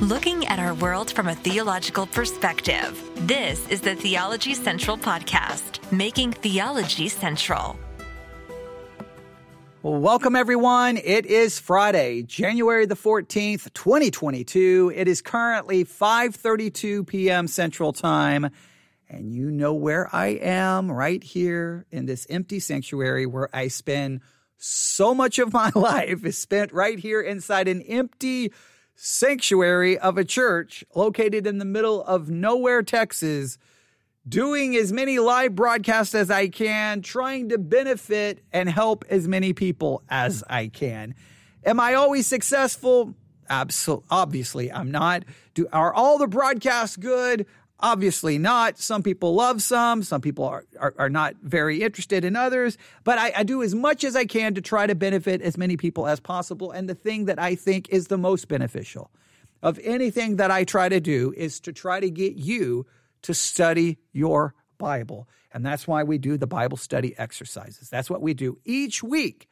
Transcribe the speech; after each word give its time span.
looking 0.00 0.46
at 0.46 0.58
our 0.58 0.72
world 0.72 1.10
from 1.10 1.28
a 1.28 1.34
theological 1.34 2.06
perspective. 2.06 2.98
This 3.26 3.68
is 3.68 3.82
the 3.82 3.94
Theology 3.94 4.54
Central 4.54 4.96
Podcast, 4.96 5.92
making 5.92 6.32
theology 6.32 7.10
central. 7.10 7.78
Welcome 9.82 10.36
everyone. 10.36 10.96
It 10.96 11.26
is 11.26 11.58
Friday, 11.58 12.22
January 12.22 12.86
the 12.86 12.96
14th, 12.96 13.74
2022. 13.74 14.90
It 14.96 15.06
is 15.06 15.20
currently 15.20 15.84
5:32 15.84 17.06
p.m. 17.06 17.46
Central 17.46 17.92
Time, 17.92 18.48
and 19.10 19.30
you 19.30 19.50
know 19.50 19.74
where 19.74 20.08
I 20.14 20.28
am 20.28 20.90
right 20.90 21.22
here 21.22 21.84
in 21.90 22.06
this 22.06 22.26
empty 22.30 22.58
sanctuary 22.58 23.26
where 23.26 23.54
I 23.54 23.68
spend 23.68 24.22
so 24.56 25.14
much 25.14 25.38
of 25.38 25.52
my 25.52 25.70
life 25.74 26.24
is 26.24 26.38
spent 26.38 26.72
right 26.72 26.98
here 26.98 27.20
inside 27.20 27.68
an 27.68 27.82
empty 27.82 28.52
sanctuary 29.02 29.96
of 29.96 30.18
a 30.18 30.24
church 30.24 30.84
located 30.94 31.46
in 31.46 31.56
the 31.56 31.64
middle 31.64 32.04
of 32.04 32.28
nowhere, 32.28 32.82
Texas, 32.82 33.56
doing 34.28 34.76
as 34.76 34.92
many 34.92 35.18
live 35.18 35.54
broadcasts 35.54 36.14
as 36.14 36.30
I 36.30 36.48
can, 36.48 37.00
trying 37.00 37.48
to 37.48 37.56
benefit 37.56 38.44
and 38.52 38.68
help 38.68 39.06
as 39.08 39.26
many 39.26 39.54
people 39.54 40.02
as 40.10 40.44
I 40.50 40.66
can. 40.66 41.14
Am 41.64 41.80
I 41.80 41.94
always 41.94 42.26
successful? 42.26 43.14
Absolutely. 43.48 44.06
Obviously, 44.10 44.70
I'm 44.70 44.90
not. 44.90 45.24
Do 45.54 45.66
are 45.72 45.94
all 45.94 46.18
the 46.18 46.28
broadcasts 46.28 46.98
good? 46.98 47.46
Obviously 47.82 48.38
not. 48.38 48.78
Some 48.78 49.02
people 49.02 49.34
love 49.34 49.62
some. 49.62 50.02
Some 50.02 50.20
people 50.20 50.44
are, 50.44 50.64
are, 50.78 50.94
are 50.98 51.08
not 51.08 51.34
very 51.42 51.82
interested 51.82 52.24
in 52.24 52.36
others. 52.36 52.76
But 53.04 53.18
I, 53.18 53.32
I 53.38 53.42
do 53.42 53.62
as 53.62 53.74
much 53.74 54.04
as 54.04 54.14
I 54.14 54.26
can 54.26 54.54
to 54.54 54.60
try 54.60 54.86
to 54.86 54.94
benefit 54.94 55.40
as 55.40 55.56
many 55.56 55.76
people 55.76 56.06
as 56.06 56.20
possible. 56.20 56.70
And 56.70 56.88
the 56.88 56.94
thing 56.94 57.24
that 57.24 57.38
I 57.38 57.54
think 57.54 57.88
is 57.88 58.08
the 58.08 58.18
most 58.18 58.48
beneficial 58.48 59.10
of 59.62 59.78
anything 59.82 60.36
that 60.36 60.50
I 60.50 60.64
try 60.64 60.88
to 60.88 61.00
do 61.00 61.32
is 61.36 61.60
to 61.60 61.72
try 61.72 62.00
to 62.00 62.10
get 62.10 62.36
you 62.36 62.86
to 63.22 63.34
study 63.34 63.98
your 64.12 64.54
Bible. 64.78 65.28
And 65.52 65.64
that's 65.64 65.86
why 65.86 66.04
we 66.04 66.18
do 66.18 66.36
the 66.36 66.46
Bible 66.46 66.76
study 66.76 67.14
exercises. 67.18 67.90
That's 67.90 68.08
what 68.08 68.22
we 68.22 68.34
do 68.34 68.58
each 68.64 69.02
week. 69.02 69.48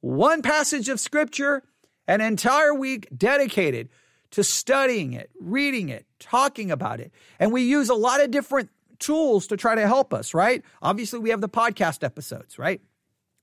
One 0.00 0.42
passage 0.42 0.88
of 0.88 1.00
scripture, 1.00 1.62
an 2.06 2.20
entire 2.20 2.74
week 2.74 3.08
dedicated 3.16 3.88
to 4.32 4.44
studying 4.44 5.12
it, 5.12 5.30
reading 5.40 5.88
it, 5.88 6.06
talking 6.18 6.70
about 6.70 7.00
it. 7.00 7.12
And 7.38 7.52
we 7.52 7.62
use 7.62 7.88
a 7.88 7.94
lot 7.94 8.22
of 8.22 8.30
different 8.30 8.70
tools 8.98 9.46
to 9.48 9.56
try 9.56 9.74
to 9.74 9.86
help 9.86 10.12
us, 10.12 10.34
right? 10.34 10.62
Obviously, 10.82 11.18
we 11.18 11.30
have 11.30 11.40
the 11.40 11.48
podcast 11.48 12.04
episodes, 12.04 12.58
right? 12.58 12.80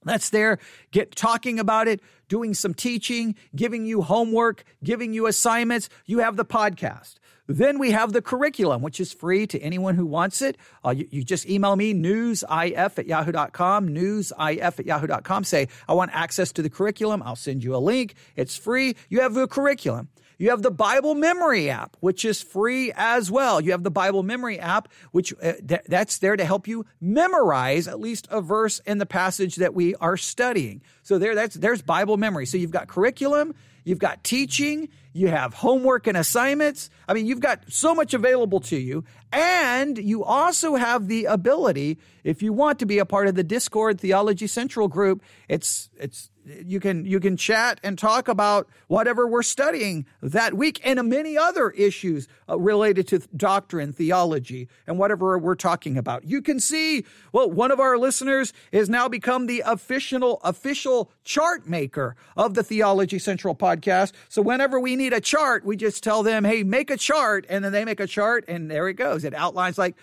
That's 0.03 0.29
there, 0.29 0.59
get 0.91 1.15
talking 1.15 1.59
about 1.59 1.87
it, 1.87 1.99
doing 2.29 2.53
some 2.53 2.75
teaching, 2.75 3.35
giving 3.55 3.87
you 3.87 4.03
homework, 4.03 4.63
giving 4.83 5.13
you 5.13 5.25
assignments. 5.25 5.89
You 6.05 6.19
have 6.19 6.35
the 6.35 6.45
podcast. 6.45 7.15
Then 7.47 7.79
we 7.79 7.91
have 7.91 8.13
the 8.13 8.21
curriculum, 8.21 8.81
which 8.81 8.99
is 8.99 9.13
free 9.13 9.45
to 9.47 9.59
anyone 9.59 9.95
who 9.95 10.05
wants 10.05 10.41
it. 10.41 10.57
Uh, 10.83 10.91
you, 10.91 11.07
you, 11.11 11.23
just 11.23 11.47
email 11.47 11.75
me, 11.75 11.93
newsif 11.93 12.97
at 12.97 13.05
yahoo.com, 13.05 13.89
newsif 13.89 14.79
at 14.79 14.85
yahoo.com. 14.85 15.43
Say, 15.43 15.67
I 15.87 15.93
want 15.93 16.11
access 16.13 16.51
to 16.53 16.61
the 16.61 16.69
curriculum. 16.69 17.21
I'll 17.23 17.35
send 17.35 17.63
you 17.63 17.75
a 17.75 17.77
link. 17.77 18.15
It's 18.35 18.57
free. 18.57 18.95
You 19.09 19.21
have 19.21 19.33
the 19.33 19.47
curriculum. 19.47 20.09
You 20.37 20.49
have 20.49 20.61
the 20.61 20.71
Bible 20.71 21.15
Memory 21.15 21.69
app, 21.69 21.97
which 21.99 22.25
is 22.25 22.41
free 22.41 22.91
as 22.95 23.31
well. 23.31 23.61
You 23.61 23.71
have 23.71 23.83
the 23.83 23.91
Bible 23.91 24.23
Memory 24.23 24.59
app, 24.59 24.89
which 25.11 25.33
uh, 25.41 25.53
th- 25.67 25.81
that's 25.87 26.17
there 26.19 26.35
to 26.35 26.45
help 26.45 26.67
you 26.67 26.85
memorize 26.99 27.87
at 27.87 27.99
least 27.99 28.27
a 28.29 28.41
verse 28.41 28.79
in 28.79 28.97
the 28.97 29.05
passage 29.05 29.57
that 29.57 29.73
we 29.73 29.95
are 29.95 30.17
studying. 30.17 30.81
So 31.03 31.17
there, 31.17 31.35
that's 31.35 31.55
there's 31.55 31.81
Bible 31.81 32.17
memory. 32.17 32.45
So 32.45 32.57
you've 32.57 32.71
got 32.71 32.87
curriculum, 32.87 33.55
you've 33.83 33.99
got 33.99 34.23
teaching, 34.23 34.89
you 35.13 35.29
have 35.29 35.53
homework 35.53 36.07
and 36.07 36.17
assignments. 36.17 36.89
I 37.07 37.13
mean, 37.13 37.25
you've 37.25 37.39
got 37.39 37.71
so 37.71 37.95
much 37.95 38.13
available 38.13 38.59
to 38.61 38.75
you. 38.75 39.05
And 39.31 39.97
you 39.97 40.25
also 40.25 40.75
have 40.75 41.07
the 41.07 41.25
ability, 41.25 41.99
if 42.23 42.43
you 42.43 42.51
want 42.51 42.79
to 42.79 42.85
be 42.85 42.99
a 42.99 43.05
part 43.05 43.27
of 43.27 43.35
the 43.35 43.43
Discord 43.43 44.01
Theology 44.01 44.47
Central 44.47 44.89
group, 44.89 45.23
it's, 45.47 45.89
it's, 45.97 46.29
you 46.45 46.79
can 46.79 47.05
you 47.05 47.19
can 47.19 47.37
chat 47.37 47.79
and 47.83 47.97
talk 47.97 48.27
about 48.27 48.67
whatever 48.87 49.27
we're 49.27 49.43
studying 49.43 50.05
that 50.21 50.53
week 50.53 50.79
and 50.83 51.01
many 51.09 51.37
other 51.37 51.71
issues 51.71 52.27
uh, 52.49 52.57
related 52.57 53.07
to 53.07 53.19
doctrine 53.35 53.91
theology 53.91 54.67
and 54.87 54.97
whatever 54.99 55.37
we're 55.37 55.55
talking 55.55 55.97
about. 55.97 56.23
You 56.23 56.41
can 56.41 56.59
see 56.59 57.05
well 57.31 57.49
one 57.49 57.71
of 57.71 57.79
our 57.79 57.97
listeners 57.97 58.53
has 58.71 58.89
now 58.89 59.07
become 59.07 59.47
the 59.47 59.63
official 59.65 60.39
official 60.43 61.11
chart 61.23 61.67
maker 61.67 62.15
of 62.37 62.53
the 62.53 62.63
theology 62.63 63.19
central 63.19 63.55
podcast. 63.55 64.13
So 64.29 64.41
whenever 64.41 64.79
we 64.79 64.95
need 64.95 65.13
a 65.13 65.21
chart 65.21 65.65
we 65.65 65.75
just 65.75 66.03
tell 66.03 66.23
them 66.23 66.43
hey 66.43 66.63
make 66.63 66.89
a 66.89 66.97
chart 66.97 67.45
and 67.49 67.63
then 67.63 67.71
they 67.71 67.85
make 67.85 67.99
a 67.99 68.07
chart 68.07 68.45
and 68.47 68.69
there 68.69 68.87
it 68.87 68.95
goes. 68.95 69.23
It 69.23 69.33
outlines 69.33 69.77
like 69.77 69.95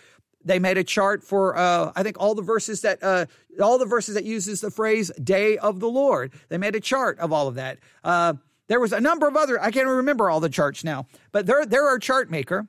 they 0.44 0.58
made 0.58 0.78
a 0.78 0.84
chart 0.84 1.22
for 1.22 1.56
uh, 1.56 1.92
I 1.94 2.02
think 2.02 2.16
all 2.18 2.34
the 2.34 2.42
verses 2.42 2.82
that 2.82 3.02
uh, 3.02 3.26
all 3.60 3.78
the 3.78 3.86
verses 3.86 4.14
that 4.14 4.24
uses 4.24 4.60
the 4.60 4.70
phrase 4.70 5.10
"day 5.22 5.58
of 5.58 5.80
the 5.80 5.88
Lord." 5.88 6.32
They 6.48 6.58
made 6.58 6.74
a 6.74 6.80
chart 6.80 7.18
of 7.18 7.32
all 7.32 7.48
of 7.48 7.54
that. 7.56 7.78
Uh, 8.04 8.34
there 8.68 8.80
was 8.80 8.92
a 8.92 9.00
number 9.00 9.28
of 9.28 9.36
other 9.36 9.60
I 9.60 9.70
can't 9.70 9.88
remember 9.88 10.30
all 10.30 10.40
the 10.40 10.48
charts 10.48 10.84
now, 10.84 11.06
but 11.32 11.46
they're 11.46 11.66
they're 11.66 11.88
our 11.88 11.98
chart 11.98 12.30
maker. 12.30 12.66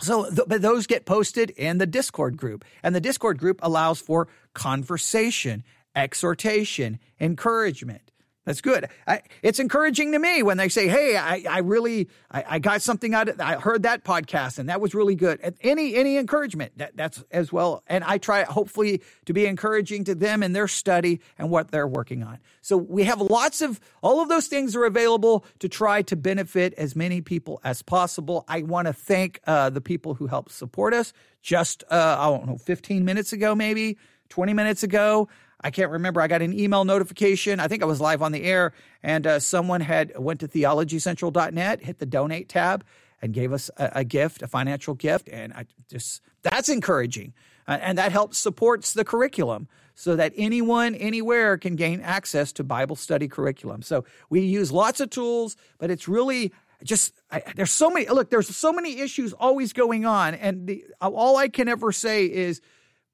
So, 0.00 0.30
th- 0.30 0.46
but 0.46 0.62
those 0.62 0.86
get 0.86 1.06
posted 1.06 1.50
in 1.50 1.78
the 1.78 1.86
Discord 1.86 2.36
group, 2.36 2.64
and 2.82 2.94
the 2.94 3.00
Discord 3.00 3.38
group 3.38 3.58
allows 3.62 4.00
for 4.00 4.28
conversation, 4.54 5.64
exhortation, 5.94 7.00
encouragement. 7.20 8.07
That's 8.48 8.62
good. 8.62 8.88
I, 9.06 9.20
it's 9.42 9.58
encouraging 9.58 10.12
to 10.12 10.18
me 10.18 10.42
when 10.42 10.56
they 10.56 10.70
say, 10.70 10.88
"Hey, 10.88 11.18
I, 11.18 11.44
I 11.46 11.58
really, 11.58 12.08
I, 12.30 12.44
I, 12.48 12.58
got 12.60 12.80
something 12.80 13.12
out 13.12 13.28
of. 13.28 13.38
I 13.42 13.56
heard 13.56 13.82
that 13.82 14.04
podcast, 14.04 14.58
and 14.58 14.70
that 14.70 14.80
was 14.80 14.94
really 14.94 15.14
good." 15.14 15.54
Any 15.60 15.94
any 15.96 16.16
encouragement 16.16 16.72
that 16.78 16.96
that's 16.96 17.22
as 17.30 17.52
well. 17.52 17.82
And 17.88 18.02
I 18.04 18.16
try 18.16 18.44
hopefully 18.44 19.02
to 19.26 19.34
be 19.34 19.44
encouraging 19.44 20.04
to 20.04 20.14
them 20.14 20.42
in 20.42 20.54
their 20.54 20.66
study 20.66 21.20
and 21.36 21.50
what 21.50 21.72
they're 21.72 21.86
working 21.86 22.22
on. 22.22 22.38
So 22.62 22.78
we 22.78 23.04
have 23.04 23.20
lots 23.20 23.60
of 23.60 23.80
all 24.02 24.22
of 24.22 24.30
those 24.30 24.46
things 24.46 24.74
are 24.74 24.86
available 24.86 25.44
to 25.58 25.68
try 25.68 26.00
to 26.00 26.16
benefit 26.16 26.72
as 26.78 26.96
many 26.96 27.20
people 27.20 27.60
as 27.64 27.82
possible. 27.82 28.46
I 28.48 28.62
want 28.62 28.86
to 28.86 28.94
thank 28.94 29.40
uh, 29.46 29.68
the 29.68 29.82
people 29.82 30.14
who 30.14 30.26
helped 30.26 30.52
support 30.52 30.94
us. 30.94 31.12
Just 31.42 31.84
uh, 31.90 32.16
I 32.18 32.30
don't 32.30 32.46
know, 32.46 32.56
fifteen 32.56 33.04
minutes 33.04 33.34
ago, 33.34 33.54
maybe 33.54 33.98
twenty 34.30 34.54
minutes 34.54 34.82
ago. 34.82 35.28
I 35.60 35.70
can't 35.70 35.90
remember. 35.90 36.20
I 36.20 36.28
got 36.28 36.42
an 36.42 36.58
email 36.58 36.84
notification. 36.84 37.58
I 37.60 37.68
think 37.68 37.82
I 37.82 37.86
was 37.86 38.00
live 38.00 38.22
on 38.22 38.32
the 38.32 38.44
air, 38.44 38.72
and 39.02 39.26
uh, 39.26 39.40
someone 39.40 39.80
had 39.80 40.16
went 40.18 40.40
to 40.40 40.48
theologycentral.net, 40.48 41.82
hit 41.82 41.98
the 41.98 42.06
donate 42.06 42.48
tab, 42.48 42.84
and 43.20 43.32
gave 43.32 43.52
us 43.52 43.70
a, 43.76 43.90
a 43.96 44.04
gift, 44.04 44.42
a 44.42 44.46
financial 44.46 44.94
gift, 44.94 45.28
and 45.28 45.52
I 45.52 45.66
just 45.90 46.22
that's 46.42 46.68
encouraging, 46.68 47.34
uh, 47.66 47.78
and 47.80 47.98
that 47.98 48.12
helps 48.12 48.38
supports 48.38 48.92
the 48.92 49.04
curriculum 49.04 49.68
so 49.94 50.14
that 50.14 50.32
anyone 50.36 50.94
anywhere 50.94 51.58
can 51.58 51.74
gain 51.74 52.00
access 52.00 52.52
to 52.52 52.62
Bible 52.62 52.94
study 52.94 53.26
curriculum. 53.26 53.82
So 53.82 54.04
we 54.30 54.40
use 54.42 54.70
lots 54.70 55.00
of 55.00 55.10
tools, 55.10 55.56
but 55.78 55.90
it's 55.90 56.06
really 56.06 56.52
just 56.84 57.12
I, 57.30 57.42
there's 57.56 57.72
so 57.72 57.90
many 57.90 58.06
look 58.06 58.30
there's 58.30 58.54
so 58.54 58.72
many 58.72 59.00
issues 59.00 59.32
always 59.32 59.72
going 59.72 60.06
on 60.06 60.34
and 60.34 60.68
the, 60.68 60.84
all 61.00 61.36
i 61.36 61.48
can 61.48 61.68
ever 61.68 61.90
say 61.90 62.26
is 62.26 62.60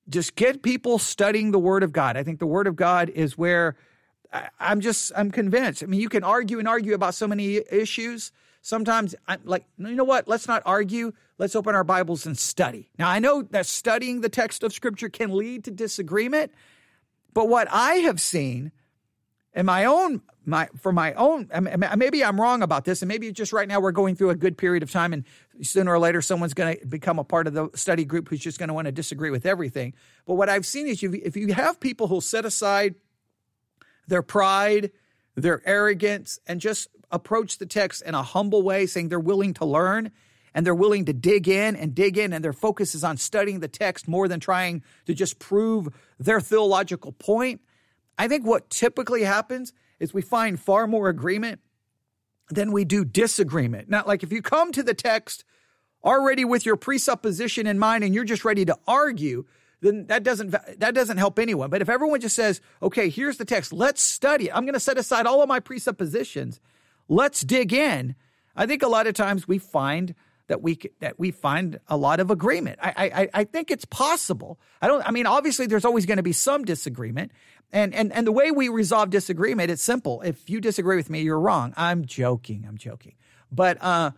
just 0.09 0.35
get 0.35 0.63
people 0.63 0.99
studying 0.99 1.51
the 1.51 1.59
Word 1.59 1.83
of 1.83 1.93
God. 1.93 2.17
I 2.17 2.23
think 2.23 2.39
the 2.39 2.47
Word 2.47 2.67
of 2.67 2.77
God 2.77 3.09
is 3.09 3.39
where 3.39 3.77
I, 4.33 4.49
am 4.61 4.81
just 4.81 5.13
I'm 5.17 5.31
convinced. 5.31 5.83
I 5.83 5.87
mean, 5.87 6.01
you 6.01 6.09
can 6.09 6.25
argue 6.25 6.59
and 6.59 6.69
argue 6.69 6.95
about 6.95 7.15
so 7.15 7.27
many 7.27 7.61
issues. 7.71 8.33
Sometimes 8.61 9.15
I'm 9.27 9.41
like, 9.45 9.65
you 9.79 9.95
know 9.95 10.05
what? 10.05 10.27
Let's 10.27 10.49
not 10.49 10.63
argue. 10.67 11.13
Let's 11.39 11.55
open 11.55 11.75
our 11.75 11.85
Bibles 11.85 12.27
and 12.27 12.39
study. 12.39 12.91
Now, 12.99 13.09
I 13.09 13.19
know 13.19 13.43
that 13.43 13.67
studying 13.67 14.21
the 14.21 14.29
text 14.29 14.63
of 14.63 14.73
Scripture 14.73 15.09
can 15.09 15.37
lead 15.37 15.65
to 15.65 15.71
disagreement, 15.71 16.53
but 17.33 17.49
what 17.49 17.69
I 17.71 17.97
have 17.97 18.21
seen 18.21 18.73
in 19.55 19.67
my 19.67 19.85
own 19.85 20.23
my 20.47 20.69
for 20.79 20.93
my 20.93 21.13
own 21.15 21.49
maybe 21.97 22.25
i'm 22.25 22.41
wrong 22.41 22.63
about 22.63 22.85
this 22.85 23.03
and 23.03 23.09
maybe 23.09 23.31
just 23.33 23.53
right 23.53 23.69
now 23.69 23.81
we're 23.81 23.93
going 23.93 24.15
through 24.15 24.31
a 24.31 24.35
good 24.35 24.57
period 24.59 24.83
of 24.83 24.91
time 24.91 25.13
and 25.13 25.25
sooner 25.63 25.93
or 25.93 25.99
later 25.99 26.21
someone's 26.21 26.55
going 26.55 26.77
to 26.77 26.87
become 26.87 27.19
a 27.19 27.25
part 27.25 27.47
of 27.47 27.55
the 27.55 27.69
study 27.75 28.05
group 28.05 28.29
who's 28.29 28.41
just 28.41 28.59
going 28.59 28.69
to 28.69 28.75
want 28.75 28.87
to 28.87 28.93
disagree 28.93 29.31
with 29.31 29.47
everything. 29.47 29.95
But 30.27 30.35
what 30.35 30.49
i've 30.49 30.67
seen 30.67 30.87
is 30.87 31.03
if 31.03 31.37
you 31.37 31.53
have 31.55 31.81
people 31.81 32.09
who 32.09 32.21
set 32.21 32.45
aside 32.45 32.95
their 34.07 34.23
pride 34.23 34.91
their 35.35 35.63
arrogance 35.67 36.39
and 36.47 36.61
just 36.61 36.89
approach 37.11 37.59
the 37.59 37.67
text 37.67 38.03
in 38.03 38.15
a 38.15 38.23
humble 38.23 38.63
way 38.63 38.87
saying 38.87 39.09
they're 39.09 39.21
willing 39.21 39.55
to 39.55 39.65
learn 39.65 40.11
and 40.55 40.65
they're 40.65 40.75
willing 40.75 41.05
to 41.07 41.13
dig 41.13 41.49
in 41.49 41.75
and 41.75 41.95
dig 41.95 42.17
in 42.17 42.33
and 42.33 42.45
their 42.45 42.53
focus 42.53 42.95
is 42.95 43.03
on 43.03 43.17
studying 43.17 43.61
the 43.61 43.69
text 43.69 44.07
more 44.07 44.29
than 44.29 44.39
trying 44.39 44.83
to 45.07 45.15
just 45.15 45.39
prove 45.39 45.89
their 46.19 46.41
theological 46.41 47.13
point 47.13 47.61
I 48.17 48.29
think 48.29 48.47
what 48.47 48.71
typically 48.71 49.25
happens 49.25 49.73
is 50.01 50.15
we 50.15 50.23
find 50.23 50.59
far 50.59 50.87
more 50.87 51.09
agreement 51.09 51.61
than 52.51 52.73
we 52.73 52.85
do 52.85 53.05
disagreement. 53.05 53.89
Not 53.89 54.07
like 54.07 54.23
if 54.23 54.33
you 54.33 54.43
come 54.43 54.73
to 54.73 54.83
the 54.83 54.95
text 54.95 55.45
already 56.05 56.45
with 56.45 56.67
your 56.67 56.77
presupposition 56.77 57.67
in 57.67 57.79
mind 57.79 58.05
and 58.05 58.15
you're 58.15 58.25
just 58.25 58.45
ready 58.45 58.65
to 58.65 58.77
argue, 58.87 59.47
then 59.81 60.07
that 60.07 60.23
doesn't 60.23 60.51
that 60.51 60.95
doesn't 60.95 61.19
help 61.19 61.39
anyone. 61.39 61.71
But 61.71 61.83
if 61.83 61.89
everyone 61.89 62.21
just 62.21 62.37
says, 62.37 62.61
"Okay, 62.83 63.09
here's 63.09 63.37
the 63.37 63.45
text. 63.45 63.73
Let's 63.73 64.03
study 64.03 64.47
it. 64.47 64.57
I'm 64.57 64.65
going 64.65 64.75
to 64.75 64.81
set 64.81 64.99
aside 64.99 65.27
all 65.27 65.43
of 65.43 65.49
my 65.49 65.61
presuppositions. 65.61 66.61
Let's 67.09 67.43
dig 67.43 67.73
in." 67.73 68.15
I 68.57 68.67
think 68.67 68.83
a 68.83 68.89
lot 68.89 69.07
of 69.07 69.15
times 69.15 69.49
we 69.49 69.59
find 69.59 70.15
that 70.47 70.63
we 70.63 70.79
that 71.01 71.19
we 71.19 71.31
find 71.31 71.81
a 71.89 71.97
lot 71.97 72.21
of 72.21 72.31
agreement. 72.31 72.79
I 72.83 73.11
I, 73.15 73.29
I 73.41 73.45
think 73.45 73.71
it's 73.71 73.85
possible. 73.85 74.59
I 74.83 74.89
don't. 74.89 75.07
I 75.07 75.11
mean, 75.11 75.27
obviously, 75.27 75.67
there's 75.67 75.85
always 75.85 76.07
going 76.07 76.19
to 76.19 76.23
be 76.23 76.33
some 76.33 76.65
disagreement, 76.65 77.33
and 77.73 77.95
and 77.95 78.13
and 78.13 78.27
the 78.27 78.33
way 78.33 78.51
we 78.51 78.69
resolve 78.69 79.11
disagreement, 79.11 79.71
it's 79.71 79.83
simple. 79.83 80.21
If 80.23 80.49
you 80.49 80.61
disagree 80.61 80.97
with 80.97 81.11
me, 81.11 81.23
you're 81.23 81.41
wrong. 81.41 81.73
I'm 81.77 82.05
joking. 82.05 82.65
I'm 82.69 82.79
joking. 82.79 83.15
But 83.51 83.79
uh, 83.83 84.11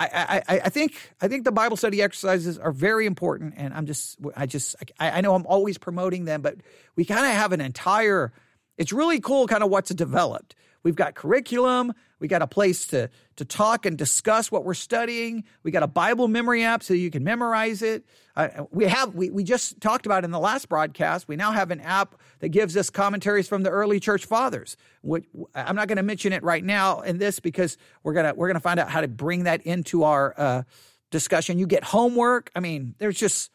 I, 0.00 0.42
I, 0.48 0.60
I 0.64 0.68
think 0.70 0.94
I 1.20 1.28
think 1.28 1.44
the 1.44 1.52
Bible 1.52 1.76
study 1.76 2.00
exercises 2.00 2.58
are 2.58 2.72
very 2.72 3.06
important, 3.06 3.54
and 3.56 3.74
I'm 3.74 3.86
just 3.86 4.18
I 4.34 4.46
just 4.46 4.76
I, 4.98 5.10
I 5.10 5.20
know 5.20 5.34
I'm 5.34 5.46
always 5.46 5.76
promoting 5.76 6.24
them, 6.24 6.40
but 6.40 6.56
we 6.96 7.04
kind 7.04 7.26
of 7.26 7.32
have 7.32 7.52
an 7.52 7.60
entire. 7.60 8.32
It's 8.78 8.92
really 8.92 9.20
cool, 9.20 9.46
kind 9.46 9.62
of 9.62 9.68
what's 9.68 9.90
developed. 9.90 10.54
We've 10.82 10.96
got 10.96 11.14
curriculum. 11.14 11.92
We 12.20 12.28
got 12.28 12.42
a 12.42 12.46
place 12.46 12.86
to, 12.88 13.10
to 13.36 13.44
talk 13.44 13.86
and 13.86 13.96
discuss 13.96 14.52
what 14.52 14.64
we're 14.64 14.74
studying. 14.74 15.44
We 15.62 15.70
got 15.70 15.82
a 15.82 15.88
Bible 15.88 16.28
memory 16.28 16.62
app 16.62 16.82
so 16.82 16.94
you 16.94 17.10
can 17.10 17.24
memorize 17.24 17.82
it. 17.82 18.04
Uh, 18.36 18.66
we 18.70 18.84
have, 18.84 19.14
we, 19.14 19.30
we 19.30 19.42
just 19.42 19.80
talked 19.80 20.06
about 20.06 20.22
in 20.22 20.30
the 20.30 20.38
last 20.38 20.68
broadcast, 20.68 21.26
we 21.26 21.36
now 21.36 21.50
have 21.50 21.70
an 21.70 21.80
app 21.80 22.14
that 22.40 22.50
gives 22.50 22.76
us 22.76 22.90
commentaries 22.90 23.48
from 23.48 23.62
the 23.62 23.70
early 23.70 23.98
church 23.98 24.26
fathers. 24.26 24.76
Which, 25.02 25.24
I'm 25.54 25.74
not 25.74 25.88
going 25.88 25.96
to 25.96 26.02
mention 26.02 26.32
it 26.32 26.42
right 26.42 26.62
now 26.62 27.00
in 27.00 27.18
this 27.18 27.40
because 27.40 27.78
we're 28.02 28.12
going 28.12 28.26
to, 28.26 28.34
we're 28.34 28.48
going 28.48 28.54
to 28.54 28.60
find 28.60 28.78
out 28.78 28.90
how 28.90 29.00
to 29.00 29.08
bring 29.08 29.44
that 29.44 29.62
into 29.62 30.04
our 30.04 30.34
uh, 30.36 30.62
discussion. 31.10 31.58
You 31.58 31.66
get 31.66 31.84
homework. 31.84 32.50
I 32.54 32.60
mean, 32.60 32.94
there's 32.98 33.18
just, 33.18 33.50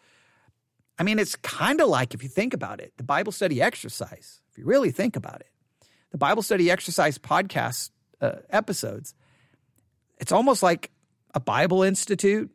I 0.98 1.04
mean, 1.04 1.20
it's 1.20 1.36
kind 1.36 1.82
of 1.82 1.90
like 1.90 2.14
if 2.14 2.24
you 2.24 2.30
think 2.30 2.54
about 2.54 2.80
it, 2.80 2.94
the 2.98 3.04
Bible 3.04 3.32
study 3.32 3.62
exercise, 3.62 4.42
if 4.50 4.58
you 4.58 4.66
really 4.66 4.92
think 4.92 5.16
about 5.16 5.42
it, 5.42 5.50
the 6.12 6.18
Bible 6.18 6.42
study 6.42 6.72
exercise 6.72 7.18
podcast 7.18 7.92
uh, 8.26 8.40
episodes, 8.50 9.14
it's 10.18 10.32
almost 10.32 10.64
like 10.64 10.92
a 11.34 11.40
Bible 11.40 11.84
institute, 11.84 12.50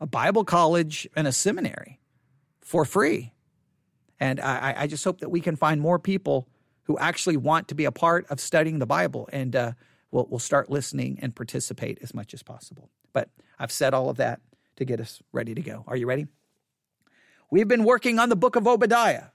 a 0.00 0.06
Bible 0.06 0.44
college, 0.44 1.08
and 1.16 1.26
a 1.26 1.32
seminary 1.32 2.00
for 2.60 2.84
free. 2.84 3.32
And 4.20 4.40
I, 4.40 4.74
I 4.78 4.86
just 4.86 5.04
hope 5.04 5.20
that 5.20 5.30
we 5.30 5.40
can 5.40 5.56
find 5.56 5.80
more 5.80 5.98
people 5.98 6.48
who 6.84 6.98
actually 6.98 7.36
want 7.36 7.68
to 7.68 7.74
be 7.74 7.84
a 7.84 7.92
part 7.92 8.26
of 8.30 8.40
studying 8.40 8.78
the 8.78 8.86
Bible, 8.86 9.28
and 9.32 9.54
uh, 9.56 9.72
we'll, 10.10 10.26
we'll 10.30 10.38
start 10.38 10.70
listening 10.70 11.18
and 11.20 11.34
participate 11.34 11.98
as 12.02 12.14
much 12.14 12.32
as 12.32 12.42
possible. 12.42 12.90
But 13.12 13.28
I've 13.58 13.72
said 13.72 13.92
all 13.92 14.08
of 14.08 14.18
that 14.18 14.40
to 14.76 14.84
get 14.84 15.00
us 15.00 15.20
ready 15.32 15.54
to 15.54 15.62
go. 15.62 15.84
Are 15.86 15.96
you 15.96 16.06
ready? 16.06 16.26
We've 17.50 17.68
been 17.68 17.84
working 17.84 18.18
on 18.18 18.28
the 18.28 18.36
book 18.36 18.56
of 18.56 18.66
Obadiah. 18.66 19.26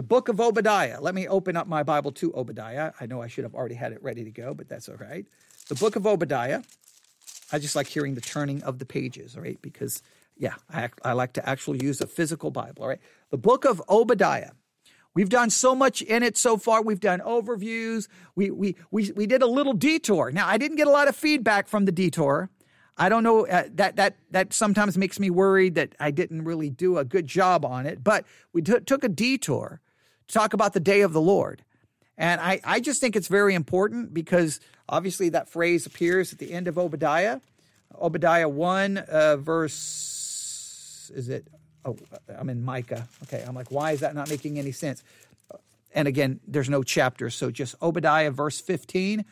The 0.00 0.06
book 0.06 0.30
of 0.30 0.40
Obadiah. 0.40 0.98
Let 0.98 1.14
me 1.14 1.28
open 1.28 1.58
up 1.58 1.66
my 1.66 1.82
Bible 1.82 2.10
to 2.12 2.32
Obadiah. 2.34 2.92
I 2.98 3.04
know 3.04 3.20
I 3.20 3.26
should 3.26 3.44
have 3.44 3.54
already 3.54 3.74
had 3.74 3.92
it 3.92 4.02
ready 4.02 4.24
to 4.24 4.30
go, 4.30 4.54
but 4.54 4.66
that's 4.66 4.88
all 4.88 4.96
right. 4.96 5.26
The 5.68 5.74
book 5.74 5.94
of 5.94 6.06
Obadiah. 6.06 6.62
I 7.52 7.58
just 7.58 7.76
like 7.76 7.86
hearing 7.86 8.14
the 8.14 8.22
turning 8.22 8.62
of 8.62 8.78
the 8.78 8.86
pages, 8.86 9.36
all 9.36 9.42
right? 9.42 9.60
Because, 9.60 10.02
yeah, 10.38 10.54
I, 10.72 10.88
I 11.04 11.12
like 11.12 11.34
to 11.34 11.46
actually 11.46 11.84
use 11.84 12.00
a 12.00 12.06
physical 12.06 12.50
Bible, 12.50 12.84
all 12.84 12.88
right? 12.88 12.98
The 13.28 13.36
book 13.36 13.66
of 13.66 13.82
Obadiah. 13.90 14.52
We've 15.12 15.28
done 15.28 15.50
so 15.50 15.74
much 15.74 16.00
in 16.00 16.22
it 16.22 16.38
so 16.38 16.56
far. 16.56 16.80
We've 16.80 16.98
done 16.98 17.20
overviews. 17.20 18.08
We, 18.34 18.50
we, 18.50 18.76
we, 18.90 19.12
we 19.12 19.26
did 19.26 19.42
a 19.42 19.46
little 19.46 19.74
detour. 19.74 20.30
Now, 20.30 20.48
I 20.48 20.56
didn't 20.56 20.78
get 20.78 20.86
a 20.86 20.90
lot 20.90 21.08
of 21.08 21.14
feedback 21.14 21.68
from 21.68 21.84
the 21.84 21.92
detour. 21.92 22.48
I 22.96 23.10
don't 23.10 23.22
know 23.22 23.46
uh, 23.46 23.64
that 23.74 23.96
that 23.96 24.16
that 24.30 24.52
sometimes 24.54 24.96
makes 24.96 25.20
me 25.20 25.28
worried 25.28 25.74
that 25.74 25.94
I 26.00 26.10
didn't 26.10 26.44
really 26.44 26.70
do 26.70 26.96
a 26.98 27.04
good 27.04 27.26
job 27.26 27.66
on 27.66 27.86
it. 27.86 28.04
But 28.04 28.24
we 28.52 28.60
t- 28.60 28.80
took 28.80 29.04
a 29.04 29.08
detour 29.08 29.80
to 29.80 29.89
talk 30.32 30.54
about 30.54 30.72
the 30.72 30.80
day 30.80 31.02
of 31.02 31.12
the 31.12 31.20
Lord, 31.20 31.62
and 32.16 32.40
I 32.40 32.60
I 32.64 32.80
just 32.80 33.00
think 33.00 33.16
it's 33.16 33.28
very 33.28 33.54
important 33.54 34.14
because 34.14 34.60
obviously 34.88 35.30
that 35.30 35.48
phrase 35.48 35.86
appears 35.86 36.32
at 36.32 36.38
the 36.38 36.52
end 36.52 36.68
of 36.68 36.78
Obadiah, 36.78 37.40
Obadiah 38.00 38.48
one 38.48 38.98
uh, 38.98 39.36
verse 39.36 41.10
is 41.14 41.28
it? 41.28 41.46
Oh, 41.84 41.96
I'm 42.28 42.50
in 42.50 42.64
Micah. 42.64 43.08
Okay, 43.24 43.42
I'm 43.46 43.54
like, 43.54 43.70
why 43.70 43.92
is 43.92 44.00
that 44.00 44.14
not 44.14 44.28
making 44.28 44.58
any 44.58 44.72
sense? 44.72 45.02
And 45.92 46.06
again, 46.06 46.40
there's 46.46 46.68
no 46.68 46.82
chapter, 46.82 47.30
so 47.30 47.50
just 47.50 47.74
Obadiah 47.82 48.30
verse 48.30 48.60
15. 48.60 49.24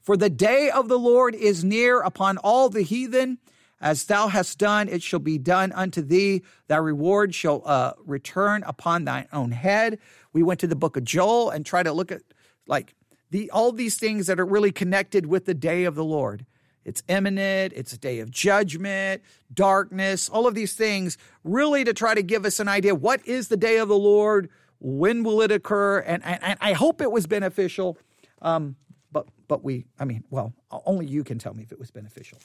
For 0.00 0.16
the 0.16 0.30
day 0.30 0.70
of 0.70 0.88
the 0.88 0.98
Lord 0.98 1.34
is 1.34 1.62
near 1.62 2.00
upon 2.00 2.38
all 2.38 2.68
the 2.68 2.82
heathen. 2.82 3.38
As 3.80 4.04
thou 4.04 4.28
hast 4.28 4.58
done, 4.58 4.88
it 4.88 5.02
shall 5.02 5.20
be 5.20 5.38
done 5.38 5.72
unto 5.72 6.02
thee. 6.02 6.42
Thy 6.68 6.76
reward 6.76 7.34
shall 7.34 7.62
uh, 7.64 7.92
return 8.04 8.62
upon 8.66 9.04
thine 9.04 9.26
own 9.32 9.52
head. 9.52 9.98
We 10.32 10.42
went 10.42 10.60
to 10.60 10.66
the 10.66 10.76
book 10.76 10.96
of 10.96 11.04
Joel 11.04 11.50
and 11.50 11.64
tried 11.64 11.84
to 11.84 11.92
look 11.92 12.12
at 12.12 12.22
like 12.66 12.94
the 13.30 13.50
all 13.50 13.72
these 13.72 13.96
things 13.96 14.26
that 14.26 14.38
are 14.38 14.44
really 14.44 14.72
connected 14.72 15.26
with 15.26 15.46
the 15.46 15.54
day 15.54 15.84
of 15.84 15.94
the 15.94 16.04
Lord. 16.04 16.44
It's 16.84 17.02
imminent, 17.08 17.72
it's 17.74 17.92
a 17.92 17.98
day 17.98 18.20
of 18.20 18.30
judgment, 18.30 19.22
darkness, 19.52 20.28
all 20.28 20.46
of 20.46 20.54
these 20.54 20.74
things, 20.74 21.18
really 21.44 21.84
to 21.84 21.92
try 21.92 22.14
to 22.14 22.22
give 22.22 22.44
us 22.44 22.58
an 22.60 22.68
idea 22.68 22.94
what 22.94 23.26
is 23.26 23.48
the 23.48 23.56
day 23.56 23.78
of 23.78 23.88
the 23.88 23.98
Lord? 23.98 24.50
When 24.78 25.24
will 25.24 25.42
it 25.42 25.52
occur? 25.52 25.98
And, 26.00 26.24
and, 26.24 26.42
and 26.42 26.58
I 26.60 26.72
hope 26.72 27.02
it 27.02 27.12
was 27.12 27.26
beneficial. 27.26 27.98
Um, 28.40 28.76
but 29.12 29.26
but 29.48 29.64
we 29.64 29.86
I 29.98 30.04
mean, 30.04 30.24
well, 30.30 30.52
only 30.70 31.06
you 31.06 31.24
can 31.24 31.38
tell 31.38 31.54
me 31.54 31.62
if 31.62 31.72
it 31.72 31.78
was 31.78 31.90
beneficial. 31.90 32.38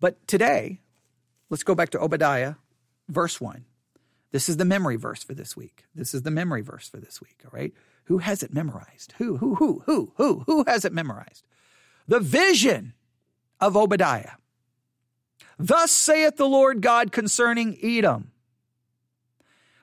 But 0.00 0.26
today, 0.26 0.80
let's 1.50 1.62
go 1.62 1.74
back 1.74 1.90
to 1.90 2.00
Obadiah, 2.00 2.54
verse 3.08 3.40
1. 3.40 3.64
This 4.30 4.48
is 4.48 4.58
the 4.58 4.64
memory 4.64 4.96
verse 4.96 5.22
for 5.22 5.34
this 5.34 5.56
week. 5.56 5.84
This 5.94 6.14
is 6.14 6.22
the 6.22 6.30
memory 6.30 6.60
verse 6.60 6.88
for 6.88 6.98
this 6.98 7.20
week, 7.20 7.42
all 7.44 7.50
right? 7.52 7.72
Who 8.04 8.18
has 8.18 8.42
it 8.42 8.52
memorized? 8.52 9.12
Who, 9.18 9.38
who, 9.38 9.54
who, 9.56 9.82
who, 9.86 10.12
who, 10.16 10.44
who 10.46 10.64
has 10.66 10.84
it 10.84 10.92
memorized? 10.92 11.46
The 12.06 12.20
vision 12.20 12.94
of 13.60 13.76
Obadiah. 13.76 14.32
Thus 15.58 15.90
saith 15.90 16.36
the 16.36 16.48
Lord 16.48 16.80
God 16.80 17.10
concerning 17.10 17.78
Edom. 17.82 18.30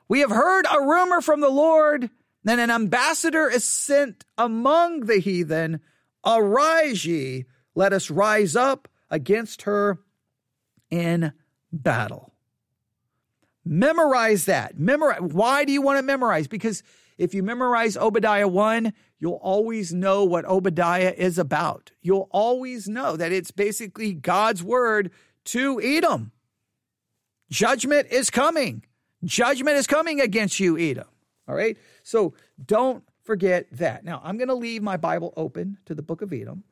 We 0.08 0.20
have 0.20 0.30
heard 0.30 0.66
a 0.72 0.82
rumor 0.82 1.22
from 1.22 1.42
the 1.42 1.50
Lord 1.50 2.10
that 2.44 2.60
an 2.60 2.70
ambassador 2.70 3.50
is 3.50 3.64
sent 3.64 4.24
among 4.38 5.02
the 5.02 5.20
heathen. 5.20 5.82
Arise 6.26 7.06
ye, 7.06 7.46
let 7.74 7.92
us 7.92 8.12
rise 8.12 8.56
up 8.56 8.88
against 9.10 9.64
her 9.64 10.00
in 10.96 11.34
battle. 11.72 12.34
Memorize 13.66 14.46
that. 14.46 14.80
Memorize. 14.80 15.20
Why 15.22 15.66
do 15.66 15.74
you 15.74 15.82
want 15.82 15.98
to 15.98 16.04
memorize? 16.04 16.48
Because 16.48 16.84
if 17.18 17.34
you 17.34 17.44
memorize 17.44 17.98
Obadiah 17.98 18.48
1, 18.48 18.94
you'll 19.20 19.34
always 19.42 19.94
know 19.94 20.24
what 20.24 20.46
Obadiah 20.46 21.14
is 21.18 21.38
about. 21.38 21.92
You'll 22.02 22.30
always 22.32 22.88
know 22.88 23.18
that 23.18 23.32
it's 23.32 23.52
basically 23.52 24.14
God's 24.14 24.64
word 24.64 25.12
to 25.46 25.82
Edom. 25.82 26.32
Judgment 27.50 28.08
is 28.12 28.30
coming. 28.30 28.84
Judgment 29.24 29.78
is 29.78 29.88
coming 29.88 30.22
against 30.22 30.60
you, 30.60 30.78
Edom. 30.78 31.08
All 31.48 31.56
right. 31.56 31.78
So 32.04 32.34
don't 32.64 33.04
forget 33.24 33.68
that. 33.72 34.04
Now, 34.04 34.22
I'm 34.24 34.38
going 34.38 34.50
to 34.50 34.56
leave 34.56 34.84
my 34.84 34.98
Bible 34.98 35.34
open 35.36 35.78
to 35.86 35.96
the 35.96 36.04
book 36.04 36.22
of 36.22 36.32
Edom, 36.32 36.64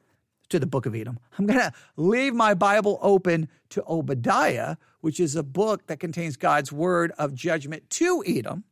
to 0.53 0.59
the 0.59 0.67
book 0.67 0.85
of 0.85 0.93
Edom. 0.93 1.17
I'm 1.39 1.47
going 1.47 1.59
to 1.59 1.73
leave 1.97 2.35
my 2.35 2.53
Bible 2.53 2.99
open 3.01 3.49
to 3.69 3.83
Obadiah, 3.87 4.75
which 5.01 5.19
is 5.19 5.35
a 5.35 5.41
book 5.41 5.87
that 5.87 5.99
contains 5.99 6.37
God's 6.37 6.71
word 6.71 7.11
of 7.17 7.33
judgment 7.33 7.89
to 7.89 8.23
Edom. 8.27 8.63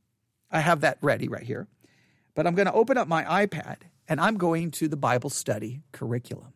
I 0.52 0.60
have 0.60 0.82
that 0.82 1.00
ready 1.02 1.28
right 1.28 1.42
here. 1.42 1.68
But 2.36 2.46
I'm 2.46 2.54
going 2.54 2.68
to 2.68 2.74
open 2.74 3.00
up 3.00 3.08
my 3.08 3.24
iPad 3.24 3.78
and 4.08 4.22
I'm 4.22 4.38
going 4.38 4.70
to 4.72 4.88
the 4.88 4.96
Bible 4.96 5.32
study 5.32 5.82
curriculum. 5.92 6.54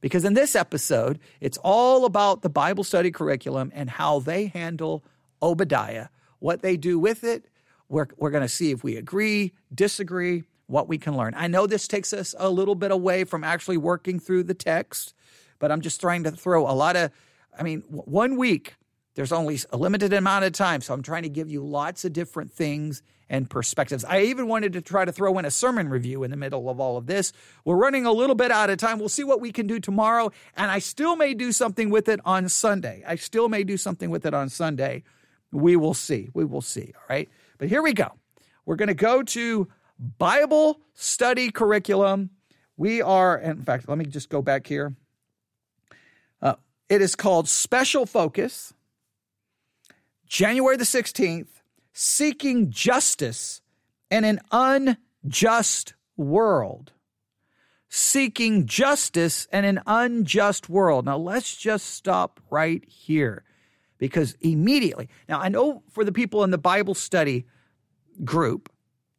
Because 0.00 0.24
in 0.24 0.34
this 0.34 0.56
episode, 0.56 1.20
it's 1.40 1.58
all 1.62 2.04
about 2.04 2.42
the 2.42 2.50
Bible 2.50 2.82
study 2.82 3.12
curriculum 3.12 3.70
and 3.72 3.88
how 3.88 4.18
they 4.18 4.46
handle 4.46 5.04
Obadiah, 5.40 6.08
what 6.40 6.60
they 6.60 6.76
do 6.76 6.98
with 6.98 7.22
it, 7.22 7.46
we're, 7.88 8.08
we're 8.16 8.30
going 8.30 8.42
to 8.42 8.48
see 8.48 8.72
if 8.72 8.82
we 8.82 8.96
agree, 8.96 9.52
disagree, 9.72 10.42
what 10.70 10.88
we 10.88 10.98
can 10.98 11.16
learn. 11.16 11.34
I 11.36 11.48
know 11.48 11.66
this 11.66 11.88
takes 11.88 12.12
us 12.12 12.34
a 12.38 12.48
little 12.48 12.76
bit 12.76 12.92
away 12.92 13.24
from 13.24 13.42
actually 13.42 13.76
working 13.76 14.20
through 14.20 14.44
the 14.44 14.54
text, 14.54 15.14
but 15.58 15.72
I'm 15.72 15.80
just 15.80 16.00
trying 16.00 16.24
to 16.24 16.30
throw 16.30 16.70
a 16.70 16.72
lot 16.72 16.96
of, 16.96 17.10
I 17.58 17.62
mean, 17.62 17.82
one 17.88 18.36
week, 18.36 18.76
there's 19.16 19.32
only 19.32 19.58
a 19.70 19.76
limited 19.76 20.12
amount 20.12 20.44
of 20.44 20.52
time. 20.52 20.80
So 20.80 20.94
I'm 20.94 21.02
trying 21.02 21.24
to 21.24 21.28
give 21.28 21.50
you 21.50 21.64
lots 21.64 22.04
of 22.04 22.12
different 22.12 22.52
things 22.52 23.02
and 23.28 23.50
perspectives. 23.50 24.04
I 24.04 24.22
even 24.22 24.46
wanted 24.46 24.72
to 24.74 24.80
try 24.80 25.04
to 25.04 25.12
throw 25.12 25.36
in 25.38 25.44
a 25.44 25.50
sermon 25.50 25.88
review 25.88 26.22
in 26.22 26.30
the 26.30 26.36
middle 26.36 26.70
of 26.70 26.80
all 26.80 26.96
of 26.96 27.06
this. 27.06 27.32
We're 27.64 27.76
running 27.76 28.06
a 28.06 28.12
little 28.12 28.36
bit 28.36 28.52
out 28.52 28.70
of 28.70 28.78
time. 28.78 28.98
We'll 28.98 29.08
see 29.08 29.24
what 29.24 29.40
we 29.40 29.52
can 29.52 29.66
do 29.66 29.80
tomorrow. 29.80 30.30
And 30.56 30.70
I 30.70 30.78
still 30.78 31.16
may 31.16 31.34
do 31.34 31.50
something 31.52 31.90
with 31.90 32.08
it 32.08 32.20
on 32.24 32.48
Sunday. 32.48 33.02
I 33.06 33.16
still 33.16 33.48
may 33.48 33.64
do 33.64 33.76
something 33.76 34.10
with 34.10 34.24
it 34.24 34.34
on 34.34 34.48
Sunday. 34.48 35.02
We 35.52 35.74
will 35.74 35.94
see. 35.94 36.28
We 36.32 36.44
will 36.44 36.60
see. 36.60 36.92
All 36.96 37.02
right. 37.08 37.28
But 37.58 37.68
here 37.68 37.82
we 37.82 37.92
go. 37.92 38.12
We're 38.66 38.76
going 38.76 38.88
to 38.88 38.94
go 38.94 39.22
to 39.22 39.68
Bible 40.00 40.80
study 40.94 41.50
curriculum. 41.50 42.30
We 42.78 43.02
are, 43.02 43.36
in 43.38 43.62
fact, 43.62 43.88
let 43.88 43.98
me 43.98 44.06
just 44.06 44.30
go 44.30 44.40
back 44.40 44.66
here. 44.66 44.96
Uh, 46.40 46.54
it 46.88 47.02
is 47.02 47.14
called 47.14 47.48
Special 47.48 48.06
Focus, 48.06 48.72
January 50.26 50.78
the 50.78 50.84
16th, 50.84 51.48
Seeking 51.92 52.70
Justice 52.70 53.60
in 54.10 54.24
an 54.24 54.40
Unjust 54.50 55.94
World. 56.16 56.92
seeking 57.90 58.66
justice 58.66 59.48
in 59.52 59.64
an 59.64 59.80
unjust 59.84 60.68
world. 60.68 61.04
Now, 61.06 61.16
let's 61.18 61.56
just 61.56 61.86
stop 61.86 62.40
right 62.48 62.84
here 62.86 63.44
because 63.98 64.34
immediately, 64.40 65.08
now 65.28 65.40
I 65.40 65.48
know 65.48 65.82
for 65.90 66.04
the 66.04 66.12
people 66.12 66.44
in 66.44 66.50
the 66.52 66.58
Bible 66.58 66.94
study 66.94 67.46
group, 68.24 68.70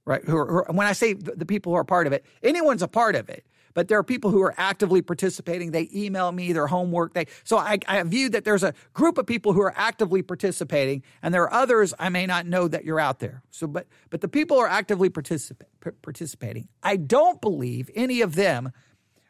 right, 0.06 0.24
who 0.24 0.38
are, 0.38 0.46
who 0.46 0.56
are 0.58 0.66
when 0.72 0.88
I 0.88 0.94
say 0.94 1.14
the 1.14 1.46
people 1.46 1.72
who 1.72 1.78
are 1.78 1.84
part 1.84 2.08
of 2.08 2.14
it, 2.14 2.26
anyone's 2.44 2.82
a 2.82 2.88
part 2.88 3.16
of 3.16 3.30
it 3.30 3.46
but 3.74 3.88
there 3.88 3.98
are 3.98 4.04
people 4.04 4.32
who 4.32 4.42
are 4.42 4.54
actively 4.58 5.02
participating. 5.02 5.72
They 5.72 5.90
email 5.94 6.32
me 6.32 6.54
their 6.54 6.68
homework. 6.68 7.14
They 7.14 7.28
so 7.44 7.58
I, 7.58 7.80
I 7.88 8.04
view 8.04 8.30
that 8.30 8.46
there's 8.46 8.64
a 8.64 8.74
group 8.94 9.18
of 9.18 9.26
people 9.26 9.54
who 9.54 9.62
are 9.62 9.74
actively 9.76 10.22
participating, 10.22 11.04
and 11.22 11.34
there 11.34 11.44
are 11.44 11.54
others 11.54 11.94
I 12.00 12.10
may 12.10 12.26
not 12.26 12.46
know 12.46 12.68
that 12.68 12.86
you're 12.86 13.00
out 13.00 13.20
there. 13.20 13.44
So, 13.50 13.68
but 13.68 13.88
but 14.10 14.22
the 14.22 14.28
people 14.28 14.58
are 14.58 14.68
actively 14.68 15.10
particip- 15.10 15.62
participating. 16.02 16.68
I 16.84 16.98
don't 16.98 17.42
believe 17.42 17.90
any 17.96 18.22
of 18.22 18.36
them 18.36 18.72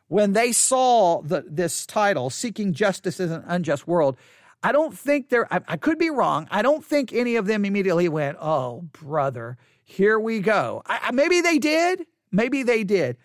when 0.07 0.33
they 0.33 0.51
saw 0.51 1.21
the, 1.21 1.45
this 1.47 1.85
title, 1.85 2.29
"Seeking 2.29 2.73
Justice 2.73 3.19
in 3.19 3.31
an 3.31 3.43
Unjust 3.47 3.87
World." 3.87 4.17
I 4.63 4.71
don't 4.71 4.95
think 4.95 5.29
they're. 5.29 5.51
I, 5.51 5.61
I 5.67 5.77
could 5.77 5.97
be 5.97 6.11
wrong. 6.11 6.47
I 6.51 6.61
don't 6.61 6.85
think 6.85 7.13
any 7.13 7.35
of 7.35 7.47
them 7.47 7.65
immediately 7.65 8.07
went, 8.09 8.37
"Oh, 8.39 8.81
brother, 8.91 9.57
here 9.91 10.19
we 10.19 10.39
go." 10.39 10.81
I, 10.85 11.11
maybe 11.11 11.41
they 11.41 11.59
did. 11.59 12.05
Maybe 12.31 12.63
they 12.63 12.83
did. 12.83 13.17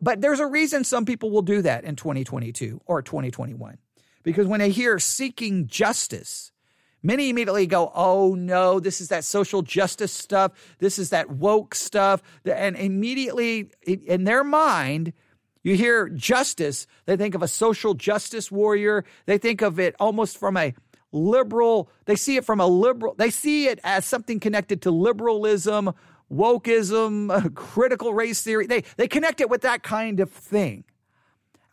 But 0.00 0.20
there's 0.20 0.40
a 0.40 0.46
reason 0.46 0.84
some 0.84 1.04
people 1.04 1.30
will 1.30 1.42
do 1.42 1.62
that 1.62 1.84
in 1.84 1.94
2022 1.94 2.80
or 2.86 3.02
2021. 3.02 3.78
Because 4.24 4.46
when 4.46 4.60
they 4.60 4.70
hear 4.70 4.98
seeking 4.98 5.68
justice, 5.68 6.52
many 7.02 7.30
immediately 7.30 7.66
go, 7.66 7.90
oh 7.94 8.34
no, 8.34 8.80
this 8.80 9.00
is 9.00 9.08
that 9.08 9.24
social 9.24 9.62
justice 9.62 10.12
stuff. 10.12 10.52
This 10.78 10.98
is 10.98 11.10
that 11.10 11.30
woke 11.30 11.74
stuff. 11.74 12.20
And 12.44 12.76
immediately 12.76 13.70
in 13.86 14.24
their 14.24 14.42
mind, 14.42 15.12
you 15.62 15.76
hear 15.76 16.08
justice, 16.08 16.88
they 17.06 17.16
think 17.16 17.36
of 17.36 17.42
a 17.42 17.48
social 17.48 17.94
justice 17.94 18.50
warrior. 18.50 19.04
They 19.26 19.38
think 19.38 19.62
of 19.62 19.78
it 19.78 19.94
almost 20.00 20.36
from 20.36 20.56
a 20.56 20.74
liberal, 21.12 21.90
they 22.06 22.16
see 22.16 22.36
it 22.36 22.44
from 22.44 22.60
a 22.60 22.66
liberal, 22.66 23.14
they 23.16 23.30
see 23.30 23.68
it 23.68 23.78
as 23.84 24.04
something 24.04 24.40
connected 24.40 24.82
to 24.82 24.90
liberalism 24.90 25.92
wokeism, 26.32 27.54
critical 27.54 28.14
race 28.14 28.42
theory. 28.42 28.66
They, 28.66 28.84
they 28.96 29.06
connect 29.06 29.40
it 29.40 29.50
with 29.50 29.62
that 29.62 29.82
kind 29.82 30.20
of 30.20 30.30
thing. 30.30 30.84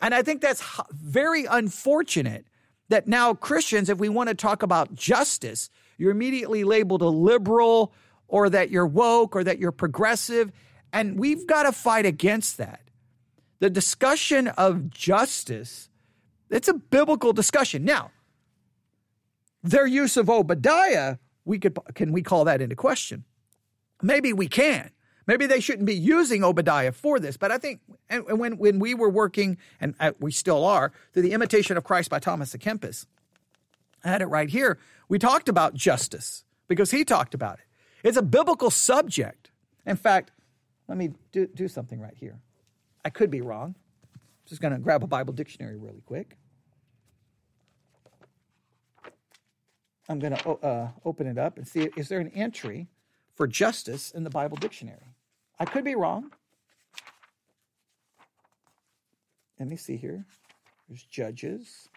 And 0.02 0.14
I 0.14 0.22
think 0.22 0.42
that's 0.42 0.64
very 0.92 1.46
unfortunate 1.46 2.46
that 2.90 3.08
now 3.08 3.34
Christians, 3.34 3.90
if 3.90 4.00
we 4.00 4.10
want 4.10 4.30
to 4.30 4.36
talk 4.36 4.64
about 4.64 4.96
justice, 4.96 5.70
you're 5.98 6.12
immediately 6.12 6.64
labeled 6.64 7.02
a 7.02 7.08
liberal 7.08 7.94
or 8.28 8.50
that 8.50 8.70
you're 8.70 8.88
woke 8.88 9.36
or 9.36 9.44
that 9.44 9.60
you're 9.60 9.72
progressive. 9.72 10.52
And 10.94 11.20
we've 11.20 11.46
got 11.46 11.64
to 11.64 11.72
fight 11.72 12.06
against 12.06 12.58
that. 12.58 12.82
The 13.60 13.70
discussion 13.70 14.48
of 14.48 14.90
justice, 14.90 15.90
it's 16.50 16.68
a 16.68 16.74
biblical 16.74 17.34
discussion. 17.34 17.84
Now, 17.84 18.12
their 19.64 19.86
use 19.86 20.18
of 20.18 20.30
Obadiah, 20.30 21.18
we 21.46 21.60
could 21.60 21.78
can 21.96 22.12
we 22.12 22.22
call 22.22 22.46
that 22.46 22.62
into 22.62 22.76
question? 22.76 23.26
Maybe 24.02 24.34
we 24.34 24.48
can. 24.48 24.92
Maybe 25.28 25.46
they 25.46 25.60
shouldn't 25.60 25.86
be 25.86 25.96
using 25.96 26.44
Obadiah 26.44 26.92
for 26.92 27.20
this, 27.20 27.38
but 27.38 27.52
I 27.52 27.58
think 27.58 27.82
and 28.10 28.40
when 28.40 28.58
when 28.58 28.80
we 28.80 28.94
were 28.94 29.10
working, 29.10 29.58
and 29.80 29.94
uh, 30.00 30.14
we 30.20 30.32
still 30.32 30.66
are, 30.66 30.92
through 31.14 31.24
the 31.24 31.34
Imitation 31.34 31.78
of 31.78 31.84
Christ 31.84 32.10
by 32.10 32.20
Thomas 32.20 32.56
à 32.56 32.60
Kempis, 32.60 33.06
I 34.04 34.10
had 34.10 34.22
it 34.22 34.28
right 34.28 34.50
here. 34.50 34.80
We 35.08 35.20
talked 35.20 35.50
about 35.50 35.74
justice 35.74 36.46
because 36.68 36.92
he 36.92 37.04
talked 37.04 37.34
about 37.34 37.60
it. 37.60 37.66
It's 38.08 38.18
a 38.18 38.22
biblical 38.22 38.70
subject. 38.70 39.52
In 39.86 39.96
fact, 39.96 40.32
let 40.88 40.98
me 40.98 41.12
do, 41.32 41.48
do 41.48 41.68
something 41.68 42.00
right 42.00 42.16
here. 42.16 42.40
I 43.04 43.10
could 43.10 43.30
be 43.30 43.42
wrong. 43.42 43.76
Just 44.46 44.62
going 44.62 44.74
to 44.74 44.80
grab 44.80 45.04
a 45.04 45.08
Bible 45.08 45.34
dictionary 45.34 45.78
really 45.78 46.02
quick. 46.06 46.38
I'm 50.10 50.18
going 50.18 50.36
to 50.36 50.50
uh, 50.50 50.90
open 51.06 51.28
it 51.28 51.38
up 51.38 51.58
and 51.58 51.68
see 51.68 51.92
is 51.96 52.10
there 52.10 52.20
an 52.20 52.32
entry 52.34 52.88
for 53.36 53.48
justice 53.48 54.10
in 54.12 54.24
the 54.24 54.30
Bible 54.30 54.58
dictionary. 54.58 55.16
I 55.60 55.66
could 55.66 55.86
be 55.86 55.94
wrong. 55.94 56.32
Let 59.60 59.70
me 59.70 59.76
see 59.76 59.98
here. 59.98 60.26
There's 60.88 61.04
judges, 61.04 61.90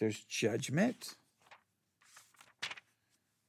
there's 0.00 0.18
judgment, 0.24 1.14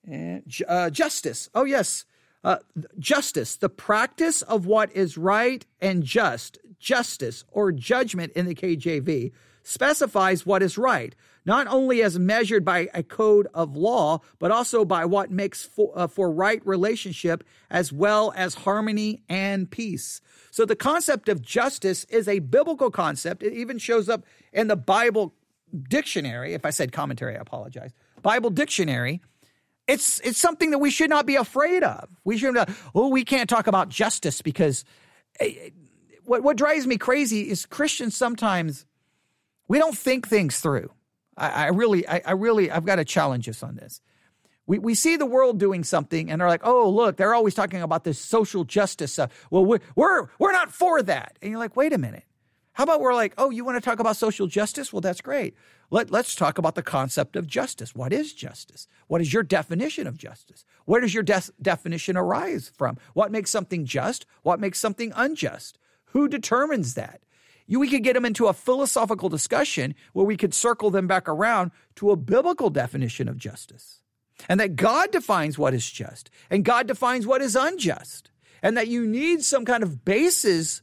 and 0.06 0.44
uh, 0.68 0.92
justice. 0.92 1.50
Oh, 1.56 1.64
yes. 1.64 2.06
Uh, 2.44 2.58
justice, 3.00 3.56
the 3.56 3.70
practice 3.70 4.42
of 4.44 4.66
what 4.66 4.96
is 4.96 5.18
right 5.18 5.66
and 5.82 6.04
just, 6.04 6.58
justice 6.80 7.44
or 7.52 7.72
judgment 7.72 8.32
in 8.34 8.46
the 8.46 8.56
KJV, 8.56 9.32
specifies 9.64 10.46
what 10.46 10.64
is 10.64 10.78
right, 10.78 11.16
not 11.46 11.68
only 11.68 12.02
as 12.02 12.20
measured 12.20 12.64
by 12.64 12.90
a 12.94 13.04
code 13.04 13.48
of 13.54 13.76
law, 13.76 14.20
but 14.40 14.52
also 14.52 14.86
by 14.86 15.06
what 15.06 15.32
makes 15.32 15.64
for, 15.64 15.92
uh, 15.96 16.08
for 16.08 16.32
right 16.32 16.66
relationship 16.66 17.44
as 17.70 17.92
well 17.92 18.34
as 18.36 18.54
harmony 18.56 19.22
and 19.30 19.70
peace. 19.70 20.22
So 20.52 20.66
the 20.66 20.76
concept 20.76 21.30
of 21.30 21.42
justice 21.42 22.04
is 22.06 22.28
a 22.28 22.40
biblical 22.40 22.92
concept. 22.92 23.44
It 23.44 23.54
even 23.54 23.78
shows 23.78 24.10
up 24.10 24.24
in 24.52 24.68
the 24.68 24.76
Bible 24.76 25.34
dictionary. 25.88 26.54
If 26.54 26.66
I 26.66 26.72
said 26.72 26.92
commentary, 26.92 27.36
I 27.36 27.40
apologize. 27.40 27.92
Bible 28.22 28.50
dictionary. 28.50 29.22
It's 29.88 30.20
it's 30.20 30.38
something 30.38 30.70
that 30.72 30.78
we 30.78 30.92
should 30.92 31.10
not 31.10 31.26
be 31.26 31.36
afraid 31.36 31.84
of. 31.84 32.10
We 32.24 32.38
should 32.38 32.54
not. 32.54 32.70
Oh, 32.94 33.08
we 33.08 33.26
can't 33.26 33.50
talk 33.50 33.66
about 33.66 33.90
justice 33.90 34.42
because 34.42 34.86
eh, 35.40 35.70
what 36.26 36.44
what 36.44 36.58
drives 36.58 36.86
me 36.86 36.98
crazy 36.98 37.50
is 37.50 37.66
Christians 37.66 38.16
sometimes 38.16 38.86
we 39.70 39.78
don't 39.78 39.98
think 39.98 40.28
things 40.28 40.60
through. 40.60 40.92
I, 41.38 41.50
I 41.50 41.68
really, 41.68 42.06
I, 42.06 42.22
I, 42.26 42.32
really, 42.34 42.70
I've 42.70 42.86
got 42.86 42.98
to 42.98 43.06
challenge 43.06 43.48
us 43.48 43.64
on 43.64 43.78
this. 43.78 44.02
We, 44.68 44.80
we 44.80 44.94
see 44.94 45.16
the 45.16 45.26
world 45.26 45.58
doing 45.58 45.86
something 45.86 46.30
and 46.30 46.42
they're 46.42 46.50
like, 46.50 46.66
oh, 46.66 46.90
look, 46.90 47.16
they're 47.16 47.34
always 47.34 47.54
talking 47.56 47.82
about 47.82 48.04
this 48.04 48.20
social 48.20 48.66
justice 48.66 49.14
stuff. 49.14 49.48
Well, 49.50 49.66
we're, 49.66 49.80
we're, 49.96 50.28
we're 50.38 50.52
not 50.52 50.74
for 50.74 51.02
that. 51.04 51.40
And 51.42 51.50
you're 51.50 51.60
like, 51.60 51.78
wait 51.78 51.94
a 51.94 51.98
minute. 51.98 52.24
How 52.74 52.84
about 52.84 53.02
we're 53.02 53.16
like, 53.16 53.34
oh, 53.38 53.50
you 53.50 53.66
want 53.66 53.78
to 53.78 53.82
talk 53.82 54.00
about 54.00 54.16
social 54.16 54.48
justice? 54.48 54.94
Well, 54.94 55.02
that's 55.02 55.22
great. 55.22 55.56
Let, 55.92 56.12
let's 56.12 56.36
talk 56.36 56.58
about 56.58 56.76
the 56.76 56.84
concept 56.84 57.36
of 57.36 57.48
justice. 57.48 57.94
What 57.94 58.14
is 58.14 58.34
justice? 58.34 58.88
What 59.08 59.22
is 59.22 59.34
your 59.34 59.44
definition 59.44 60.08
of 60.08 60.18
justice? 60.18 60.66
Where 60.86 61.02
does 61.02 61.14
your 61.14 61.24
de- 61.24 61.42
definition 61.62 62.16
arise 62.16 62.72
from? 62.76 62.98
What 63.14 63.32
makes 63.32 63.50
something 63.50 63.86
just? 63.86 64.26
What 64.44 64.60
makes 64.60 64.80
something 64.80 65.12
unjust? 65.16 65.78
Who 66.12 66.28
determines 66.28 66.94
that? 66.94 67.22
You, 67.70 67.80
we 67.80 67.88
could 67.88 68.04
get 68.04 68.16
them 68.16 68.26
into 68.26 68.48
a 68.48 68.54
philosophical 68.54 69.30
discussion 69.30 69.94
where 70.14 70.26
we 70.26 70.36
could 70.36 70.56
circle 70.56 70.90
them 70.90 71.06
back 71.06 71.30
around 71.30 71.70
to 71.98 72.10
a 72.10 72.16
biblical 72.16 72.72
definition 72.72 73.30
of 73.30 73.38
justice. 73.38 74.02
And 74.50 74.60
that 74.60 74.76
God 74.76 75.12
defines 75.12 75.60
what 75.60 75.76
is 75.76 75.90
just 75.90 76.32
and 76.50 76.66
God 76.66 76.88
defines 76.88 77.28
what 77.28 77.44
is 77.44 77.56
unjust. 77.56 78.32
And 78.64 78.76
that 78.76 78.88
you 78.88 79.06
need 79.06 79.44
some 79.44 79.66
kind 79.66 79.84
of 79.84 80.04
basis 80.04 80.82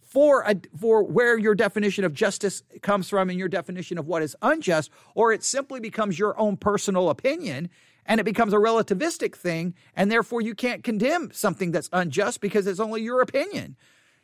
for 0.00 0.42
a, 0.42 0.54
for 0.78 1.02
where 1.02 1.36
your 1.36 1.56
definition 1.56 2.04
of 2.04 2.14
justice 2.14 2.62
comes 2.82 3.08
from 3.08 3.30
and 3.30 3.38
your 3.38 3.48
definition 3.48 3.98
of 3.98 4.06
what 4.06 4.22
is 4.22 4.36
unjust, 4.40 4.90
or 5.16 5.32
it 5.32 5.42
simply 5.42 5.80
becomes 5.80 6.18
your 6.18 6.38
own 6.38 6.56
personal 6.56 7.10
opinion 7.10 7.68
and 8.06 8.20
it 8.20 8.24
becomes 8.24 8.54
a 8.54 8.58
relativistic 8.58 9.34
thing, 9.34 9.74
and 9.94 10.10
therefore 10.10 10.40
you 10.40 10.54
can't 10.54 10.82
condemn 10.82 11.30
something 11.32 11.72
that's 11.72 11.90
unjust 11.92 12.40
because 12.40 12.66
it's 12.66 12.80
only 12.80 13.02
your 13.02 13.20
opinion 13.20 13.76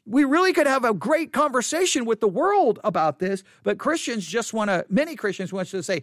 we 0.07 0.25
really 0.25 0.53
could 0.53 0.67
have 0.67 0.85
a 0.85 0.93
great 0.93 1.33
conversation 1.33 2.05
with 2.05 2.21
the 2.21 2.29
world 2.29 2.79
about 2.85 3.19
this, 3.19 3.43
but 3.63 3.79
Christians 3.79 4.27
just 4.27 4.53
want 4.53 4.69
to, 4.69 4.85
many 4.89 5.17
Christians 5.17 5.53
want 5.53 5.69
to 5.69 5.83
say, 5.83 6.03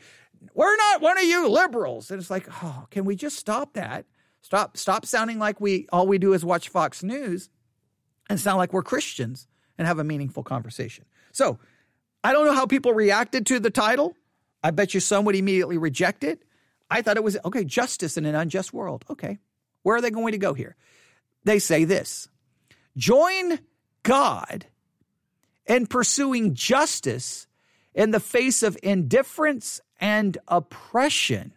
we're 0.53 0.75
not 0.75 1.01
one 1.01 1.17
of 1.17 1.23
you 1.23 1.47
liberals. 1.47 2.09
And 2.09 2.19
it's 2.19 2.31
like, 2.31 2.47
oh, 2.63 2.87
can 2.89 3.05
we 3.05 3.15
just 3.15 3.37
stop 3.37 3.73
that? 3.73 4.05
Stop, 4.41 4.75
stop 4.75 5.05
sounding 5.05 5.37
like 5.37 5.61
we, 5.61 5.87
all 5.91 6.07
we 6.07 6.17
do 6.17 6.33
is 6.33 6.43
watch 6.43 6.69
Fox 6.69 7.03
News 7.03 7.49
and 8.29 8.39
sound 8.39 8.57
like 8.57 8.73
we're 8.73 8.81
Christians 8.81 9.47
and 9.77 9.87
have 9.87 9.99
a 9.99 10.03
meaningful 10.03 10.43
conversation. 10.43 11.05
So 11.31 11.59
I 12.23 12.33
don't 12.33 12.47
know 12.47 12.55
how 12.55 12.65
people 12.65 12.93
reacted 12.93 13.45
to 13.47 13.59
the 13.59 13.69
title. 13.69 14.15
I 14.63 14.71
bet 14.71 14.95
you 14.95 14.99
some 14.99 15.25
would 15.25 15.35
immediately 15.35 15.77
reject 15.77 16.23
it. 16.23 16.43
I 16.89 17.03
thought 17.03 17.17
it 17.17 17.23
was, 17.23 17.37
okay, 17.45 17.63
justice 17.63 18.17
in 18.17 18.25
an 18.25 18.35
unjust 18.35 18.73
world. 18.73 19.05
Okay. 19.09 19.37
Where 19.83 19.95
are 19.95 20.01
they 20.01 20.11
going 20.11 20.31
to 20.31 20.37
go 20.37 20.53
here? 20.53 20.75
They 21.43 21.59
say 21.59 21.83
this 21.85 22.27
join 22.97 23.59
God 24.03 24.65
and 25.65 25.89
pursuing 25.89 26.53
justice 26.53 27.47
in 27.93 28.11
the 28.11 28.19
face 28.19 28.63
of 28.63 28.77
indifference 28.81 29.81
and 29.99 30.37
oppression. 30.47 31.53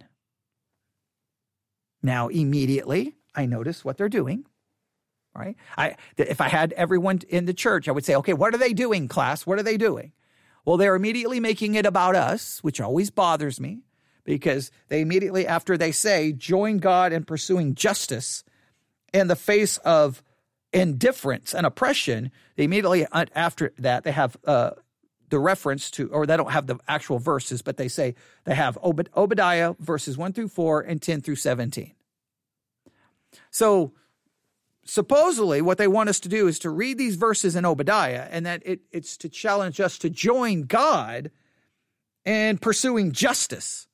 Now, 2.03 2.29
immediately, 2.29 3.15
I 3.35 3.47
notice 3.47 3.85
what 3.85 3.97
they're 3.97 4.09
doing. 4.09 4.45
Right? 5.35 5.57
I, 5.77 5.97
if 6.17 6.41
I 6.41 6.49
had 6.49 6.73
everyone 6.75 7.21
in 7.29 7.47
the 7.47 7.55
church, 7.55 7.89
I 7.89 7.93
would 7.93 8.05
say, 8.05 8.15
okay, 8.17 8.35
what 8.35 8.55
are 8.55 8.59
they 8.59 8.73
doing, 8.73 9.09
class? 9.09 9.45
What 9.45 9.59
are 9.59 9.65
they 9.65 9.77
doing? 9.77 10.13
Well, 10.65 10.77
they're 10.77 10.95
immediately 10.95 11.41
making 11.41 11.75
it 11.75 11.87
about 11.87 12.15
us, 12.15 12.61
which 12.61 12.81
always 12.81 13.11
bothers 13.11 13.61
me 13.61 13.83
because 14.25 14.71
they 14.89 15.01
immediately, 15.01 15.47
after 15.47 15.77
they 15.77 15.93
say, 15.93 16.33
join 16.33 16.79
God 16.79 17.13
in 17.13 17.25
pursuing 17.25 17.75
justice 17.75 18.45
in 19.13 19.29
the 19.29 19.37
face 19.37 19.77
of 19.79 20.23
indifference 20.75 21.55
and 21.55 21.65
oppression, 21.65 22.31
they 22.57 22.65
immediately 22.65 23.07
after 23.13 23.73
that 23.79 24.05
they 24.05 24.13
have 24.13 24.37
uh, 24.45 24.71
the 25.31 25.39
reference 25.39 25.91
to, 25.93 26.09
or 26.09 26.27
they 26.27 26.37
don't 26.37 26.51
have 26.51 26.67
the 26.67 26.79
actual 26.87 27.19
verses, 27.19 27.63
but 27.63 27.77
they 27.77 27.89
say 27.89 28.15
they 28.45 28.55
have 28.55 28.77
Obad- 28.83 29.09
Obadiah 29.17 29.75
verses 29.79 30.19
1 30.19 30.33
through 30.33 30.49
4 30.49 30.83
and 30.83 31.01
10 31.01 31.23
through 31.23 31.37
17. 31.37 31.95
So 33.51 33.93
supposedly 34.85 35.63
what 35.63 35.79
they 35.79 35.89
want 35.89 36.09
us 36.09 36.21
to 36.21 36.29
do 36.29 36.47
is 36.47 36.59
to 36.61 36.71
read 36.71 36.99
these 36.99 37.17
verses 37.17 37.57
in 37.57 37.65
Obadiah 37.65 38.29
and 38.31 38.45
that 38.45 38.63
it, 38.67 38.81
it's 38.93 39.17
to 39.19 39.29
challenge 39.29 39.81
us 39.81 39.97
to 39.99 40.11
join 40.11 40.65
God 40.65 41.31
in 42.25 42.59
pursuing 42.59 43.13
justice. 43.13 43.87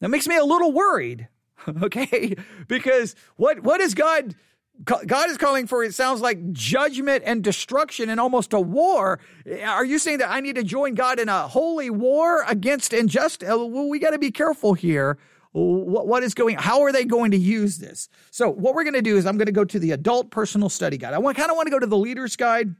That 0.00 0.08
makes 0.08 0.26
me 0.26 0.36
a 0.36 0.44
little 0.44 0.72
worried, 0.72 1.28
okay? 1.82 2.36
Because 2.68 3.14
what, 3.36 3.60
what 3.60 3.80
is 3.80 3.94
God 3.94 4.34
God 4.82 5.28
is 5.28 5.36
calling 5.36 5.66
for 5.66 5.84
it 5.84 5.94
sounds 5.94 6.20
like 6.20 6.52
judgment 6.52 7.22
and 7.26 7.44
destruction 7.44 8.08
and 8.08 8.18
almost 8.18 8.52
a 8.54 8.60
war. 8.60 9.20
Are 9.66 9.84
you 9.84 9.98
saying 9.98 10.18
that 10.18 10.30
I 10.30 10.40
need 10.40 10.54
to 10.54 10.62
join 10.62 10.94
God 10.94 11.18
in 11.18 11.28
a 11.28 11.48
holy 11.48 11.90
war 11.90 12.44
against 12.48 12.94
injustice? 12.94 13.48
Uh, 13.50 13.58
well, 13.58 13.88
we 13.88 13.98
got 13.98 14.10
to 14.10 14.18
be 14.18 14.30
careful 14.30 14.72
here. 14.72 15.18
What, 15.52 16.06
what 16.06 16.22
is 16.22 16.32
going? 16.32 16.56
How 16.56 16.82
are 16.82 16.92
they 16.92 17.04
going 17.04 17.32
to 17.32 17.36
use 17.36 17.78
this? 17.78 18.08
So, 18.30 18.48
what 18.48 18.74
we're 18.74 18.84
going 18.84 18.94
to 18.94 19.02
do 19.02 19.16
is 19.16 19.26
I'm 19.26 19.36
going 19.36 19.46
to 19.46 19.52
go 19.52 19.64
to 19.64 19.78
the 19.78 19.90
adult 19.90 20.30
personal 20.30 20.68
study 20.68 20.96
guide. 20.96 21.12
I 21.12 21.20
kind 21.34 21.50
of 21.50 21.56
want 21.56 21.66
to 21.66 21.72
go 21.72 21.78
to 21.78 21.86
the 21.86 21.98
leader's 21.98 22.36
guide, 22.36 22.74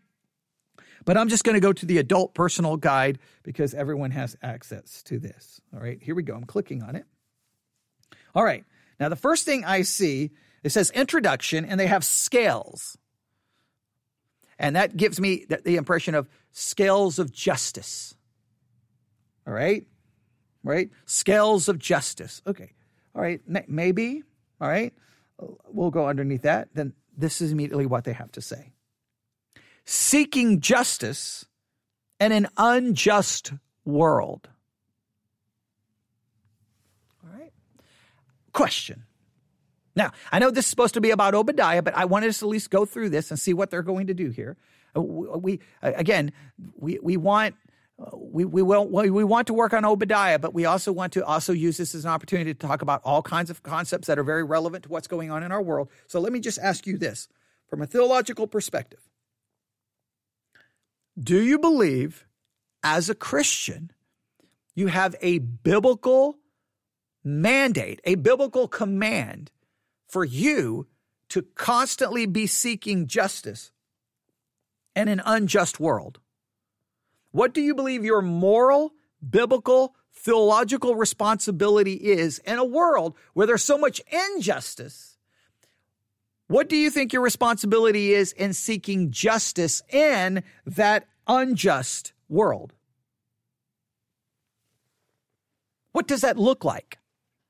but 1.04 1.16
I'm 1.16 1.28
just 1.28 1.44
going 1.44 1.54
to 1.54 1.60
go 1.60 1.72
to 1.72 1.84
the 1.84 1.98
adult 1.98 2.34
personal 2.34 2.76
guide 2.76 3.18
because 3.42 3.74
everyone 3.74 4.12
has 4.12 4.36
access 4.40 5.02
to 5.04 5.18
this. 5.18 5.60
All 5.74 5.80
right, 5.80 6.00
here 6.00 6.14
we 6.14 6.22
go. 6.22 6.34
I'm 6.34 6.44
clicking 6.44 6.82
on 6.82 6.96
it. 6.96 7.04
All 8.34 8.44
right. 8.44 8.64
Now, 8.98 9.08
the 9.08 9.16
first 9.16 9.44
thing 9.44 9.64
I 9.64 9.82
see 9.82 10.30
it 10.62 10.70
says 10.70 10.90
introduction, 10.90 11.64
and 11.64 11.78
they 11.78 11.86
have 11.86 12.04
scales. 12.04 12.96
And 14.58 14.76
that 14.76 14.96
gives 14.96 15.18
me 15.18 15.46
the 15.48 15.76
impression 15.76 16.14
of 16.14 16.28
scales 16.52 17.18
of 17.18 17.32
justice. 17.32 18.14
All 19.46 19.54
right? 19.54 19.86
Right? 20.62 20.90
Scales 21.06 21.68
of 21.68 21.78
justice. 21.78 22.42
Okay. 22.46 22.72
All 23.14 23.22
right. 23.22 23.40
Maybe. 23.68 24.22
All 24.60 24.68
right. 24.68 24.92
We'll 25.68 25.90
go 25.90 26.06
underneath 26.06 26.42
that. 26.42 26.68
Then 26.74 26.92
this 27.16 27.40
is 27.40 27.52
immediately 27.52 27.86
what 27.86 28.04
they 28.04 28.12
have 28.12 28.32
to 28.32 28.40
say 28.40 28.72
seeking 29.84 30.60
justice 30.60 31.46
in 32.20 32.30
an 32.32 32.46
unjust 32.56 33.52
world. 33.84 34.48
All 37.24 37.36
right. 37.36 37.52
Question 38.52 39.04
now, 40.00 40.12
I 40.32 40.38
know 40.38 40.50
this 40.50 40.64
is 40.64 40.70
supposed 40.70 40.94
to 40.94 41.00
be 41.00 41.10
about 41.10 41.34
Obadiah, 41.34 41.82
but 41.82 41.94
I 41.94 42.06
wanted 42.06 42.30
us 42.30 42.38
to 42.38 42.46
at 42.46 42.48
least 42.48 42.70
go 42.70 42.86
through 42.86 43.10
this 43.10 43.30
and 43.30 43.38
see 43.38 43.52
what 43.52 43.70
they're 43.70 43.82
going 43.82 44.06
to 44.06 44.14
do 44.14 44.30
here. 44.30 44.56
Uh, 44.96 45.02
we, 45.02 45.60
again, 45.82 46.32
we, 46.76 46.98
we 47.02 47.18
want 47.18 47.54
uh, 48.00 48.16
we, 48.16 48.46
we, 48.46 48.62
will, 48.62 48.88
we 48.88 49.24
want 49.24 49.46
to 49.48 49.52
work 49.52 49.74
on 49.74 49.84
Obadiah, 49.84 50.38
but 50.38 50.54
we 50.54 50.64
also 50.64 50.90
want 50.90 51.12
to 51.12 51.22
also 51.22 51.52
use 51.52 51.76
this 51.76 51.94
as 51.94 52.06
an 52.06 52.10
opportunity 52.10 52.54
to 52.54 52.66
talk 52.66 52.80
about 52.80 53.02
all 53.04 53.20
kinds 53.20 53.50
of 53.50 53.62
concepts 53.62 54.06
that 54.06 54.18
are 54.18 54.24
very 54.24 54.42
relevant 54.42 54.84
to 54.84 54.88
what's 54.88 55.06
going 55.06 55.30
on 55.30 55.42
in 55.42 55.52
our 55.52 55.60
world. 55.60 55.90
So 56.06 56.18
let 56.18 56.32
me 56.32 56.40
just 56.40 56.58
ask 56.58 56.86
you 56.86 56.96
this 56.96 57.28
from 57.68 57.82
a 57.82 57.86
theological 57.86 58.46
perspective. 58.46 59.00
Do 61.22 61.42
you 61.42 61.58
believe 61.58 62.26
as 62.82 63.10
a 63.10 63.14
Christian 63.14 63.90
you 64.74 64.86
have 64.86 65.14
a 65.20 65.40
biblical 65.40 66.38
mandate, 67.22 68.00
a 68.04 68.14
biblical 68.14 68.66
command 68.66 69.50
for 70.10 70.24
you 70.24 70.86
to 71.30 71.42
constantly 71.54 72.26
be 72.26 72.46
seeking 72.46 73.06
justice 73.06 73.70
in 74.96 75.08
an 75.08 75.22
unjust 75.24 75.78
world? 75.78 76.18
What 77.30 77.54
do 77.54 77.60
you 77.60 77.74
believe 77.74 78.04
your 78.04 78.22
moral, 78.22 78.92
biblical, 79.28 79.94
theological 80.12 80.96
responsibility 80.96 81.94
is 81.94 82.40
in 82.40 82.58
a 82.58 82.64
world 82.64 83.16
where 83.34 83.46
there's 83.46 83.64
so 83.64 83.78
much 83.78 84.00
injustice? 84.10 85.16
What 86.48 86.68
do 86.68 86.76
you 86.76 86.90
think 86.90 87.12
your 87.12 87.22
responsibility 87.22 88.12
is 88.12 88.32
in 88.32 88.52
seeking 88.52 89.12
justice 89.12 89.82
in 89.88 90.42
that 90.66 91.06
unjust 91.28 92.12
world? 92.28 92.74
What 95.92 96.08
does 96.08 96.22
that 96.22 96.36
look 96.36 96.64
like? 96.64 96.98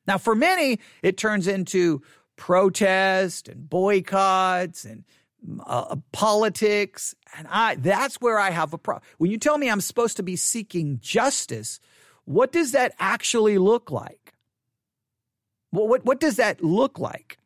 Now, 0.07 0.19
for 0.19 0.35
many, 0.35 0.81
it 1.03 1.17
turns 1.17 1.47
into 1.47 2.03
protest 2.41 3.49
and 3.49 3.69
boycotts 3.69 4.85
and 4.85 5.05
uh, 5.65 5.97
politics. 6.13 7.15
And 7.37 7.47
i 7.51 7.77
that's 7.77 8.17
where 8.21 8.39
i 8.39 8.51
have 8.51 8.73
a 8.73 8.79
problem 8.79 9.05
when 9.19 9.31
you 9.31 9.39
tell 9.39 9.57
me 9.57 9.71
i'm 9.71 9.81
supposed 9.81 10.17
to 10.17 10.23
be 10.23 10.37
seeking 10.37 10.99
justice 11.01 11.81
what 12.31 12.53
does 12.53 12.71
that 12.73 12.95
actually 13.01 13.59
look 13.59 13.91
like? 13.91 14.35
What, 15.71 15.89
what, 15.89 16.05
what 16.05 16.21
does 16.21 16.37
that 16.37 16.63
look 16.63 16.97
like? 16.99 17.39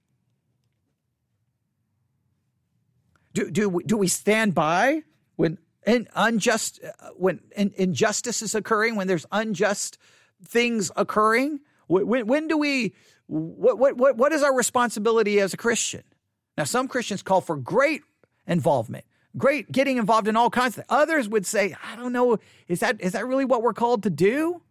Do, 3.32 3.50
do, 3.50 3.80
do 3.86 3.96
we 3.96 4.08
stand 4.08 4.54
by 4.54 5.02
when 5.36 5.56
in 5.86 6.06
unjust 6.14 6.80
uh, 6.84 7.08
when 7.16 7.40
in, 7.56 7.72
injustice 7.76 8.42
is 8.42 8.54
occurring 8.54 8.94
when 8.96 9.08
there's 9.08 9.24
unjust 9.32 9.96
things 10.44 10.90
occurring? 10.96 11.60
When, 11.86 12.26
when 12.26 12.46
do 12.46 12.58
we 12.58 12.94
what, 13.34 13.78
what, 13.78 13.96
what, 13.96 14.16
what 14.16 14.32
is 14.32 14.42
our 14.42 14.54
responsibility 14.54 15.40
as 15.40 15.52
a 15.52 15.56
Christian? 15.56 16.04
Now, 16.56 16.64
some 16.64 16.86
Christians 16.86 17.22
call 17.22 17.40
for 17.40 17.56
great 17.56 18.02
involvement, 18.46 19.04
great 19.36 19.72
getting 19.72 19.96
involved 19.96 20.28
in 20.28 20.36
all 20.36 20.50
kinds 20.50 20.78
of 20.78 20.86
things. 20.86 20.86
Others 20.88 21.28
would 21.28 21.44
say, 21.44 21.74
I 21.84 21.96
don't 21.96 22.12
know, 22.12 22.38
is 22.68 22.80
that, 22.80 23.00
is 23.00 23.12
that 23.12 23.26
really 23.26 23.44
what 23.44 23.62
we're 23.62 23.74
called 23.74 24.04
to 24.04 24.10
do? 24.10 24.62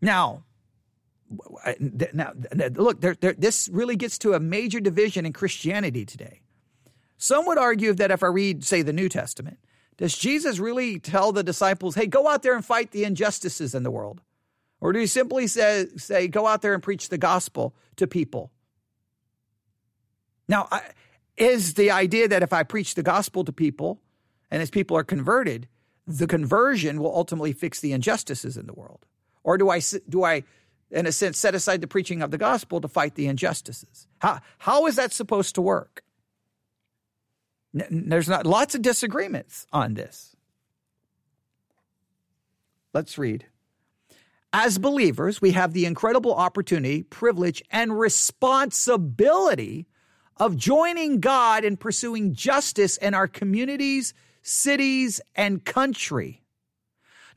Now, 0.00 0.44
now 2.12 2.32
look, 2.74 3.02
there, 3.02 3.16
there, 3.20 3.34
this 3.34 3.68
really 3.70 3.96
gets 3.96 4.16
to 4.18 4.32
a 4.32 4.40
major 4.40 4.80
division 4.80 5.26
in 5.26 5.32
Christianity 5.34 6.06
today. 6.06 6.40
Some 7.18 7.46
would 7.46 7.58
argue 7.58 7.92
that 7.92 8.10
if 8.10 8.22
I 8.22 8.28
read, 8.28 8.64
say, 8.64 8.80
the 8.82 8.92
New 8.92 9.08
Testament, 9.08 9.58
does 9.98 10.16
Jesus 10.16 10.58
really 10.58 10.98
tell 10.98 11.32
the 11.32 11.42
disciples, 11.42 11.94
hey, 11.94 12.06
go 12.06 12.26
out 12.28 12.42
there 12.42 12.54
and 12.54 12.64
fight 12.64 12.90
the 12.90 13.04
injustices 13.04 13.74
in 13.74 13.82
the 13.82 13.90
world? 13.90 14.22
Or 14.82 14.92
do 14.92 14.98
you 14.98 15.06
simply 15.06 15.46
say, 15.46 15.86
say 15.96 16.26
go 16.26 16.48
out 16.48 16.60
there 16.60 16.74
and 16.74 16.82
preach 16.82 17.08
the 17.08 17.16
gospel 17.16 17.72
to 17.96 18.08
people? 18.08 18.50
Now, 20.48 20.68
is 21.36 21.74
the 21.74 21.92
idea 21.92 22.26
that 22.26 22.42
if 22.42 22.52
I 22.52 22.64
preach 22.64 22.96
the 22.96 23.04
gospel 23.04 23.44
to 23.44 23.52
people 23.52 24.00
and 24.50 24.60
as 24.60 24.70
people 24.70 24.96
are 24.96 25.04
converted, 25.04 25.68
the 26.04 26.26
conversion 26.26 27.00
will 27.00 27.14
ultimately 27.14 27.52
fix 27.52 27.78
the 27.78 27.92
injustices 27.92 28.56
in 28.56 28.66
the 28.66 28.72
world? 28.72 29.06
Or 29.44 29.56
do 29.56 29.70
I, 29.70 29.80
do 30.08 30.24
I 30.24 30.42
in 30.90 31.06
a 31.06 31.12
sense, 31.12 31.38
set 31.38 31.54
aside 31.54 31.80
the 31.80 31.86
preaching 31.86 32.20
of 32.20 32.32
the 32.32 32.38
gospel 32.38 32.80
to 32.80 32.88
fight 32.88 33.14
the 33.14 33.28
injustices? 33.28 34.08
How, 34.18 34.40
how 34.58 34.86
is 34.86 34.96
that 34.96 35.12
supposed 35.12 35.54
to 35.54 35.62
work? 35.62 36.02
There's 37.72 38.28
not 38.28 38.46
lots 38.46 38.74
of 38.74 38.82
disagreements 38.82 39.64
on 39.72 39.94
this. 39.94 40.34
Let's 42.92 43.16
read. 43.16 43.46
As 44.52 44.76
believers, 44.76 45.40
we 45.40 45.52
have 45.52 45.72
the 45.72 45.86
incredible 45.86 46.34
opportunity, 46.34 47.02
privilege, 47.04 47.62
and 47.70 47.98
responsibility 47.98 49.86
of 50.36 50.56
joining 50.56 51.20
God 51.20 51.64
in 51.64 51.78
pursuing 51.78 52.34
justice 52.34 52.98
in 52.98 53.14
our 53.14 53.26
communities, 53.26 54.12
cities, 54.42 55.22
and 55.34 55.64
country. 55.64 56.42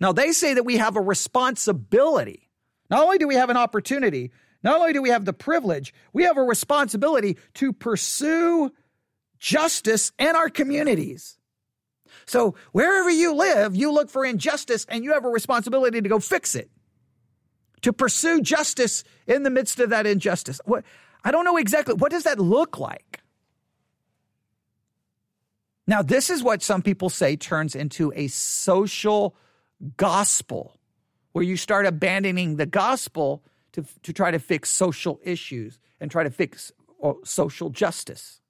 Now, 0.02 0.12
they 0.12 0.34
say 0.34 0.56
that 0.56 0.66
we 0.66 0.76
have 0.76 0.98
a 0.98 1.02
responsibility. 1.02 2.50
Not 2.90 3.04
only 3.04 3.18
do 3.18 3.30
we 3.30 3.36
have 3.36 3.50
an 3.50 3.58
opportunity, 3.58 4.32
not 4.62 4.82
only 4.82 4.92
do 4.92 5.02
we 5.02 5.10
have 5.10 5.24
the 5.24 5.34
privilege, 5.34 5.94
we 6.12 6.24
have 6.24 6.38
a 6.38 6.44
responsibility 6.44 7.38
to 7.56 7.72
pursue 7.72 8.72
justice 9.40 10.12
in 10.20 10.36
our 10.36 10.50
communities. 10.50 11.38
So, 12.26 12.56
wherever 12.74 13.10
you 13.10 13.36
live, 13.36 13.76
you 13.76 13.92
look 13.92 14.10
for 14.10 14.26
injustice 14.26 14.86
and 14.90 15.04
you 15.04 15.14
have 15.14 15.24
a 15.24 15.30
responsibility 15.30 16.02
to 16.02 16.10
go 16.10 16.20
fix 16.20 16.56
it 16.56 16.70
to 17.86 17.94
pursue 17.94 18.42
justice 18.42 19.04
in 19.28 19.44
the 19.44 19.52
midst 19.52 19.80
of 19.80 19.92
that 19.92 20.08
injustice. 20.08 20.60
What, 20.66 20.84
I 21.24 21.30
don't 21.30 21.46
know 21.46 21.58
exactly. 21.58 21.94
What 21.94 22.10
does 22.12 22.24
that 22.24 22.40
look 22.40 22.80
like? 22.80 23.22
Now, 25.86 26.02
this 26.02 26.32
is 26.32 26.42
what 26.42 26.64
some 26.64 26.82
people 26.82 27.12
say 27.12 27.36
turns 27.36 27.76
into 27.76 28.12
a 28.16 28.26
social 28.26 29.36
gospel, 29.98 30.80
where 31.34 31.44
you 31.44 31.58
start 31.58 31.86
abandoning 31.86 32.56
the 32.56 32.66
gospel 32.66 33.44
to, 33.74 33.86
to 34.02 34.12
try 34.12 34.32
to 34.32 34.40
fix 34.40 34.72
social 34.72 35.20
issues 35.24 35.78
and 36.02 36.10
try 36.10 36.24
to 36.24 36.32
fix 36.32 36.72
uh, 37.04 37.14
social 37.24 37.70
justice. 37.70 38.42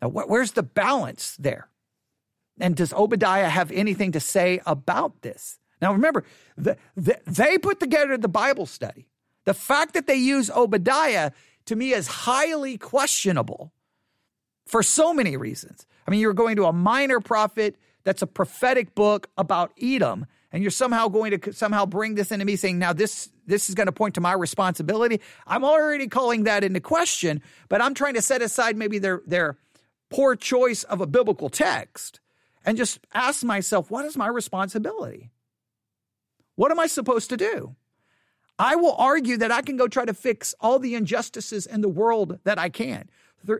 Now, 0.00 0.08
wh- 0.08 0.30
where's 0.30 0.52
the 0.52 0.62
balance 0.62 1.36
there? 1.38 1.68
And 2.58 2.74
does 2.74 2.94
Obadiah 2.94 3.50
have 3.50 3.70
anything 3.70 4.12
to 4.12 4.20
say 4.20 4.62
about 4.64 5.20
this? 5.20 5.58
Now 5.80 5.92
remember, 5.92 6.24
the, 6.56 6.76
the, 6.96 7.18
they 7.26 7.58
put 7.58 7.80
together 7.80 8.16
the 8.16 8.28
Bible 8.28 8.66
study. 8.66 9.08
The 9.44 9.54
fact 9.54 9.94
that 9.94 10.06
they 10.06 10.16
use 10.16 10.50
Obadiah 10.50 11.32
to 11.66 11.76
me 11.76 11.92
is 11.92 12.06
highly 12.06 12.78
questionable. 12.78 13.72
for 14.66 14.82
so 14.82 15.12
many 15.12 15.36
reasons. 15.36 15.86
I 16.06 16.10
mean, 16.10 16.20
you're 16.20 16.34
going 16.34 16.56
to 16.56 16.66
a 16.66 16.72
minor 16.72 17.20
prophet 17.20 17.76
that's 18.02 18.22
a 18.22 18.26
prophetic 18.26 18.94
book 18.94 19.30
about 19.36 19.72
Edom, 19.80 20.26
and 20.52 20.62
you're 20.62 20.70
somehow 20.70 21.08
going 21.08 21.38
to 21.38 21.52
somehow 21.52 21.86
bring 21.86 22.14
this 22.14 22.30
into 22.30 22.44
me 22.44 22.56
saying, 22.56 22.78
now 22.78 22.92
this 22.92 23.30
this 23.46 23.68
is 23.68 23.74
going 23.74 23.86
to 23.86 23.92
point 23.92 24.14
to 24.14 24.20
my 24.20 24.32
responsibility. 24.32 25.20
I'm 25.46 25.64
already 25.64 26.08
calling 26.08 26.44
that 26.44 26.64
into 26.64 26.80
question, 26.80 27.42
but 27.68 27.82
I'm 27.82 27.94
trying 27.94 28.14
to 28.14 28.22
set 28.22 28.42
aside 28.42 28.76
maybe 28.76 28.98
their 28.98 29.22
their 29.26 29.56
poor 30.10 30.36
choice 30.36 30.84
of 30.84 31.00
a 31.00 31.06
biblical 31.06 31.48
text 31.50 32.20
and 32.64 32.78
just 32.78 33.00
ask 33.12 33.44
myself, 33.44 33.90
what 33.90 34.04
is 34.04 34.16
my 34.16 34.28
responsibility? 34.28 35.30
What 36.56 36.70
am 36.70 36.78
I 36.78 36.86
supposed 36.86 37.30
to 37.30 37.36
do? 37.36 37.74
I 38.58 38.76
will 38.76 38.94
argue 38.96 39.36
that 39.38 39.50
I 39.50 39.62
can 39.62 39.76
go 39.76 39.88
try 39.88 40.04
to 40.04 40.14
fix 40.14 40.54
all 40.60 40.78
the 40.78 40.94
injustices 40.94 41.66
in 41.66 41.80
the 41.80 41.88
world 41.88 42.38
that 42.44 42.58
I 42.58 42.68
can. 42.68 43.08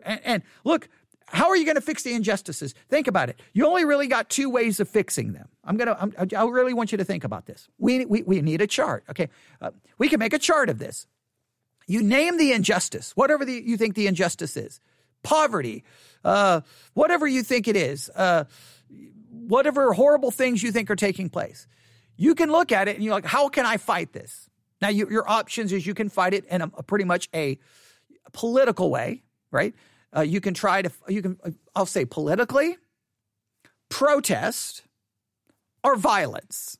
And, 0.04 0.42
look, 0.64 0.88
how 1.26 1.48
are 1.48 1.57
you 1.57 1.64
going 1.64 1.74
to 1.74 1.80
fix 1.80 2.04
the 2.04 2.14
injustices? 2.14 2.74
Think 2.88 3.09
about 3.09 3.28
it. 3.28 3.40
You 3.52 3.66
only 3.66 3.85
really 3.85 4.07
got 4.07 4.28
two 4.28 4.48
ways 4.48 4.78
of 4.78 4.88
fixing 4.88 5.33
them. 5.33 5.48
I'm 5.64 5.76
going 5.76 5.88
to, 5.88 6.38
I 6.38 6.44
really 6.44 6.74
want 6.74 6.92
you 6.92 6.98
to 6.98 7.04
think 7.04 7.24
about 7.24 7.46
this. 7.46 7.68
We, 7.78 8.04
we, 8.04 8.22
we 8.22 8.40
need 8.40 8.61
a 8.61 8.66
chart. 8.66 9.04
Okay. 9.11 9.28
Uh, 9.61 9.70
we 9.98 10.09
can 10.09 10.20
make 10.20 10.33
a 10.33 10.38
chart 10.38 10.68
of 10.68 10.78
this. 10.78 11.07
You 11.87 12.02
name 12.02 12.38
the 12.38 12.52
injustice, 12.52 13.12
whatever 13.16 13.44
the, 13.44 13.52
you 13.52 13.76
think 13.76 13.94
the 13.94 14.07
injustice 14.07 14.57
is 14.57 14.80
poverty, 15.22 15.83
uh, 16.24 16.61
whatever 16.92 17.26
you 17.26 17.42
think 17.42 17.66
it 17.66 17.76
is, 17.76 18.11
uh, 18.14 18.44
whatever 19.30 19.92
horrible 19.94 20.30
things 20.30 20.62
you 20.62 20.70
think 20.70 20.90
are 20.90 20.96
taking 20.96 21.28
place. 21.28 21.66
You 22.16 22.35
can 22.35 22.50
look 22.50 22.72
at 22.72 22.88
it 22.88 22.96
and 22.96 23.05
you're 23.05 23.14
like, 23.14 23.27
how 23.27 23.48
can 23.48 23.66
I 23.66 23.77
fight 23.77 24.12
this? 24.12 24.48
Now, 24.81 24.88
you, 24.88 25.09
your 25.11 25.29
options 25.29 25.72
is 25.72 25.87
you 25.87 25.94
can 25.94 26.09
fight 26.09 26.35
it 26.35 26.44
in 26.46 26.62
a, 26.62 26.70
a 26.77 26.83
pretty 26.83 27.05
much 27.05 27.29
a 27.35 27.59
political 28.33 28.90
way, 28.90 29.22
right? 29.50 29.74
Uh, 30.16 30.20
you 30.20 30.40
can 30.40 30.55
try 30.55 30.83
to, 30.83 30.90
you 31.09 31.22
can, 31.22 31.38
I'll 31.74 31.87
say 31.87 32.05
politically, 32.05 32.77
protest, 33.88 34.83
or 35.83 35.96
violence. 35.96 36.79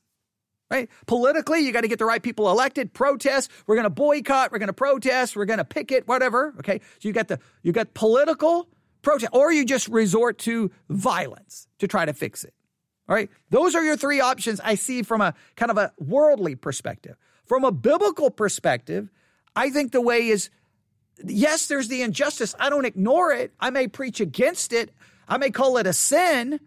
Right? 0.71 0.89
Politically, 1.05 1.59
you 1.59 1.71
got 1.71 1.81
to 1.81 1.87
get 1.87 1.99
the 1.99 2.05
right 2.05 2.23
people 2.23 2.49
elected. 2.49 2.91
Protest. 2.91 3.51
We're 3.67 3.75
going 3.75 3.83
to 3.83 3.91
boycott. 3.91 4.51
We're 4.51 4.57
going 4.57 4.67
to 4.67 4.73
protest. 4.73 5.35
We're 5.35 5.45
going 5.45 5.59
to 5.59 5.63
picket. 5.63 6.07
Whatever. 6.07 6.55
Okay. 6.57 6.81
So 6.99 7.07
you 7.07 7.13
got 7.13 7.27
the 7.27 7.39
you 7.61 7.71
got 7.71 7.93
political 7.93 8.67
protest, 9.03 9.29
or 9.31 9.53
you 9.53 9.63
just 9.63 9.87
resort 9.87 10.39
to 10.39 10.71
violence 10.89 11.67
to 11.77 11.87
try 11.87 12.03
to 12.03 12.13
fix 12.13 12.43
it. 12.43 12.54
All 13.07 13.15
right. 13.15 13.29
Those 13.49 13.75
are 13.75 13.83
your 13.83 13.97
three 13.97 14.19
options 14.19 14.59
I 14.63 14.75
see 14.75 15.03
from 15.03 15.21
a 15.21 15.33
kind 15.55 15.69
of 15.71 15.77
a 15.77 15.93
worldly 15.97 16.55
perspective. 16.55 17.17
From 17.45 17.63
a 17.63 17.71
biblical 17.71 18.31
perspective, 18.31 19.09
I 19.55 19.69
think 19.69 19.91
the 19.91 20.01
way 20.01 20.27
is 20.27 20.49
yes, 21.23 21.67
there's 21.67 21.87
the 21.87 22.01
injustice. 22.01 22.55
I 22.59 22.69
don't 22.69 22.85
ignore 22.85 23.31
it. 23.31 23.53
I 23.59 23.69
may 23.69 23.87
preach 23.87 24.19
against 24.19 24.73
it. 24.73 24.91
I 25.27 25.37
may 25.37 25.51
call 25.51 25.77
it 25.77 25.87
a 25.87 25.93
sin. 25.93 26.59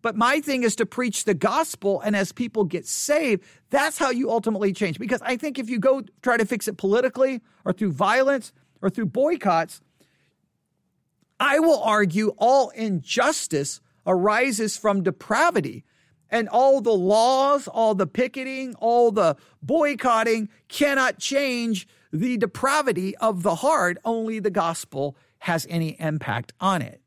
But 0.00 0.16
my 0.16 0.40
thing 0.40 0.64
is 0.64 0.76
to 0.76 0.86
preach 0.86 1.24
the 1.24 1.34
gospel. 1.34 2.00
And 2.00 2.16
as 2.16 2.32
people 2.32 2.64
get 2.64 2.86
saved, 2.86 3.44
that's 3.70 3.98
how 3.98 4.10
you 4.10 4.30
ultimately 4.30 4.72
change. 4.72 4.98
Because 4.98 5.22
I 5.22 5.36
think 5.36 5.58
if 5.58 5.70
you 5.70 5.78
go 5.78 6.02
try 6.22 6.36
to 6.36 6.44
fix 6.44 6.66
it 6.68 6.76
politically 6.76 7.40
or 7.64 7.72
through 7.72 7.92
violence 7.92 8.52
or 8.80 8.90
through 8.90 9.06
boycotts, 9.06 9.80
I 11.38 11.60
will 11.60 11.80
argue 11.80 12.34
all 12.38 12.70
injustice 12.70 13.80
arises 14.06 14.76
from 14.76 15.02
depravity. 15.02 15.84
And 16.30 16.48
all 16.48 16.80
the 16.80 16.92
laws, 16.92 17.68
all 17.68 17.94
the 17.94 18.06
picketing, 18.06 18.74
all 18.76 19.12
the 19.12 19.36
boycotting 19.62 20.48
cannot 20.68 21.18
change 21.18 21.86
the 22.12 22.38
depravity 22.38 23.16
of 23.16 23.42
the 23.42 23.56
heart. 23.56 23.98
Only 24.04 24.38
the 24.38 24.50
gospel 24.50 25.16
has 25.40 25.66
any 25.68 26.00
impact 26.00 26.52
on 26.58 26.82
it. 26.82 27.00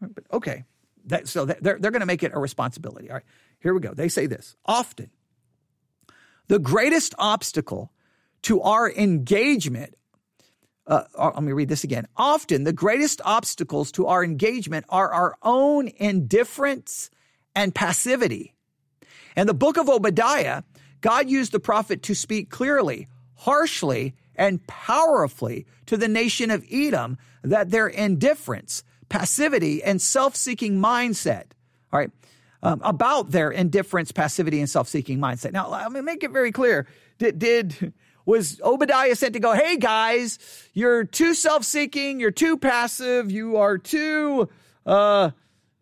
But 0.00 0.24
okay, 0.32 0.64
that, 1.06 1.28
so 1.28 1.44
they're, 1.44 1.78
they're 1.78 1.90
going 1.90 2.00
to 2.00 2.06
make 2.06 2.22
it 2.22 2.32
a 2.34 2.38
responsibility. 2.38 3.08
All 3.10 3.16
right, 3.16 3.24
here 3.60 3.74
we 3.74 3.80
go. 3.80 3.94
They 3.94 4.08
say 4.08 4.26
this 4.26 4.56
often. 4.64 5.10
The 6.46 6.58
greatest 6.58 7.14
obstacle 7.18 7.90
to 8.42 8.60
our 8.60 8.90
engagement 8.90 9.94
uh, 10.86 11.04
uh, 11.16 11.30
let 11.34 11.42
me 11.42 11.52
read 11.52 11.68
this 11.68 11.84
again. 11.84 12.06
Often, 12.16 12.64
the 12.64 12.72
greatest 12.72 13.20
obstacles 13.24 13.90
to 13.92 14.06
our 14.06 14.22
engagement 14.22 14.84
are 14.88 15.10
our 15.10 15.36
own 15.42 15.88
indifference 15.96 17.10
and 17.54 17.74
passivity. 17.74 18.54
In 19.36 19.46
the 19.46 19.54
book 19.54 19.76
of 19.76 19.88
Obadiah, 19.88 20.62
God 21.00 21.28
used 21.28 21.52
the 21.52 21.60
prophet 21.60 22.02
to 22.04 22.14
speak 22.14 22.50
clearly, 22.50 23.08
harshly, 23.34 24.14
and 24.36 24.66
powerfully 24.66 25.66
to 25.86 25.96
the 25.96 26.08
nation 26.08 26.50
of 26.50 26.64
Edom 26.70 27.18
that 27.42 27.70
their 27.70 27.88
indifference, 27.88 28.84
passivity, 29.08 29.82
and 29.82 30.00
self 30.00 30.36
seeking 30.36 30.80
mindset, 30.80 31.44
all 31.92 32.00
right, 32.00 32.10
um, 32.62 32.80
about 32.82 33.30
their 33.30 33.50
indifference, 33.50 34.12
passivity, 34.12 34.60
and 34.60 34.68
self 34.68 34.88
seeking 34.88 35.18
mindset. 35.18 35.52
Now, 35.52 35.68
let 35.68 35.92
me 35.92 36.00
make 36.00 36.24
it 36.24 36.30
very 36.30 36.52
clear. 36.52 36.86
Did, 37.18 37.38
did, 37.38 37.92
was 38.26 38.60
Obadiah 38.62 39.14
sent 39.14 39.34
to 39.34 39.40
go, 39.40 39.52
hey 39.52 39.76
guys, 39.76 40.38
you're 40.72 41.04
too 41.04 41.34
self 41.34 41.64
seeking, 41.64 42.20
you're 42.20 42.30
too 42.30 42.56
passive, 42.56 43.30
you 43.30 43.56
are 43.56 43.78
too, 43.78 44.48
uh, 44.86 45.30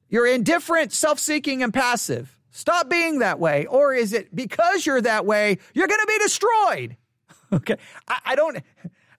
you're 0.09 0.27
indifferent, 0.27 0.93
self 0.93 1.19
seeking, 1.19 1.63
and 1.63 1.73
passive. 1.73 2.37
Stop 2.51 2.91
being 2.91 3.21
that 3.21 3.39
way. 3.39 3.67
Or 3.67 3.95
is 3.95 4.13
it 4.13 4.35
because 4.35 4.85
you're 4.85 5.01
that 5.01 5.25
way, 5.25 5.59
you're 5.73 5.89
going 5.89 6.01
to 6.01 6.07
be 6.07 6.19
destroyed? 6.19 6.97
okay. 7.53 7.77
I, 8.07 8.19
I, 8.27 8.35
don't, 8.35 8.59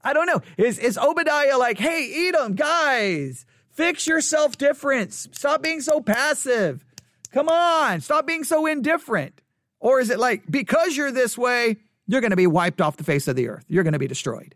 I 0.03 0.13
don't 0.13 0.27
know. 0.27 0.41
Is, 0.57 0.77
is 0.77 0.97
Obadiah 0.97 1.57
like, 1.57 1.79
hey, 1.79 2.27
Edom, 2.27 2.53
guys, 2.53 3.45
fix 3.71 4.05
your 4.05 4.21
self 4.21 4.57
difference. 4.57 5.27
Stop 5.31 5.63
being 5.63 5.81
so 5.81 5.99
passive. 5.99 6.85
Come 7.31 7.49
on. 7.49 8.01
Stop 8.01 8.27
being 8.27 8.43
so 8.43 8.67
indifferent. 8.67 9.41
Or 9.79 9.99
is 9.99 10.11
it 10.11 10.19
like, 10.19 10.43
because 10.49 10.95
you're 10.95 11.11
this 11.11 11.37
way, 11.37 11.77
you're 12.07 12.21
going 12.21 12.31
to 12.31 12.37
be 12.37 12.47
wiped 12.47 12.81
off 12.81 12.97
the 12.97 13.03
face 13.03 13.27
of 13.27 13.35
the 13.35 13.47
earth. 13.47 13.65
You're 13.67 13.83
going 13.83 13.93
to 13.93 13.99
be 13.99 14.07
destroyed. 14.07 14.55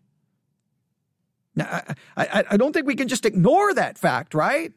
Now, 1.55 1.81
I, 2.15 2.25
I, 2.25 2.43
I 2.51 2.57
don't 2.57 2.73
think 2.73 2.85
we 2.85 2.95
can 2.95 3.07
just 3.07 3.25
ignore 3.25 3.73
that 3.73 3.97
fact, 3.97 4.33
right? 4.33 4.73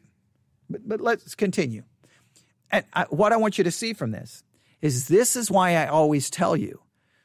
But, 0.69 0.89
but 0.89 1.01
let's 1.01 1.35
continue. 1.35 1.85
And 2.71 2.85
I, 2.93 3.05
what 3.11 3.33
I 3.33 3.37
want 3.37 3.59
you 3.59 3.65
to 3.65 3.71
see 3.71 3.93
from 3.93 4.13
this 4.13 4.43
is 4.81 5.09
this 5.09 5.37
is 5.37 5.51
why 5.51 5.75
I 5.75 5.87
always 5.87 6.31
tell 6.31 6.57
you 6.57 6.81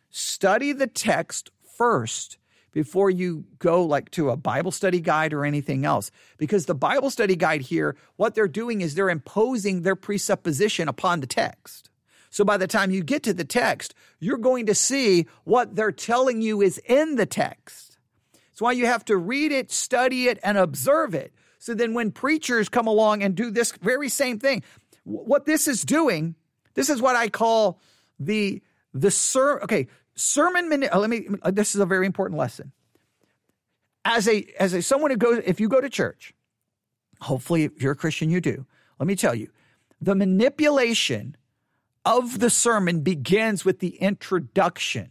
study 0.09 0.71
the 0.71 0.87
text 0.87 1.51
first 1.77 2.37
before 2.71 3.09
you 3.09 3.45
go 3.57 3.85
like 3.85 4.11
to 4.11 4.29
a 4.29 4.35
Bible 4.35 4.71
study 4.71 4.99
guide 4.99 5.31
or 5.33 5.45
anything 5.45 5.85
else. 5.85 6.11
Because 6.37 6.65
the 6.65 6.75
Bible 6.75 7.09
study 7.09 7.37
guide 7.37 7.61
here, 7.61 7.95
what 8.17 8.35
they're 8.35 8.49
doing 8.49 8.81
is 8.81 8.95
they're 8.95 9.09
imposing 9.09 9.83
their 9.83 9.95
presupposition 9.95 10.89
upon 10.89 11.21
the 11.21 11.27
text. 11.27 11.89
So 12.35 12.43
by 12.43 12.57
the 12.57 12.67
time 12.67 12.91
you 12.91 13.01
get 13.01 13.23
to 13.23 13.33
the 13.33 13.45
text, 13.45 13.95
you're 14.19 14.37
going 14.37 14.65
to 14.65 14.75
see 14.75 15.25
what 15.45 15.73
they're 15.73 15.93
telling 15.93 16.41
you 16.41 16.61
is 16.61 16.79
in 16.79 17.15
the 17.15 17.25
text. 17.25 17.97
That's 18.33 18.61
why 18.61 18.73
you 18.73 18.87
have 18.87 19.05
to 19.05 19.15
read 19.15 19.53
it, 19.53 19.71
study 19.71 20.27
it, 20.27 20.39
and 20.43 20.57
observe 20.57 21.15
it. 21.15 21.33
So 21.59 21.73
then 21.73 21.93
when 21.93 22.11
preachers 22.11 22.67
come 22.67 22.87
along 22.87 23.23
and 23.23 23.35
do 23.35 23.51
this 23.51 23.71
very 23.81 24.09
same 24.09 24.37
thing, 24.37 24.63
what 25.05 25.45
this 25.45 25.69
is 25.69 25.83
doing, 25.83 26.35
this 26.73 26.89
is 26.89 27.01
what 27.01 27.15
I 27.15 27.29
call 27.29 27.79
the 28.19 28.61
the 28.93 29.11
ser 29.11 29.61
okay, 29.61 29.87
sermon 30.15 30.67
minute. 30.67 30.93
Uh, 30.93 30.99
let 30.99 31.09
me 31.09 31.29
uh, 31.41 31.51
this 31.51 31.73
is 31.73 31.79
a 31.79 31.85
very 31.85 32.05
important 32.05 32.37
lesson. 32.37 32.73
As 34.03 34.27
a 34.27 34.45
as 34.59 34.73
a 34.73 34.81
someone 34.81 35.11
who 35.11 35.15
goes 35.15 35.41
if 35.45 35.61
you 35.61 35.69
go 35.69 35.79
to 35.79 35.89
church, 35.89 36.33
hopefully 37.21 37.63
if 37.63 37.81
you're 37.81 37.93
a 37.93 37.95
Christian 37.95 38.29
you 38.29 38.41
do. 38.41 38.65
Let 38.99 39.07
me 39.07 39.15
tell 39.15 39.35
you, 39.35 39.51
the 40.01 40.15
manipulation 40.15 41.37
of 42.05 42.39
the 42.39 42.49
sermon 42.49 43.01
begins 43.01 43.65
with 43.65 43.79
the 43.79 43.95
introduction. 43.97 45.09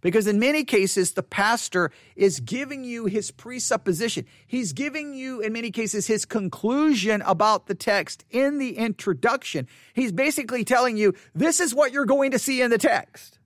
Because 0.00 0.26
in 0.26 0.40
many 0.40 0.64
cases, 0.64 1.12
the 1.12 1.22
pastor 1.22 1.92
is 2.16 2.40
giving 2.40 2.82
you 2.82 3.06
his 3.06 3.30
presupposition. 3.30 4.26
He's 4.48 4.72
giving 4.72 5.14
you, 5.14 5.40
in 5.40 5.52
many 5.52 5.70
cases, 5.70 6.08
his 6.08 6.24
conclusion 6.24 7.22
about 7.22 7.66
the 7.66 7.76
text 7.76 8.24
in 8.30 8.58
the 8.58 8.76
introduction. 8.76 9.68
He's 9.94 10.10
basically 10.10 10.64
telling 10.64 10.96
you, 10.96 11.14
this 11.36 11.60
is 11.60 11.72
what 11.72 11.92
you're 11.92 12.04
going 12.04 12.32
to 12.32 12.38
see 12.40 12.60
in 12.60 12.70
the 12.70 12.78
text. 12.78 13.38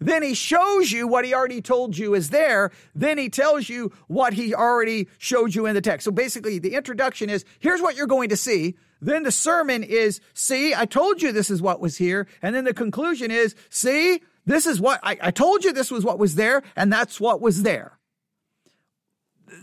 Then 0.00 0.22
he 0.22 0.34
shows 0.34 0.90
you 0.90 1.06
what 1.06 1.24
he 1.24 1.32
already 1.32 1.60
told 1.60 1.96
you 1.96 2.14
is 2.14 2.30
there. 2.30 2.72
Then 2.94 3.16
he 3.16 3.28
tells 3.28 3.68
you 3.68 3.92
what 4.08 4.32
he 4.32 4.52
already 4.52 5.08
showed 5.18 5.54
you 5.54 5.66
in 5.66 5.74
the 5.74 5.82
text. 5.82 6.06
So 6.06 6.10
basically, 6.10 6.58
the 6.58 6.74
introduction 6.74 7.30
is 7.30 7.44
here's 7.60 7.82
what 7.82 7.94
you're 7.96 8.06
going 8.06 8.30
to 8.30 8.36
see. 8.36 8.76
Then 9.00 9.22
the 9.22 9.32
sermon 9.32 9.82
is, 9.82 10.20
see, 10.34 10.74
I 10.74 10.84
told 10.84 11.22
you 11.22 11.32
this 11.32 11.50
is 11.50 11.62
what 11.62 11.80
was 11.80 11.96
here. 11.96 12.26
And 12.42 12.54
then 12.54 12.64
the 12.64 12.74
conclusion 12.74 13.30
is, 13.30 13.54
see, 13.70 14.20
this 14.46 14.66
is 14.66 14.80
what 14.80 15.00
I, 15.02 15.16
I 15.22 15.30
told 15.30 15.64
you 15.64 15.72
this 15.72 15.90
was 15.90 16.04
what 16.04 16.18
was 16.18 16.34
there, 16.34 16.62
and 16.76 16.92
that's 16.92 17.20
what 17.20 17.40
was 17.40 17.62
there. 17.62 17.98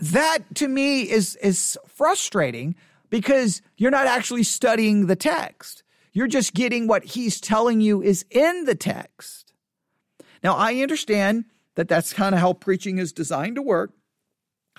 That 0.00 0.38
to 0.56 0.68
me 0.68 1.02
is, 1.02 1.36
is 1.36 1.78
frustrating 1.86 2.74
because 3.10 3.62
you're 3.76 3.90
not 3.90 4.06
actually 4.06 4.42
studying 4.42 5.06
the 5.06 5.16
text. 5.16 5.82
You're 6.12 6.26
just 6.26 6.54
getting 6.54 6.86
what 6.86 7.04
he's 7.04 7.40
telling 7.40 7.80
you 7.80 8.02
is 8.02 8.24
in 8.30 8.64
the 8.64 8.74
text. 8.74 9.52
Now, 10.42 10.56
I 10.56 10.76
understand 10.76 11.44
that 11.74 11.88
that's 11.88 12.12
kind 12.12 12.34
of 12.34 12.40
how 12.40 12.52
preaching 12.54 12.98
is 12.98 13.12
designed 13.12 13.56
to 13.56 13.62
work. 13.62 13.92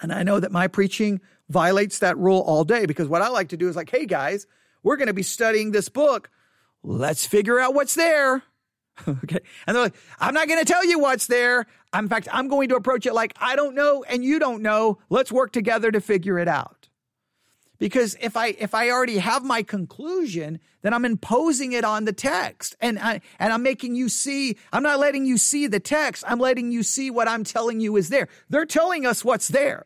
And 0.01 0.11
I 0.11 0.23
know 0.23 0.39
that 0.39 0.51
my 0.51 0.67
preaching 0.67 1.21
violates 1.49 1.99
that 1.99 2.17
rule 2.17 2.41
all 2.41 2.63
day 2.63 2.85
because 2.85 3.07
what 3.07 3.21
I 3.21 3.29
like 3.29 3.49
to 3.49 3.57
do 3.57 3.67
is 3.67 3.75
like, 3.75 3.89
hey 3.89 4.05
guys, 4.05 4.47
we're 4.83 4.97
going 4.97 5.07
to 5.07 5.13
be 5.13 5.23
studying 5.23 5.71
this 5.71 5.89
book. 5.89 6.29
Let's 6.83 7.25
figure 7.25 7.59
out 7.59 7.73
what's 7.73 7.95
there. 7.95 8.43
okay. 9.07 9.39
And 9.67 9.75
they're 9.75 9.83
like, 9.83 9.95
I'm 10.19 10.33
not 10.33 10.47
going 10.47 10.59
to 10.59 10.71
tell 10.71 10.85
you 10.85 10.99
what's 10.99 11.27
there. 11.27 11.65
In 11.97 12.07
fact, 12.07 12.27
I'm 12.31 12.47
going 12.47 12.69
to 12.69 12.75
approach 12.75 13.05
it 13.05 13.13
like 13.13 13.33
I 13.39 13.55
don't 13.55 13.75
know 13.75 14.03
and 14.03 14.23
you 14.23 14.39
don't 14.39 14.61
know. 14.61 14.99
Let's 15.09 15.31
work 15.31 15.51
together 15.51 15.91
to 15.91 16.01
figure 16.01 16.39
it 16.39 16.47
out. 16.47 16.87
Because 17.79 18.17
if 18.19 18.35
I 18.35 18.47
if 18.47 18.75
I 18.75 18.89
already 18.89 19.19
have 19.19 19.43
my 19.43 19.63
conclusion, 19.63 20.59
then 20.81 20.93
I'm 20.93 21.05
imposing 21.05 21.71
it 21.71 21.85
on 21.85 22.03
the 22.03 22.11
text. 22.11 22.75
And 22.81 22.99
I 22.99 23.21
and 23.39 23.53
I'm 23.53 23.63
making 23.63 23.95
you 23.95 24.09
see, 24.09 24.57
I'm 24.73 24.83
not 24.83 24.99
letting 24.99 25.25
you 25.25 25.37
see 25.37 25.65
the 25.65 25.79
text. 25.79 26.25
I'm 26.27 26.39
letting 26.39 26.71
you 26.71 26.83
see 26.83 27.09
what 27.09 27.29
I'm 27.29 27.45
telling 27.45 27.79
you 27.79 27.95
is 27.95 28.09
there. 28.09 28.27
They're 28.49 28.65
telling 28.65 29.05
us 29.05 29.23
what's 29.23 29.47
there. 29.47 29.85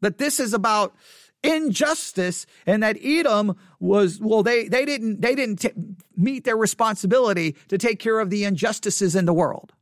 That 0.00 0.18
this 0.18 0.40
is 0.40 0.54
about 0.54 0.94
injustice 1.42 2.46
and 2.66 2.82
that 2.82 2.98
Edom 3.02 3.56
was 3.78 4.20
well 4.20 4.42
they 4.42 4.68
they 4.68 4.84
didn't 4.84 5.22
they 5.22 5.34
didn't 5.34 5.56
t- 5.56 5.72
meet 6.16 6.44
their 6.44 6.56
responsibility 6.56 7.56
to 7.68 7.78
take 7.78 7.98
care 7.98 8.20
of 8.20 8.28
the 8.30 8.44
injustices 8.44 9.16
in 9.16 9.24
the 9.24 9.32
world. 9.32 9.72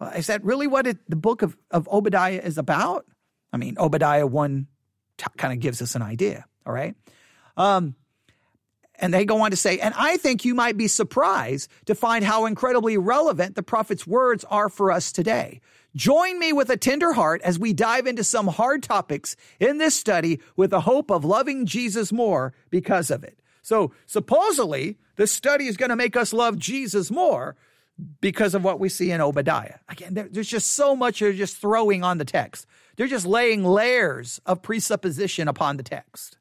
Uh, 0.00 0.12
is 0.16 0.26
that 0.26 0.44
really 0.44 0.66
what 0.66 0.86
it, 0.86 0.98
the 1.08 1.16
book 1.16 1.42
of, 1.42 1.56
of 1.70 1.88
Obadiah 1.88 2.40
is 2.42 2.58
about? 2.58 3.06
I 3.52 3.56
mean, 3.56 3.76
Obadiah 3.78 4.26
1 4.26 4.66
t- 5.16 5.24
kind 5.38 5.52
of 5.52 5.60
gives 5.60 5.80
us 5.80 5.94
an 5.94 6.02
idea. 6.02 6.44
All 6.66 6.72
right. 6.72 6.94
Um, 7.56 7.94
and 8.98 9.12
they 9.12 9.24
go 9.24 9.42
on 9.42 9.50
to 9.50 9.56
say, 9.56 9.78
and 9.78 9.94
I 9.96 10.16
think 10.16 10.44
you 10.44 10.54
might 10.54 10.76
be 10.76 10.88
surprised 10.88 11.70
to 11.86 11.94
find 11.94 12.24
how 12.24 12.46
incredibly 12.46 12.96
relevant 12.96 13.54
the 13.54 13.62
prophet's 13.62 14.06
words 14.06 14.44
are 14.44 14.68
for 14.68 14.90
us 14.90 15.12
today. 15.12 15.60
Join 15.96 16.38
me 16.38 16.52
with 16.52 16.68
a 16.68 16.76
tender 16.76 17.14
heart 17.14 17.40
as 17.40 17.58
we 17.58 17.72
dive 17.72 18.06
into 18.06 18.22
some 18.22 18.48
hard 18.48 18.82
topics 18.82 19.34
in 19.58 19.78
this 19.78 19.94
study 19.94 20.40
with 20.54 20.70
the 20.70 20.82
hope 20.82 21.10
of 21.10 21.24
loving 21.24 21.64
Jesus 21.64 22.12
more 22.12 22.52
because 22.68 23.10
of 23.10 23.24
it. 23.24 23.40
So, 23.62 23.92
supposedly, 24.04 24.98
this 25.16 25.32
study 25.32 25.66
is 25.66 25.78
going 25.78 25.88
to 25.88 25.96
make 25.96 26.14
us 26.14 26.34
love 26.34 26.58
Jesus 26.58 27.10
more 27.10 27.56
because 28.20 28.54
of 28.54 28.62
what 28.62 28.78
we 28.78 28.90
see 28.90 29.10
in 29.10 29.22
Obadiah. 29.22 29.78
Again, 29.88 30.28
there's 30.30 30.48
just 30.48 30.72
so 30.72 30.94
much 30.94 31.20
they're 31.20 31.32
just 31.32 31.56
throwing 31.56 32.04
on 32.04 32.18
the 32.18 32.26
text. 32.26 32.66
They're 32.96 33.06
just 33.06 33.26
laying 33.26 33.64
layers 33.64 34.38
of 34.44 34.60
presupposition 34.62 35.48
upon 35.48 35.78
the 35.78 35.82
text. 35.82 36.36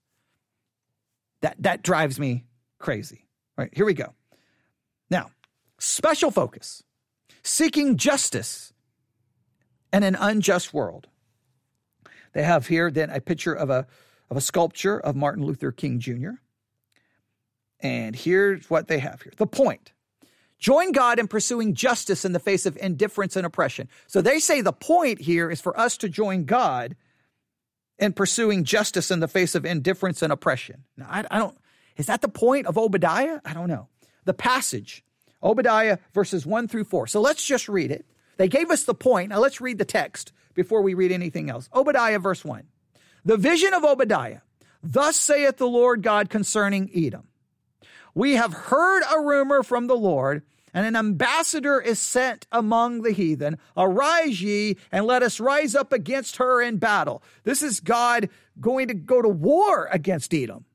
That, 1.41 1.55
that 1.59 1.81
drives 1.81 2.19
me 2.19 2.43
crazy. 2.77 3.25
All 3.57 3.63
right, 3.63 3.73
here 3.73 3.85
we 3.85 3.93
go. 3.93 4.13
Now, 5.09 5.31
special 5.79 6.29
focus 6.29 6.83
seeking 7.41 7.95
justice 7.95 8.73
in 9.95 10.03
an 10.03 10.15
unjust 10.15 10.73
world. 10.73 11.07
They 12.33 12.43
have 12.43 12.67
here 12.67 12.91
then 12.91 13.09
a 13.09 13.21
picture 13.21 13.53
of 13.53 13.69
a, 13.69 13.87
of 14.29 14.35
a 14.35 14.41
sculpture 14.41 14.99
of 14.99 15.15
Martin 15.15 15.45
Luther 15.45 15.71
King 15.71 15.99
Jr. 15.99 16.31
And 17.79 18.13
here's 18.13 18.69
what 18.69 18.89
they 18.89 18.99
have 18.99 19.21
here 19.21 19.31
the 19.37 19.47
point. 19.47 19.93
Join 20.57 20.91
God 20.91 21.19
in 21.19 21.27
pursuing 21.27 21.73
justice 21.73 22.25
in 22.25 22.33
the 22.33 22.39
face 22.39 22.65
of 22.65 22.77
indifference 22.77 23.35
and 23.35 23.45
oppression. 23.45 23.87
So 24.07 24.21
they 24.21 24.39
say 24.39 24.61
the 24.61 24.73
point 24.73 25.21
here 25.21 25.49
is 25.49 25.61
for 25.61 25.77
us 25.79 25.97
to 25.97 26.09
join 26.09 26.45
God 26.45 26.95
in 27.99 28.13
pursuing 28.13 28.63
justice 28.63 29.11
in 29.11 29.19
the 29.19 29.27
face 29.27 29.55
of 29.55 29.65
indifference 29.65 30.21
and 30.21 30.31
oppression. 30.31 30.83
Now, 30.97 31.07
I, 31.09 31.25
I, 31.29 31.39
don't, 31.39 31.57
is 31.97 32.07
that 32.07 32.21
the 32.21 32.29
point 32.29 32.67
of 32.67 32.77
Obadiah? 32.77 33.39
I 33.45 33.53
don't 33.53 33.69
know. 33.69 33.87
The 34.23 34.33
passage, 34.33 35.03
Obadiah 35.43 35.99
verses 36.13 36.45
1 36.45 36.67
through 36.67 36.85
4. 36.85 37.07
So 37.07 37.21
let's 37.21 37.45
just 37.45 37.69
read 37.69 37.91
it. 37.91 38.05
They 38.37 38.47
gave 38.47 38.69
us 38.69 38.83
the 38.83 38.93
point. 38.93 39.29
Now 39.29 39.39
let's 39.39 39.61
read 39.61 39.77
the 39.77 39.85
text 39.85 40.31
before 40.53 40.81
we 40.81 40.93
read 40.93 41.11
anything 41.11 41.49
else. 41.49 41.69
Obadiah, 41.73 42.19
verse 42.19 42.43
1. 42.43 42.63
The 43.23 43.37
vision 43.37 43.73
of 43.73 43.83
Obadiah. 43.83 44.41
Thus 44.83 45.15
saith 45.15 45.57
the 45.57 45.67
Lord 45.67 46.03
God 46.03 46.29
concerning 46.29 46.91
Edom. 46.93 47.27
We 48.13 48.33
have 48.33 48.53
heard 48.53 49.03
a 49.03 49.21
rumor 49.21 49.63
from 49.63 49.87
the 49.87 49.97
Lord 49.97 50.43
and 50.75 50.85
an 50.85 50.97
ambassador 50.97 51.79
is 51.79 51.99
sent 51.99 52.47
among 52.51 53.01
the 53.01 53.11
heathen. 53.11 53.57
Arise 53.77 54.41
ye 54.41 54.75
and 54.91 55.05
let 55.05 55.23
us 55.23 55.39
rise 55.39 55.73
up 55.73 55.93
against 55.93 56.35
her 56.35 56.61
in 56.61 56.77
battle. 56.77 57.23
This 57.43 57.63
is 57.63 57.79
God 57.79 58.29
going 58.59 58.89
to 58.89 58.93
go 58.93 59.21
to 59.21 59.29
war 59.29 59.87
against 59.89 60.33
Edom. 60.33 60.65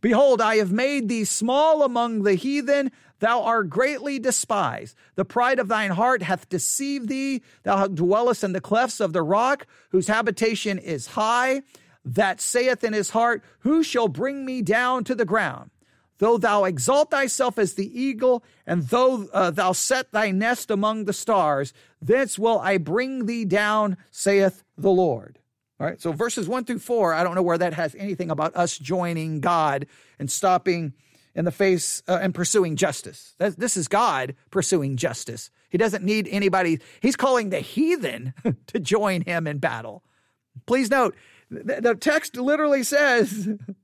Behold, 0.00 0.40
I 0.40 0.56
have 0.56 0.72
made 0.72 1.08
thee 1.08 1.24
small 1.24 1.84
among 1.84 2.24
the 2.24 2.34
heathen. 2.34 2.90
Thou 3.22 3.44
art 3.44 3.70
greatly 3.70 4.18
despised. 4.18 4.96
The 5.14 5.24
pride 5.24 5.60
of 5.60 5.68
thine 5.68 5.92
heart 5.92 6.24
hath 6.24 6.48
deceived 6.48 7.06
thee. 7.06 7.40
Thou 7.62 7.86
dwellest 7.86 8.42
in 8.42 8.52
the 8.52 8.60
clefts 8.60 8.98
of 8.98 9.12
the 9.12 9.22
rock, 9.22 9.68
whose 9.90 10.08
habitation 10.08 10.76
is 10.76 11.06
high. 11.06 11.62
That 12.04 12.40
saith 12.40 12.82
in 12.82 12.92
his 12.92 13.10
heart, 13.10 13.44
Who 13.60 13.84
shall 13.84 14.08
bring 14.08 14.44
me 14.44 14.60
down 14.60 15.04
to 15.04 15.14
the 15.14 15.24
ground? 15.24 15.70
Though 16.18 16.36
thou 16.36 16.64
exalt 16.64 17.12
thyself 17.12 17.60
as 17.60 17.74
the 17.74 17.96
eagle, 17.96 18.42
and 18.66 18.82
though 18.88 19.28
uh, 19.32 19.52
thou 19.52 19.70
set 19.70 20.10
thy 20.10 20.32
nest 20.32 20.68
among 20.68 21.04
the 21.04 21.12
stars, 21.12 21.72
thence 22.00 22.40
will 22.40 22.58
I 22.58 22.76
bring 22.76 23.26
thee 23.26 23.44
down, 23.44 23.98
saith 24.10 24.64
the 24.76 24.90
Lord. 24.90 25.38
All 25.78 25.86
right, 25.86 26.00
so 26.00 26.10
verses 26.10 26.48
one 26.48 26.64
through 26.64 26.80
four, 26.80 27.14
I 27.14 27.22
don't 27.22 27.36
know 27.36 27.42
where 27.42 27.58
that 27.58 27.74
has 27.74 27.94
anything 27.94 28.32
about 28.32 28.56
us 28.56 28.76
joining 28.78 29.38
God 29.38 29.86
and 30.18 30.28
stopping 30.28 30.94
in 31.34 31.44
the 31.44 31.50
face 31.50 32.02
uh, 32.08 32.18
and 32.20 32.34
pursuing 32.34 32.76
justice. 32.76 33.34
This 33.38 33.76
is 33.76 33.88
God 33.88 34.34
pursuing 34.50 34.96
justice. 34.96 35.50
He 35.70 35.78
doesn't 35.78 36.04
need 36.04 36.28
anybody. 36.30 36.80
He's 37.00 37.16
calling 37.16 37.50
the 37.50 37.60
heathen 37.60 38.34
to 38.66 38.78
join 38.78 39.22
him 39.22 39.46
in 39.46 39.58
battle. 39.58 40.02
Please 40.66 40.90
note, 40.90 41.14
the 41.50 41.96
text 41.98 42.36
literally 42.36 42.82
says 42.82 43.48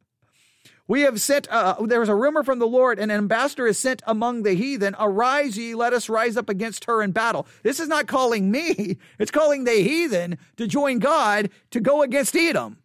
We 0.89 1.03
have 1.03 1.21
sent, 1.21 1.47
uh, 1.51 1.77
was 1.79 2.09
a 2.09 2.15
rumor 2.15 2.43
from 2.43 2.59
the 2.59 2.67
Lord, 2.67 2.99
and 2.99 3.13
an 3.13 3.19
ambassador 3.19 3.67
is 3.67 3.79
sent 3.79 4.03
among 4.07 4.43
the 4.43 4.55
heathen. 4.55 4.97
Arise 4.99 5.59
ye, 5.59 5.75
let 5.75 5.93
us 5.93 6.09
rise 6.09 6.39
up 6.39 6.49
against 6.49 6.87
her 6.87 7.03
in 7.03 7.13
battle. 7.13 7.47
This 7.63 7.79
is 7.79 7.89
not 7.89 8.07
calling 8.07 8.51
me, 8.51 8.97
it's 9.19 9.31
calling 9.31 9.65
the 9.65 9.83
heathen 9.83 10.39
to 10.57 10.67
join 10.67 10.99
God 10.99 11.51
to 11.73 11.81
go 11.81 12.01
against 12.03 12.35
Edom. 12.35 12.79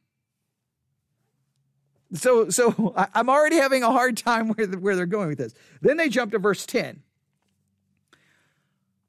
So, 2.14 2.50
so 2.50 2.94
I'm 3.14 3.30
already 3.30 3.58
having 3.58 3.84
a 3.84 3.92
hard 3.92 4.18
time 4.18 4.50
where, 4.50 4.68
where 4.68 4.96
they're 4.96 5.06
going 5.06 5.30
with 5.30 5.38
this. 5.38 5.54
Then 5.82 5.98
they 5.98 6.10
jump 6.10 6.32
to 6.32 6.40
verse 6.40 6.66
10. 6.66 7.02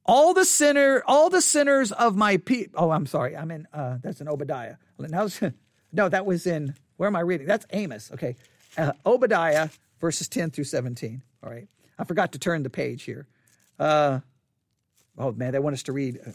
All 0.07 0.35
the 0.35 0.45
sinner, 0.45 1.03
all 1.07 1.31
the 1.31 1.41
sinners 1.41 1.91
of 1.91 2.15
my 2.15 2.37
people. 2.37 2.85
Oh, 2.85 2.91
I'm 2.91 3.07
sorry. 3.07 3.37
I'm 3.37 3.51
in. 3.51 3.67
Uh, 3.73 3.99
that's 4.03 4.21
in 4.21 4.29
Obadiah. 4.29 4.77
No, 5.97 6.09
that 6.09 6.27
was 6.27 6.45
in. 6.45 6.75
Where 6.97 7.07
am 7.07 7.15
I 7.15 7.21
reading? 7.21 7.47
That's 7.47 7.65
Amos. 7.71 8.11
Okay 8.15 8.35
uh, 8.77 8.93
Obadiah 9.05 9.69
verses 10.01 10.29
10 10.29 10.51
through 10.51 10.65
17. 10.65 11.23
All 11.43 11.51
right. 11.51 11.69
I 11.99 12.05
forgot 12.05 12.33
to 12.33 12.39
turn 12.39 12.63
the 12.63 12.71
page 12.71 13.05
here. 13.05 13.27
Uh, 13.79 14.21
oh, 15.19 15.33
man, 15.33 15.53
they 15.53 15.59
want 15.59 15.75
us 15.75 15.83
to 15.85 15.93
read 15.93 16.21
uh, 16.27 16.31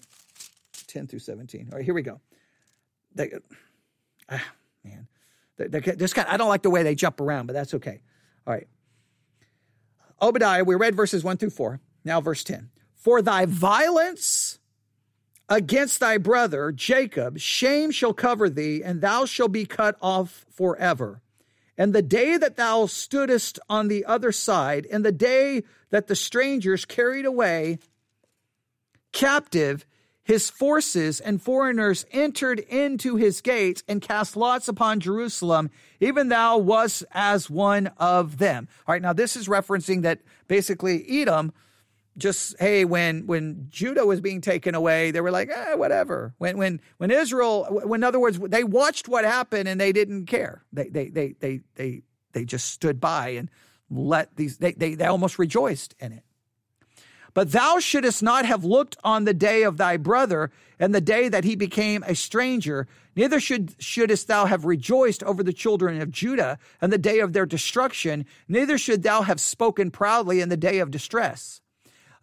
10 0.87 1.07
through 1.07 1.19
17. 1.19 1.69
All 1.71 1.77
right, 1.77 1.85
here 1.85 1.93
we 1.93 2.01
go. 2.01 2.19
They, 3.13 3.33
ah, 4.29 4.43
man, 4.83 5.07
they, 5.59 5.67
they, 5.67 5.79
this 5.79 6.13
kind, 6.13 6.27
I 6.27 6.37
don't 6.37 6.47
like 6.47 6.63
the 6.63 6.69
way 6.69 6.83
they 6.83 6.95
jump 6.95 7.19
around, 7.19 7.47
but 7.47 7.53
that's 7.53 7.73
okay. 7.75 8.01
All 8.47 8.53
right. 8.53 8.67
Obadiah, 10.21 10.63
we 10.63 10.75
read 10.75 10.95
verses 10.95 11.23
1 11.23 11.37
through 11.37 11.51
4. 11.51 11.79
Now, 12.03 12.21
verse 12.21 12.43
10. 12.43 12.69
For 12.95 13.21
thy 13.21 13.45
violence 13.45 14.59
against 15.47 15.99
thy 15.99 16.17
brother 16.17 16.71
Jacob, 16.71 17.39
shame 17.39 17.91
shall 17.91 18.13
cover 18.13 18.49
thee, 18.49 18.81
and 18.83 19.01
thou 19.01 19.25
shalt 19.25 19.51
be 19.51 19.65
cut 19.65 19.95
off 20.01 20.45
forever. 20.51 21.21
And 21.77 21.93
the 21.93 22.01
day 22.01 22.37
that 22.37 22.57
thou 22.57 22.85
stoodest 22.85 23.59
on 23.69 23.87
the 23.87 24.05
other 24.05 24.31
side, 24.31 24.85
and 24.91 25.05
the 25.05 25.13
day 25.13 25.63
that 25.91 26.07
the 26.07 26.15
strangers 26.15 26.85
carried 26.85 27.25
away 27.25 27.79
captive 29.11 29.85
his 30.29 30.47
forces 30.47 31.19
and 31.19 31.41
foreigners 31.41 32.05
entered 32.11 32.59
into 32.59 33.15
his 33.15 33.41
gates 33.41 33.81
and 33.87 33.99
cast 33.99 34.37
lots 34.37 34.67
upon 34.67 34.99
Jerusalem, 34.99 35.71
even 35.99 36.29
thou 36.29 36.59
wast 36.59 37.03
as 37.13 37.49
one 37.49 37.87
of 37.97 38.37
them. 38.37 38.67
All 38.87 38.93
right, 38.93 39.01
now 39.01 39.11
this 39.11 39.35
is 39.35 39.47
referencing 39.47 40.03
that 40.03 40.19
basically 40.47 41.03
Edom 41.09 41.51
just 42.15 42.55
hey 42.59 42.85
when 42.85 43.25
when 43.25 43.67
judah 43.69 44.05
was 44.05 44.19
being 44.19 44.41
taken 44.41 44.75
away 44.75 45.09
they 45.09 45.21
were 45.21 45.31
like 45.31 45.49
eh, 45.49 45.73
whatever. 45.73 46.35
When 46.37 46.57
when 46.59 46.79
when 46.97 47.09
israel 47.09 47.65
when 47.69 48.01
in 48.01 48.03
other 48.03 48.19
words 48.19 48.37
they 48.37 48.63
watched 48.63 49.07
what 49.07 49.25
happened 49.25 49.67
and 49.67 49.81
they 49.81 49.91
didn't 49.91 50.27
care. 50.27 50.63
They 50.71 50.89
they 50.89 51.09
they 51.09 51.35
they 51.39 51.61
they, 51.73 52.01
they 52.33 52.45
just 52.45 52.69
stood 52.69 52.99
by 52.99 53.29
and 53.29 53.49
let 53.89 54.35
these 54.35 54.59
they, 54.59 54.73
they 54.73 54.93
they 54.93 55.05
almost 55.05 55.39
rejoiced 55.39 55.95
in 55.99 56.11
it 56.11 56.23
but 57.33 57.51
thou 57.51 57.79
shouldest 57.79 58.23
not 58.23 58.45
have 58.45 58.63
looked 58.63 58.97
on 59.03 59.25
the 59.25 59.33
day 59.33 59.63
of 59.63 59.77
thy 59.77 59.97
brother 59.97 60.51
and 60.79 60.93
the 60.93 61.01
day 61.01 61.29
that 61.29 61.43
he 61.43 61.55
became 61.55 62.03
a 62.03 62.15
stranger 62.15 62.87
neither 63.15 63.39
should 63.39 63.75
shouldest 63.79 64.27
thou 64.27 64.45
have 64.45 64.65
rejoiced 64.65 65.23
over 65.23 65.43
the 65.43 65.53
children 65.53 66.01
of 66.01 66.11
judah 66.11 66.57
and 66.81 66.91
the 66.91 66.97
day 66.97 67.19
of 67.19 67.33
their 67.33 67.45
destruction 67.45 68.25
neither 68.47 68.77
should 68.77 69.03
thou 69.03 69.21
have 69.21 69.39
spoken 69.39 69.91
proudly 69.91 70.41
in 70.41 70.49
the 70.49 70.57
day 70.57 70.79
of 70.79 70.91
distress 70.91 71.61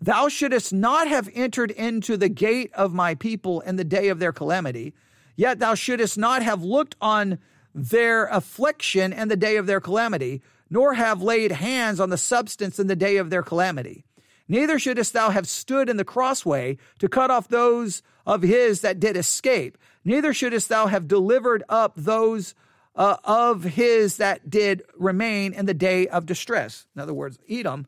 Thou 0.00 0.28
shouldest 0.28 0.72
not 0.72 1.08
have 1.08 1.30
entered 1.32 1.70
into 1.70 2.16
the 2.16 2.28
gate 2.28 2.70
of 2.74 2.92
my 2.92 3.14
people 3.14 3.60
in 3.60 3.76
the 3.76 3.84
day 3.84 4.08
of 4.08 4.18
their 4.18 4.32
calamity. 4.32 4.94
Yet 5.36 5.58
thou 5.58 5.74
shouldest 5.74 6.18
not 6.18 6.42
have 6.42 6.62
looked 6.62 6.96
on 7.00 7.38
their 7.74 8.26
affliction 8.26 9.12
and 9.12 9.30
the 9.30 9.36
day 9.36 9.56
of 9.56 9.66
their 9.66 9.80
calamity, 9.80 10.42
nor 10.68 10.94
have 10.94 11.22
laid 11.22 11.52
hands 11.52 12.00
on 12.00 12.10
the 12.10 12.18
substance 12.18 12.78
in 12.78 12.86
the 12.86 12.96
day 12.96 13.16
of 13.16 13.30
their 13.30 13.42
calamity. 13.42 14.04
Neither 14.48 14.78
shouldest 14.78 15.12
thou 15.12 15.30
have 15.30 15.48
stood 15.48 15.88
in 15.88 15.96
the 15.96 16.04
crossway 16.04 16.78
to 16.98 17.08
cut 17.08 17.30
off 17.30 17.48
those 17.48 18.02
of 18.24 18.42
his 18.42 18.80
that 18.80 19.00
did 19.00 19.16
escape. 19.16 19.76
Neither 20.04 20.32
shouldest 20.32 20.68
thou 20.68 20.86
have 20.86 21.08
delivered 21.08 21.64
up 21.68 21.94
those 21.96 22.54
uh, 22.94 23.16
of 23.24 23.64
his 23.64 24.16
that 24.16 24.48
did 24.48 24.82
remain 24.96 25.52
in 25.52 25.66
the 25.66 25.74
day 25.74 26.06
of 26.08 26.26
distress. 26.26 26.86
In 26.94 27.02
other 27.02 27.14
words, 27.14 27.38
Edom, 27.48 27.86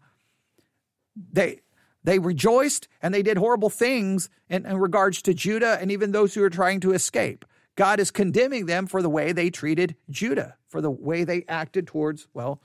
they 1.32 1.60
they 2.04 2.18
rejoiced 2.18 2.88
and 3.02 3.12
they 3.12 3.22
did 3.22 3.36
horrible 3.36 3.70
things 3.70 4.30
in, 4.48 4.64
in 4.64 4.78
regards 4.78 5.20
to 5.22 5.34
Judah 5.34 5.78
and 5.80 5.90
even 5.90 6.12
those 6.12 6.34
who 6.34 6.40
were 6.40 6.50
trying 6.50 6.80
to 6.80 6.92
escape. 6.92 7.44
God 7.74 8.00
is 8.00 8.10
condemning 8.10 8.66
them 8.66 8.86
for 8.86 9.02
the 9.02 9.10
way 9.10 9.32
they 9.32 9.50
treated 9.50 9.94
Judah, 10.08 10.56
for 10.68 10.80
the 10.80 10.90
way 10.90 11.24
they 11.24 11.44
acted 11.48 11.86
towards, 11.86 12.26
well, 12.34 12.62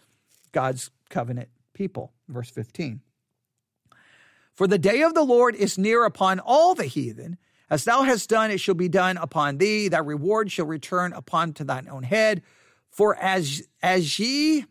God's 0.52 0.92
covenant 1.10 1.50
people. 1.74 2.14
Verse 2.28 2.50
15. 2.50 3.02
For 4.54 4.68
the 4.68 4.78
day 4.78 5.02
of 5.02 5.14
the 5.14 5.24
Lord 5.24 5.56
is 5.56 5.78
near 5.78 6.06
upon 6.06 6.40
all 6.40 6.76
the 6.76 6.86
heathen. 6.86 7.38
As 7.70 7.86
thou 7.86 8.04
hast 8.04 8.30
done, 8.30 8.52
it 8.52 8.60
shall 8.60 8.76
be 8.76 8.90
done 8.90 9.18
upon 9.18 9.58
thee. 9.58 9.88
Thy 9.88 9.98
reward 9.98 10.52
shall 10.52 10.68
return 10.68 11.12
upon 11.14 11.54
to 11.54 11.64
thine 11.64 11.88
own 11.90 12.04
head. 12.04 12.44
For 12.90 13.16
as 13.16 13.64
as 13.82 14.20
ye, 14.20 14.66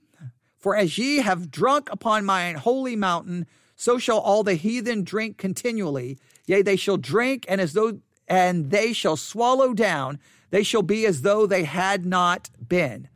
for 0.57 0.77
as 0.77 0.97
ye 0.99 1.16
have 1.18 1.51
drunk 1.51 1.88
upon 1.90 2.25
mine 2.25 2.55
holy 2.55 2.95
mountain, 2.95 3.47
so 3.75 3.99
shall 3.99 4.21
all 4.21 4.45
the 4.45 4.55
heathen 4.55 5.03
drink 5.03 5.37
continually. 5.37 6.16
Yea, 6.47 6.62
they 6.62 6.77
shall 6.77 6.97
drink, 6.97 7.45
and 7.49 7.61
as 7.61 7.73
though 7.73 7.99
and 8.29 8.71
they 8.71 8.92
shall 8.92 9.16
swallow 9.16 9.75
down. 9.75 10.21
They 10.51 10.62
shall 10.62 10.83
be 10.83 11.05
as 11.07 11.23
though 11.23 11.47
they 11.47 11.64
had 11.64 12.07
not 12.07 12.51
been. 12.68 13.09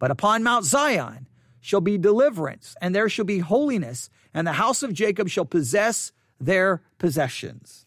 But 0.00 0.10
upon 0.10 0.42
Mount 0.42 0.64
Zion 0.64 1.28
shall 1.60 1.80
be 1.80 1.96
deliverance, 1.98 2.74
and 2.80 2.94
there 2.94 3.08
shall 3.08 3.24
be 3.24 3.38
holiness, 3.38 4.10
and 4.34 4.46
the 4.46 4.52
house 4.52 4.82
of 4.82 4.92
Jacob 4.92 5.28
shall 5.28 5.44
possess 5.44 6.12
their 6.40 6.82
possessions. 6.98 7.86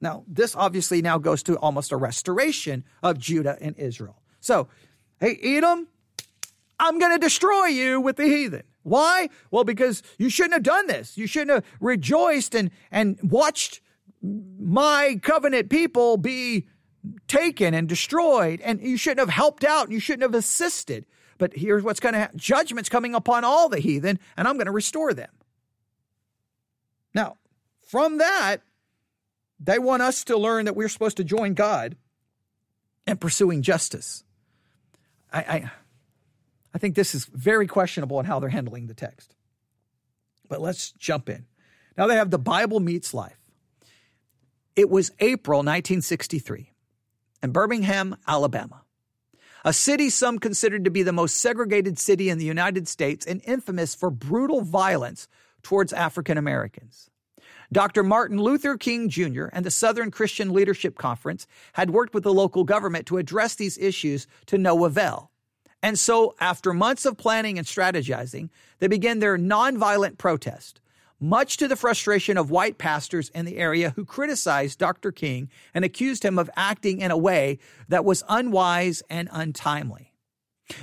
Now, 0.00 0.24
this 0.26 0.54
obviously 0.54 1.00
now 1.00 1.18
goes 1.18 1.42
to 1.44 1.56
almost 1.56 1.92
a 1.92 1.96
restoration 1.96 2.84
of 3.02 3.18
Judah 3.18 3.56
and 3.60 3.76
Israel. 3.78 4.20
So, 4.40 4.68
hey, 5.20 5.38
Edom, 5.42 5.88
I'm 6.78 6.98
going 6.98 7.12
to 7.12 7.18
destroy 7.18 7.66
you 7.66 8.00
with 8.00 8.16
the 8.16 8.24
heathen. 8.24 8.64
Why? 8.82 9.30
Well, 9.50 9.64
because 9.64 10.02
you 10.18 10.28
shouldn't 10.28 10.54
have 10.54 10.62
done 10.62 10.86
this. 10.88 11.16
You 11.16 11.26
shouldn't 11.26 11.50
have 11.50 11.64
rejoiced 11.80 12.54
and, 12.54 12.70
and 12.90 13.18
watched 13.22 13.80
my 14.22 15.18
covenant 15.22 15.70
people 15.70 16.16
be 16.16 16.66
taken 17.28 17.74
and 17.74 17.88
destroyed, 17.88 18.60
and 18.62 18.82
you 18.82 18.96
shouldn't 18.96 19.20
have 19.20 19.30
helped 19.30 19.64
out, 19.64 19.84
and 19.84 19.92
you 19.92 20.00
shouldn't 20.00 20.22
have 20.22 20.34
assisted. 20.34 21.06
But 21.38 21.54
here's 21.54 21.82
what's 21.82 22.00
going 22.00 22.14
to 22.14 22.18
happen 22.20 22.38
judgment's 22.38 22.88
coming 22.88 23.14
upon 23.14 23.44
all 23.44 23.68
the 23.68 23.80
heathen, 23.80 24.18
and 24.36 24.46
I'm 24.46 24.54
going 24.54 24.66
to 24.66 24.72
restore 24.72 25.12
them. 25.14 25.30
Now, 27.14 27.36
from 27.88 28.18
that, 28.18 28.58
they 29.60 29.78
want 29.78 30.02
us 30.02 30.24
to 30.24 30.36
learn 30.36 30.64
that 30.64 30.76
we're 30.76 30.88
supposed 30.88 31.16
to 31.18 31.24
join 31.24 31.54
God 31.54 31.96
in 33.06 33.16
pursuing 33.16 33.62
justice. 33.62 34.24
I, 35.32 35.38
I, 35.38 35.70
I 36.74 36.78
think 36.78 36.94
this 36.94 37.14
is 37.14 37.24
very 37.26 37.66
questionable 37.66 38.18
in 38.20 38.26
how 38.26 38.40
they're 38.40 38.48
handling 38.48 38.86
the 38.86 38.94
text. 38.94 39.34
But 40.48 40.60
let's 40.60 40.92
jump 40.92 41.28
in. 41.28 41.46
Now 41.96 42.06
they 42.06 42.16
have 42.16 42.30
the 42.30 42.38
Bible 42.38 42.80
meets 42.80 43.14
life. 43.14 43.38
It 44.76 44.90
was 44.90 45.12
April 45.20 45.58
1963 45.58 46.72
in 47.42 47.52
Birmingham, 47.52 48.16
Alabama, 48.26 48.82
a 49.64 49.72
city 49.72 50.10
some 50.10 50.38
considered 50.38 50.84
to 50.84 50.90
be 50.90 51.02
the 51.02 51.12
most 51.12 51.36
segregated 51.36 51.98
city 51.98 52.28
in 52.28 52.38
the 52.38 52.44
United 52.44 52.88
States 52.88 53.24
and 53.24 53.40
infamous 53.44 53.94
for 53.94 54.10
brutal 54.10 54.62
violence 54.62 55.28
towards 55.64 55.92
African 55.92 56.38
Americans. 56.38 57.10
Dr. 57.72 58.04
Martin 58.04 58.38
Luther 58.38 58.76
King 58.76 59.08
Jr. 59.08 59.46
and 59.52 59.64
the 59.64 59.70
Southern 59.70 60.10
Christian 60.10 60.52
Leadership 60.52 60.96
Conference 60.96 61.46
had 61.72 61.90
worked 61.90 62.14
with 62.14 62.22
the 62.22 62.32
local 62.32 62.62
government 62.62 63.06
to 63.06 63.18
address 63.18 63.56
these 63.56 63.78
issues 63.78 64.28
to 64.46 64.58
no 64.58 64.84
avail. 64.84 65.30
And 65.82 65.98
so, 65.98 66.34
after 66.40 66.72
months 66.72 67.04
of 67.04 67.18
planning 67.18 67.58
and 67.58 67.66
strategizing, 67.66 68.48
they 68.78 68.86
began 68.86 69.18
their 69.18 69.36
nonviolent 69.36 70.18
protest, 70.18 70.80
much 71.20 71.56
to 71.58 71.68
the 71.68 71.76
frustration 71.76 72.38
of 72.38 72.50
white 72.50 72.78
pastors 72.78 73.28
in 73.30 73.44
the 73.44 73.58
area 73.58 73.90
who 73.90 74.04
criticized 74.04 74.78
Dr. 74.78 75.12
King 75.12 75.50
and 75.74 75.84
accused 75.84 76.24
him 76.24 76.38
of 76.38 76.50
acting 76.56 77.00
in 77.00 77.10
a 77.10 77.18
way 77.18 77.58
that 77.88 78.04
was 78.04 78.22
unwise 78.28 79.02
and 79.10 79.28
untimely. 79.32 80.14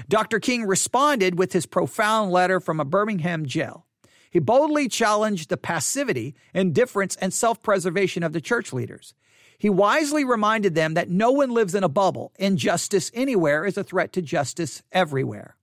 Dr. 0.08 0.39
King 0.39 0.67
responded 0.67 1.38
with 1.38 1.54
his 1.54 1.65
profound 1.65 2.32
letter 2.32 2.60
from 2.60 2.80
a 2.80 2.86
Birmingham 2.86 3.46
jail. 3.46 3.88
He 4.32 4.39
boldly 4.39 4.88
challenged 4.88 5.50
the 5.50 5.58
passivity, 5.58 6.36
indifference, 6.54 7.17
and 7.17 7.34
self 7.34 7.62
preservation 7.62 8.24
of 8.24 8.32
the 8.32 8.41
church 8.41 8.74
leaders. 8.74 9.13
He 9.58 9.70
wisely 9.70 10.24
reminded 10.24 10.74
them 10.74 10.96
that 10.96 11.10
no 11.10 11.32
one 11.32 11.52
lives 11.52 11.76
in 11.76 11.84
a 11.84 11.89
bubble. 11.89 12.32
Injustice 12.39 13.12
anywhere 13.13 13.65
is 13.65 13.78
a 13.78 13.84
threat 13.84 14.12
to 14.13 14.22
justice 14.22 14.82
everywhere. 14.91 15.56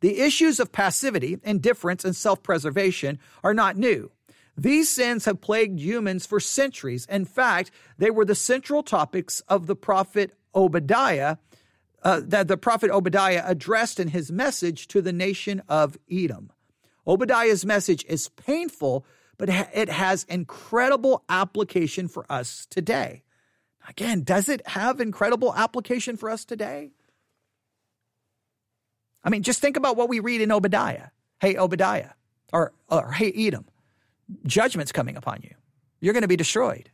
The 0.00 0.20
issues 0.20 0.60
of 0.60 0.72
passivity, 0.72 1.38
indifference, 1.44 2.04
and 2.04 2.14
self 2.14 2.42
preservation 2.42 3.20
are 3.42 3.54
not 3.54 3.76
new. 3.76 4.10
These 4.56 4.88
sins 4.88 5.24
have 5.24 5.40
plagued 5.40 5.78
humans 5.78 6.26
for 6.26 6.40
centuries. 6.40 7.06
In 7.06 7.24
fact, 7.24 7.70
they 7.98 8.10
were 8.10 8.24
the 8.24 8.34
central 8.34 8.82
topics 8.82 9.40
of 9.48 9.68
the 9.68 9.76
prophet 9.76 10.34
Obadiah, 10.54 11.36
uh, 12.02 12.20
that 12.24 12.48
the 12.48 12.56
prophet 12.56 12.90
Obadiah 12.90 13.44
addressed 13.46 14.00
in 14.00 14.08
his 14.08 14.32
message 14.32 14.88
to 14.88 15.00
the 15.00 15.12
nation 15.12 15.62
of 15.68 15.96
Edom. 16.10 16.50
Obadiah's 17.08 17.64
message 17.64 18.04
is 18.06 18.28
painful, 18.28 19.06
but 19.38 19.48
it 19.48 19.88
has 19.88 20.24
incredible 20.24 21.24
application 21.28 22.06
for 22.06 22.30
us 22.30 22.66
today. 22.68 23.22
Again, 23.88 24.22
does 24.22 24.50
it 24.50 24.66
have 24.68 25.00
incredible 25.00 25.54
application 25.54 26.18
for 26.18 26.28
us 26.28 26.44
today? 26.44 26.90
I 29.24 29.30
mean, 29.30 29.42
just 29.42 29.60
think 29.60 29.78
about 29.78 29.96
what 29.96 30.10
we 30.10 30.20
read 30.20 30.42
in 30.42 30.52
Obadiah. 30.52 31.08
Hey, 31.40 31.56
Obadiah, 31.56 32.10
or, 32.52 32.72
or 32.90 33.12
hey, 33.12 33.32
Edom, 33.34 33.64
judgment's 34.46 34.92
coming 34.92 35.16
upon 35.16 35.40
you. 35.42 35.54
You're 36.00 36.12
going 36.12 36.22
to 36.22 36.28
be 36.28 36.36
destroyed. 36.36 36.90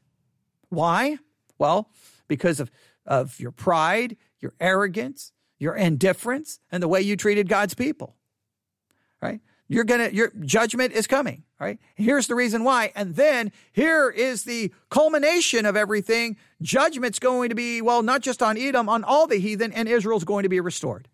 Why? 0.68 1.18
Well, 1.58 1.90
because 2.28 2.60
of, 2.60 2.70
of 3.04 3.40
your 3.40 3.50
pride, 3.50 4.16
your 4.38 4.54
arrogance, 4.60 5.32
your 5.58 5.74
indifference, 5.74 6.60
and 6.70 6.82
the 6.82 6.88
way 6.88 7.00
you 7.00 7.16
treated 7.16 7.48
God's 7.48 7.74
people. 7.74 8.14
Right? 9.20 9.40
You're 9.68 9.84
gonna 9.84 10.10
your 10.10 10.30
judgment 10.40 10.92
is 10.92 11.06
coming, 11.06 11.42
right? 11.58 11.78
Here's 11.94 12.26
the 12.26 12.34
reason 12.34 12.64
why. 12.64 12.92
And 12.94 13.16
then 13.16 13.50
here 13.72 14.10
is 14.10 14.44
the 14.44 14.72
culmination 14.90 15.64
of 15.64 15.74
everything. 15.76 16.36
Judgment's 16.60 17.18
going 17.18 17.48
to 17.48 17.54
be, 17.54 17.80
well, 17.80 18.02
not 18.02 18.20
just 18.20 18.42
on 18.42 18.58
Edom, 18.58 18.88
on 18.88 19.04
all 19.04 19.26
the 19.26 19.36
heathen, 19.36 19.72
and 19.72 19.88
Israel's 19.88 20.24
going 20.24 20.42
to 20.42 20.48
be 20.48 20.60
restored. 20.60 21.08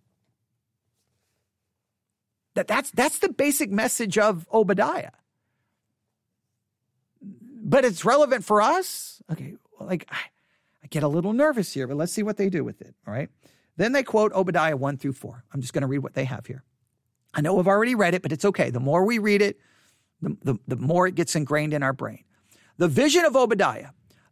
That, 2.54 2.66
that's 2.66 2.90
that's 2.90 3.20
the 3.20 3.28
basic 3.28 3.70
message 3.70 4.18
of 4.18 4.48
Obadiah. 4.52 5.12
But 7.22 7.84
it's 7.84 8.04
relevant 8.04 8.44
for 8.44 8.60
us. 8.60 9.22
Okay, 9.30 9.54
like 9.78 10.06
I, 10.10 10.18
I 10.82 10.86
get 10.88 11.04
a 11.04 11.08
little 11.08 11.32
nervous 11.32 11.72
here, 11.72 11.86
but 11.86 11.96
let's 11.96 12.12
see 12.12 12.24
what 12.24 12.36
they 12.36 12.50
do 12.50 12.64
with 12.64 12.80
it. 12.80 12.96
All 13.06 13.14
right. 13.14 13.28
Then 13.76 13.92
they 13.92 14.02
quote 14.02 14.32
Obadiah 14.32 14.76
1 14.76 14.98
through 14.98 15.12
4. 15.12 15.44
I'm 15.54 15.60
just 15.60 15.72
going 15.72 15.82
to 15.82 15.86
read 15.86 16.00
what 16.00 16.14
they 16.14 16.24
have 16.24 16.46
here. 16.46 16.64
I 17.34 17.40
know 17.40 17.58
I've 17.58 17.68
already 17.68 17.94
read 17.94 18.14
it, 18.14 18.22
but 18.22 18.32
it's 18.32 18.44
okay. 18.44 18.70
The 18.70 18.80
more 18.80 19.04
we 19.04 19.18
read 19.18 19.42
it, 19.42 19.58
the, 20.20 20.36
the, 20.42 20.58
the 20.66 20.76
more 20.76 21.06
it 21.06 21.14
gets 21.14 21.36
ingrained 21.36 21.74
in 21.74 21.82
our 21.82 21.92
brain. 21.92 22.24
The 22.76 22.88
vision 22.88 23.24
of 23.24 23.36
Obadiah. 23.36 23.90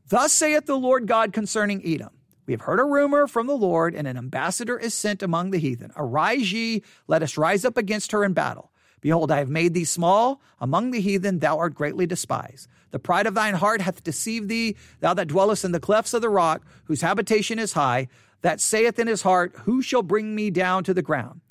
Thus 0.08 0.32
saith 0.32 0.66
the 0.66 0.78
Lord 0.78 1.06
God 1.06 1.32
concerning 1.32 1.86
Edom. 1.86 2.10
We 2.46 2.54
have 2.54 2.62
heard 2.62 2.80
a 2.80 2.84
rumor 2.84 3.26
from 3.26 3.46
the 3.46 3.56
Lord, 3.56 3.94
and 3.94 4.08
an 4.08 4.16
ambassador 4.16 4.78
is 4.78 4.94
sent 4.94 5.22
among 5.22 5.50
the 5.50 5.58
heathen. 5.58 5.92
Arise 5.96 6.50
ye, 6.50 6.82
let 7.06 7.22
us 7.22 7.36
rise 7.36 7.64
up 7.64 7.76
against 7.76 8.12
her 8.12 8.24
in 8.24 8.32
battle. 8.32 8.72
Behold, 9.00 9.30
I 9.30 9.38
have 9.38 9.50
made 9.50 9.74
thee 9.74 9.84
small 9.84 10.40
among 10.58 10.90
the 10.90 11.00
heathen, 11.00 11.38
thou 11.38 11.58
art 11.58 11.74
greatly 11.74 12.06
despised. 12.06 12.66
The 12.90 12.98
pride 12.98 13.26
of 13.26 13.34
thine 13.34 13.54
heart 13.54 13.82
hath 13.82 14.02
deceived 14.02 14.48
thee, 14.48 14.76
thou 15.00 15.12
that 15.14 15.28
dwellest 15.28 15.64
in 15.64 15.72
the 15.72 15.78
clefts 15.78 16.14
of 16.14 16.22
the 16.22 16.30
rock, 16.30 16.62
whose 16.84 17.02
habitation 17.02 17.58
is 17.58 17.74
high, 17.74 18.08
that 18.40 18.60
saith 18.60 18.98
in 18.98 19.06
his 19.06 19.22
heart, 19.22 19.54
Who 19.64 19.82
shall 19.82 20.02
bring 20.02 20.34
me 20.34 20.50
down 20.50 20.84
to 20.84 20.94
the 20.94 21.02
ground? 21.02 21.42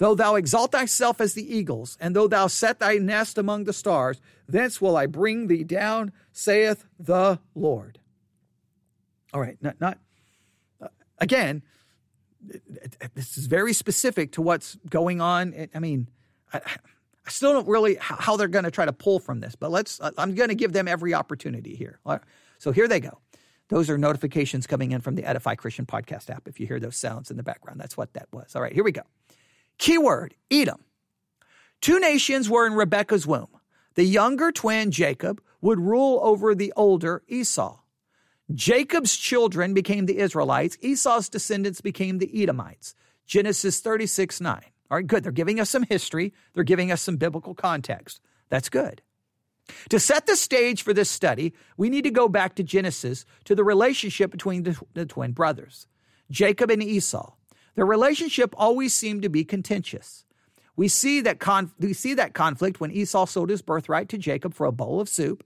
Though 0.00 0.14
thou 0.14 0.36
exalt 0.36 0.72
thyself 0.72 1.20
as 1.20 1.34
the 1.34 1.54
eagles, 1.54 1.98
and 2.00 2.16
though 2.16 2.26
thou 2.26 2.46
set 2.46 2.78
thy 2.78 2.94
nest 2.94 3.36
among 3.36 3.64
the 3.64 3.74
stars, 3.74 4.18
thence 4.48 4.80
will 4.80 4.96
I 4.96 5.04
bring 5.04 5.46
thee 5.46 5.62
down, 5.62 6.12
saith 6.32 6.86
the 6.98 7.38
Lord. 7.54 7.98
All 9.34 9.42
right, 9.42 9.58
not, 9.60 9.78
not 9.78 9.98
uh, 10.80 10.88
again, 11.18 11.62
this 13.14 13.36
is 13.36 13.44
very 13.44 13.74
specific 13.74 14.32
to 14.32 14.42
what's 14.42 14.78
going 14.88 15.20
on. 15.20 15.68
I 15.74 15.78
mean, 15.80 16.08
I, 16.50 16.62
I 17.26 17.30
still 17.30 17.52
don't 17.52 17.68
really 17.68 17.98
how 18.00 18.38
they're 18.38 18.48
going 18.48 18.64
to 18.64 18.70
try 18.70 18.86
to 18.86 18.94
pull 18.94 19.20
from 19.20 19.40
this, 19.40 19.54
but 19.54 19.70
let's, 19.70 20.00
I'm 20.16 20.34
going 20.34 20.48
to 20.48 20.54
give 20.54 20.72
them 20.72 20.88
every 20.88 21.12
opportunity 21.12 21.76
here. 21.76 22.00
So 22.56 22.72
here 22.72 22.88
they 22.88 23.00
go. 23.00 23.18
Those 23.68 23.90
are 23.90 23.98
notifications 23.98 24.66
coming 24.66 24.92
in 24.92 25.02
from 25.02 25.14
the 25.14 25.24
Edify 25.24 25.56
Christian 25.56 25.84
podcast 25.84 26.30
app. 26.30 26.48
If 26.48 26.58
you 26.58 26.66
hear 26.66 26.80
those 26.80 26.96
sounds 26.96 27.30
in 27.30 27.36
the 27.36 27.42
background, 27.42 27.78
that's 27.78 27.98
what 27.98 28.14
that 28.14 28.28
was. 28.32 28.56
All 28.56 28.62
right, 28.62 28.72
here 28.72 28.82
we 28.82 28.92
go. 28.92 29.02
Keyword 29.80 30.34
Edom. 30.50 30.84
Two 31.80 31.98
nations 31.98 32.50
were 32.50 32.66
in 32.66 32.74
Rebekah's 32.74 33.26
womb. 33.26 33.48
The 33.94 34.04
younger 34.04 34.52
twin, 34.52 34.90
Jacob, 34.90 35.42
would 35.62 35.80
rule 35.80 36.20
over 36.22 36.54
the 36.54 36.70
older 36.76 37.22
Esau. 37.26 37.80
Jacob's 38.54 39.16
children 39.16 39.72
became 39.72 40.04
the 40.04 40.18
Israelites. 40.18 40.76
Esau's 40.82 41.30
descendants 41.30 41.80
became 41.80 42.18
the 42.18 42.42
Edomites. 42.42 42.94
Genesis 43.24 43.80
36 43.80 44.42
9. 44.42 44.60
All 44.90 44.98
right, 44.98 45.06
good. 45.06 45.24
They're 45.24 45.32
giving 45.32 45.58
us 45.58 45.70
some 45.70 45.84
history, 45.84 46.34
they're 46.52 46.62
giving 46.62 46.92
us 46.92 47.00
some 47.00 47.16
biblical 47.16 47.54
context. 47.54 48.20
That's 48.50 48.68
good. 48.68 49.00
To 49.88 49.98
set 49.98 50.26
the 50.26 50.36
stage 50.36 50.82
for 50.82 50.92
this 50.92 51.08
study, 51.08 51.54
we 51.78 51.88
need 51.88 52.04
to 52.04 52.10
go 52.10 52.28
back 52.28 52.54
to 52.56 52.62
Genesis 52.62 53.24
to 53.44 53.54
the 53.54 53.64
relationship 53.64 54.30
between 54.30 54.64
the, 54.64 54.78
the 54.92 55.06
twin 55.06 55.32
brothers, 55.32 55.86
Jacob 56.30 56.70
and 56.70 56.82
Esau. 56.82 57.32
Their 57.74 57.86
relationship 57.86 58.54
always 58.56 58.94
seemed 58.94 59.22
to 59.22 59.28
be 59.28 59.44
contentious. 59.44 60.24
We 60.76 60.88
see 60.88 61.20
that 61.20 61.40
con- 61.40 61.72
we 61.78 61.92
see 61.92 62.14
that 62.14 62.34
conflict 62.34 62.80
when 62.80 62.90
Esau 62.90 63.26
sold 63.26 63.50
his 63.50 63.62
birthright 63.62 64.08
to 64.10 64.18
Jacob 64.18 64.54
for 64.54 64.66
a 64.66 64.72
bowl 64.72 65.00
of 65.00 65.08
soup, 65.08 65.44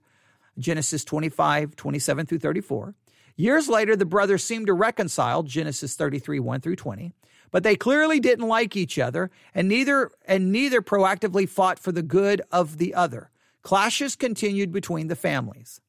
Genesis 0.58 1.04
25, 1.04 1.74
27 1.76 2.26
through 2.26 2.38
34. 2.38 2.94
Years 3.36 3.68
later, 3.68 3.96
the 3.96 4.04
brothers 4.04 4.44
seemed 4.44 4.68
to 4.68 4.72
reconcile, 4.72 5.42
Genesis 5.42 5.96
33, 5.96 6.38
1 6.38 6.60
through 6.60 6.76
20, 6.76 7.12
but 7.50 7.64
they 7.64 7.74
clearly 7.74 8.20
didn't 8.20 8.46
like 8.46 8.76
each 8.76 8.98
other, 8.98 9.30
and 9.54 9.68
neither 9.68 10.10
and 10.26 10.52
neither 10.52 10.80
proactively 10.80 11.48
fought 11.48 11.80
for 11.80 11.90
the 11.90 12.02
good 12.02 12.40
of 12.52 12.78
the 12.78 12.94
other. 12.94 13.30
Clashes 13.62 14.14
continued 14.14 14.70
between 14.70 15.08
the 15.08 15.16
families. 15.16 15.80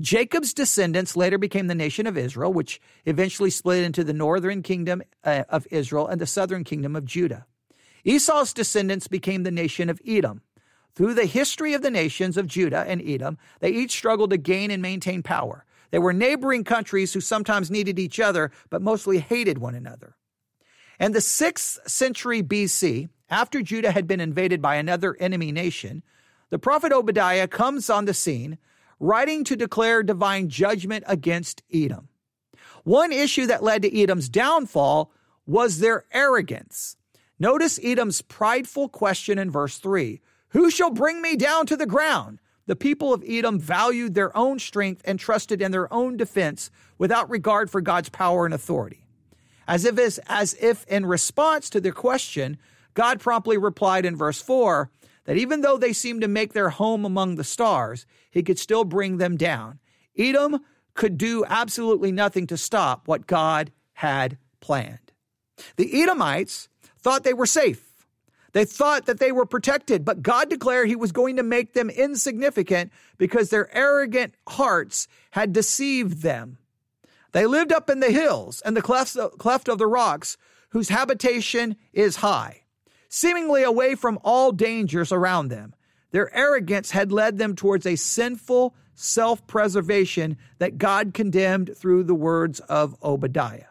Jacob's 0.00 0.54
descendants 0.54 1.16
later 1.16 1.36
became 1.36 1.66
the 1.66 1.74
nation 1.74 2.06
of 2.06 2.16
Israel, 2.16 2.52
which 2.52 2.80
eventually 3.04 3.50
split 3.50 3.84
into 3.84 4.02
the 4.02 4.14
northern 4.14 4.62
kingdom 4.62 5.02
uh, 5.24 5.44
of 5.48 5.66
Israel 5.70 6.06
and 6.06 6.20
the 6.20 6.26
southern 6.26 6.64
kingdom 6.64 6.96
of 6.96 7.04
Judah. 7.04 7.46
Esau's 8.04 8.54
descendants 8.54 9.08
became 9.08 9.42
the 9.42 9.50
nation 9.50 9.90
of 9.90 10.00
Edom. 10.06 10.40
Through 10.94 11.14
the 11.14 11.26
history 11.26 11.74
of 11.74 11.82
the 11.82 11.90
nations 11.90 12.36
of 12.36 12.46
Judah 12.46 12.84
and 12.88 13.02
Edom, 13.02 13.38
they 13.60 13.70
each 13.70 13.92
struggled 13.92 14.30
to 14.30 14.38
gain 14.38 14.70
and 14.70 14.82
maintain 14.82 15.22
power. 15.22 15.64
They 15.90 15.98
were 15.98 16.12
neighboring 16.12 16.64
countries 16.64 17.12
who 17.12 17.20
sometimes 17.20 17.70
needed 17.70 17.98
each 17.98 18.20
other, 18.20 18.50
but 18.70 18.82
mostly 18.82 19.18
hated 19.18 19.58
one 19.58 19.74
another. 19.74 20.16
In 20.98 21.12
the 21.12 21.18
6th 21.20 21.88
century 21.88 22.42
BC, 22.42 23.08
after 23.28 23.62
Judah 23.62 23.92
had 23.92 24.06
been 24.06 24.20
invaded 24.20 24.60
by 24.60 24.76
another 24.76 25.16
enemy 25.20 25.52
nation, 25.52 26.02
the 26.50 26.58
prophet 26.58 26.92
Obadiah 26.92 27.48
comes 27.48 27.88
on 27.88 28.04
the 28.04 28.14
scene, 28.14 28.58
writing 29.00 29.42
to 29.44 29.56
declare 29.56 30.02
divine 30.02 30.48
judgment 30.48 31.02
against 31.06 31.62
Edom. 31.72 32.08
One 32.84 33.12
issue 33.12 33.46
that 33.46 33.62
led 33.62 33.82
to 33.82 34.00
Edom's 34.00 34.28
downfall 34.28 35.10
was 35.46 35.78
their 35.78 36.04
arrogance. 36.12 36.96
Notice 37.38 37.80
Edom's 37.82 38.22
prideful 38.22 38.88
question 38.88 39.38
in 39.38 39.50
verse 39.50 39.78
3 39.78 40.20
Who 40.50 40.70
shall 40.70 40.90
bring 40.90 41.20
me 41.20 41.36
down 41.36 41.66
to 41.66 41.76
the 41.76 41.86
ground? 41.86 42.38
The 42.66 42.76
people 42.76 43.12
of 43.12 43.24
Edom 43.26 43.58
valued 43.58 44.14
their 44.14 44.36
own 44.36 44.60
strength 44.60 45.02
and 45.04 45.18
trusted 45.18 45.60
in 45.60 45.72
their 45.72 45.92
own 45.92 46.16
defense 46.16 46.70
without 46.98 47.28
regard 47.28 47.70
for 47.70 47.80
God's 47.80 48.10
power 48.10 48.44
and 48.44 48.54
authority. 48.54 49.04
As 49.66 49.84
if, 49.84 50.20
as 50.28 50.54
if 50.60 50.84
in 50.86 51.06
response 51.06 51.70
to 51.70 51.80
their 51.80 51.92
question, 51.92 52.58
God 52.94 53.18
promptly 53.18 53.56
replied 53.56 54.04
in 54.04 54.14
verse 54.14 54.40
4 54.40 54.90
that 55.30 55.36
even 55.36 55.60
though 55.60 55.76
they 55.76 55.92
seemed 55.92 56.22
to 56.22 56.26
make 56.26 56.54
their 56.54 56.70
home 56.70 57.04
among 57.04 57.36
the 57.36 57.44
stars, 57.44 58.04
he 58.32 58.42
could 58.42 58.58
still 58.58 58.82
bring 58.82 59.18
them 59.18 59.36
down. 59.36 59.78
Edom 60.18 60.58
could 60.94 61.16
do 61.16 61.44
absolutely 61.44 62.10
nothing 62.10 62.48
to 62.48 62.56
stop 62.56 63.06
what 63.06 63.28
God 63.28 63.70
had 63.92 64.38
planned. 64.58 65.12
The 65.76 66.02
Edomites 66.02 66.68
thought 66.98 67.22
they 67.22 67.32
were 67.32 67.46
safe. 67.46 68.08
They 68.54 68.64
thought 68.64 69.06
that 69.06 69.20
they 69.20 69.30
were 69.30 69.46
protected, 69.46 70.04
but 70.04 70.20
God 70.20 70.50
declared 70.50 70.88
he 70.88 70.96
was 70.96 71.12
going 71.12 71.36
to 71.36 71.44
make 71.44 71.74
them 71.74 71.90
insignificant 71.90 72.90
because 73.16 73.50
their 73.50 73.72
arrogant 73.72 74.34
hearts 74.48 75.06
had 75.30 75.52
deceived 75.52 76.22
them. 76.22 76.58
They 77.30 77.46
lived 77.46 77.72
up 77.72 77.88
in 77.88 78.00
the 78.00 78.10
hills 78.10 78.62
and 78.62 78.76
the 78.76 78.82
cleft, 78.82 79.16
of 79.68 79.78
the 79.78 79.86
rocks, 79.86 80.36
whose 80.70 80.88
habitation 80.88 81.76
is 81.92 82.16
high, 82.16 82.59
seemingly 83.10 83.62
away 83.62 83.94
from 83.94 84.18
all 84.24 84.52
dangers 84.52 85.12
around 85.12 85.48
them. 85.48 85.74
Their 86.12 86.34
arrogance 86.34 86.92
had 86.92 87.12
led 87.12 87.36
them 87.36 87.54
towards 87.54 87.84
a 87.84 87.96
sinful 87.96 88.74
self 88.94 89.46
preservation 89.46 90.38
that 90.58 90.78
God 90.78 91.12
condemned 91.12 91.76
through 91.76 92.04
the 92.04 92.14
words 92.14 92.60
of 92.60 92.96
Obadiah. 93.02 93.66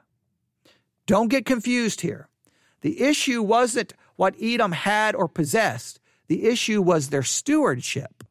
Don't 1.07 1.29
get 1.29 1.45
confused 1.45 2.01
here. 2.01 2.27
The 2.81 3.01
issue 3.01 3.41
wasn't 3.41 3.93
what 4.15 4.35
Edom 4.41 4.73
had 4.73 5.15
or 5.15 5.27
possessed, 5.27 5.99
the 6.27 6.45
issue 6.45 6.81
was 6.81 7.09
their 7.09 7.23
stewardship. 7.23 8.23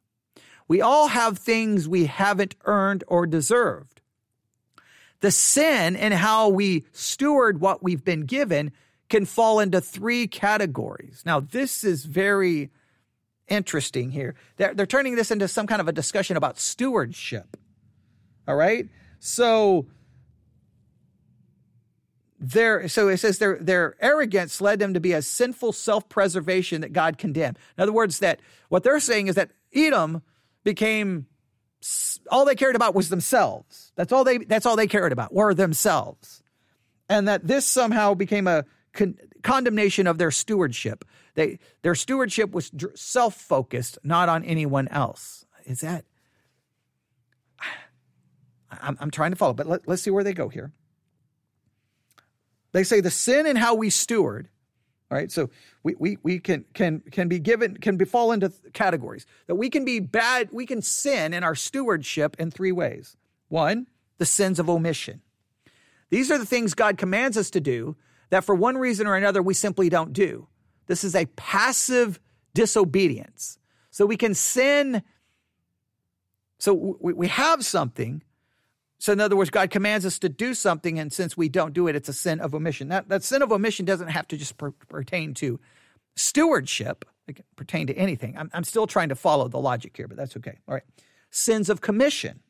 We 0.69 0.81
all 0.83 1.09
have 1.09 1.39
things 1.39 1.89
we 1.89 2.07
haven't 2.07 2.55
earned 2.65 3.03
or 3.09 3.27
deserved. 3.27 4.01
The 5.21 5.31
sin 5.31 5.97
in 5.97 6.13
how 6.13 6.51
we 6.51 6.85
steward 6.93 7.61
what 7.61 7.83
we've 7.83 8.05
been 8.05 8.27
given 8.27 8.73
can 9.09 9.25
fall 9.25 9.61
into 9.61 9.81
three 9.81 10.27
categories. 10.27 11.23
Now, 11.25 11.41
this 11.41 11.85
is 11.85 12.05
very 12.05 12.71
interesting 13.49 14.11
here. 14.11 14.35
They're, 14.57 14.75
they're 14.75 14.87
turning 14.87 15.17
this 15.17 15.31
into 15.31 15.49
some 15.49 15.67
kind 15.67 15.81
of 15.81 15.89
a 15.89 15.93
discussion 15.93 16.37
about 16.37 16.59
stewardship. 16.59 17.57
All 18.47 18.57
right? 18.57 18.89
So, 19.19 19.87
their 22.41 22.87
so 22.89 23.09
it 23.09 23.17
says 23.17 23.39
their 23.39 23.59
their 23.59 23.97
arrogance 24.01 24.61
led 24.61 24.79
them 24.79 24.95
to 24.95 25.01
be 25.01 25.13
a 25.13 25.23
sinful 25.23 25.73
self-preservation 25.73 26.83
that 26.83 26.93
God 26.93 27.19
condemned. 27.19 27.59
In 27.77 27.83
other 27.83 27.93
words, 27.93 28.21
that 28.21 28.41
what 28.69 28.85
they're 28.85 29.01
saying 29.01 29.27
is 29.27 29.35
that 29.35 29.51
Edom 29.75 30.23
became 30.63 31.27
all 32.31 32.45
they 32.45 32.55
cared 32.55 32.77
about 32.77 32.95
was 32.95 33.09
themselves. 33.09 33.93
That's 33.97 34.13
all 34.13 34.23
they 34.23 34.39
that's 34.39 34.67
all 34.67 34.77
they 34.77 34.87
cared 34.87 35.13
about 35.13 35.35
were 35.35 35.53
themselves. 35.53 36.43
And 37.09 37.27
that 37.27 37.47
this 37.47 37.67
somehow 37.67 38.15
became 38.15 38.47
a 38.47 38.65
con- 38.99 39.19
condemnation 39.43 40.07
of 40.07 40.19
their 40.19 40.31
stewardship. 40.31 41.05
They 41.35 41.59
their 41.83 41.95
stewardship 41.95 42.51
was 42.51 42.71
self-focused, 42.95 43.99
not 44.03 44.29
on 44.29 44.45
anyone 44.45 44.89
else. 44.89 45.47
Is 45.65 45.81
that 45.81 46.05
I'm, 48.71 48.99
I'm 49.01 49.11
trying 49.11 49.31
to 49.31 49.37
follow, 49.37 49.55
but 49.55 49.67
let, 49.67 49.89
let's 49.89 50.03
see 50.03 50.11
where 50.11 50.25
they 50.25 50.35
go 50.35 50.49
here. 50.49 50.73
They 52.73 52.85
say 52.85 53.01
the 53.01 53.11
sin 53.11 53.47
in 53.47 53.57
how 53.57 53.75
we 53.75 53.89
steward 53.89 54.49
all 55.11 55.17
right. 55.17 55.33
So 55.33 55.49
we, 55.83 55.95
we, 55.99 56.19
we 56.23 56.39
can, 56.39 56.67
can, 56.75 57.01
can 57.01 57.29
be 57.29 57.39
given, 57.39 57.79
can 57.79 57.97
be 57.97 58.05
fall 58.05 58.31
into 58.31 58.53
categories 58.75 59.25
that 59.47 59.55
we 59.55 59.71
can 59.71 59.85
be 59.85 60.01
bad, 60.01 60.51
we 60.53 60.67
can 60.67 60.83
sin 60.83 61.33
in 61.33 61.43
our 61.43 61.55
stewardship 61.55 62.37
in 62.39 62.51
three 62.51 62.73
ways. 62.73 63.17
One, 63.49 63.87
the 64.19 64.27
sins 64.27 64.59
of 64.59 64.69
omission. 64.69 65.23
These 66.11 66.31
are 66.31 66.39
the 66.39 66.47
things 66.47 66.75
God 66.75 66.99
commands 66.99 67.39
us 67.39 67.51
to 67.51 67.61
do 67.61 67.97
that 68.31 68.45
for 68.45 68.55
one 68.55 68.79
reason 68.79 69.07
or 69.07 69.17
another 69.17 69.43
we 69.43 69.55
simply 69.55 69.89
don't 69.89 70.13
do. 70.13 70.49
This 70.87 71.05
is 71.05 71.15
a 71.15 71.27
passive 71.27 72.21
disobedience. 72.55 73.59
So 73.91 74.07
we 74.07 74.17
can 74.17 74.35
sin. 74.35 75.03
So 76.59 76.97
we, 77.01 77.29
have 77.29 77.65
something 77.65 78.23
so, 78.99 79.13
in 79.13 79.21
other 79.21 79.37
words, 79.37 79.51
God 79.51 79.71
commands 79.71 80.05
us 80.05 80.19
to 80.21 80.29
do 80.29 80.55
something, 80.55 80.99
and 80.99 81.13
since 81.13 81.37
we 81.37 81.49
don't 81.49 81.73
do 81.73 81.87
it, 81.87 81.95
it's 81.95 82.09
a 82.09 82.13
sin 82.13 82.41
of 82.41 82.53
omission. 82.55 82.89
That, 82.89 83.09
that 83.09 83.23
sin 83.23 83.43
of 83.43 83.53
omission 83.53 83.85
doesn't 83.85 84.09
have 84.09 84.27
to 84.29 84.37
just 84.37 84.57
per- 84.59 84.73
pertain 84.73 85.35
to 85.35 85.61
stewardship, 86.17 87.05
it 87.29 87.37
can 87.37 87.45
pertain 87.55 87.87
to 87.87 87.95
anything. 87.95 88.37
I'm, 88.37 88.51
I'm 88.53 88.65
still 88.65 88.89
trying 88.89 89.11
to 89.11 89.15
follow 89.15 89.47
the 89.47 89.59
logic 89.59 89.97
here, 89.97 90.09
but 90.09 90.17
that's 90.17 90.37
okay. 90.39 90.59
All 90.67 90.75
right. 90.75 90.83
Sins 91.31 91.71
of 91.71 91.81
commission. 91.81 92.41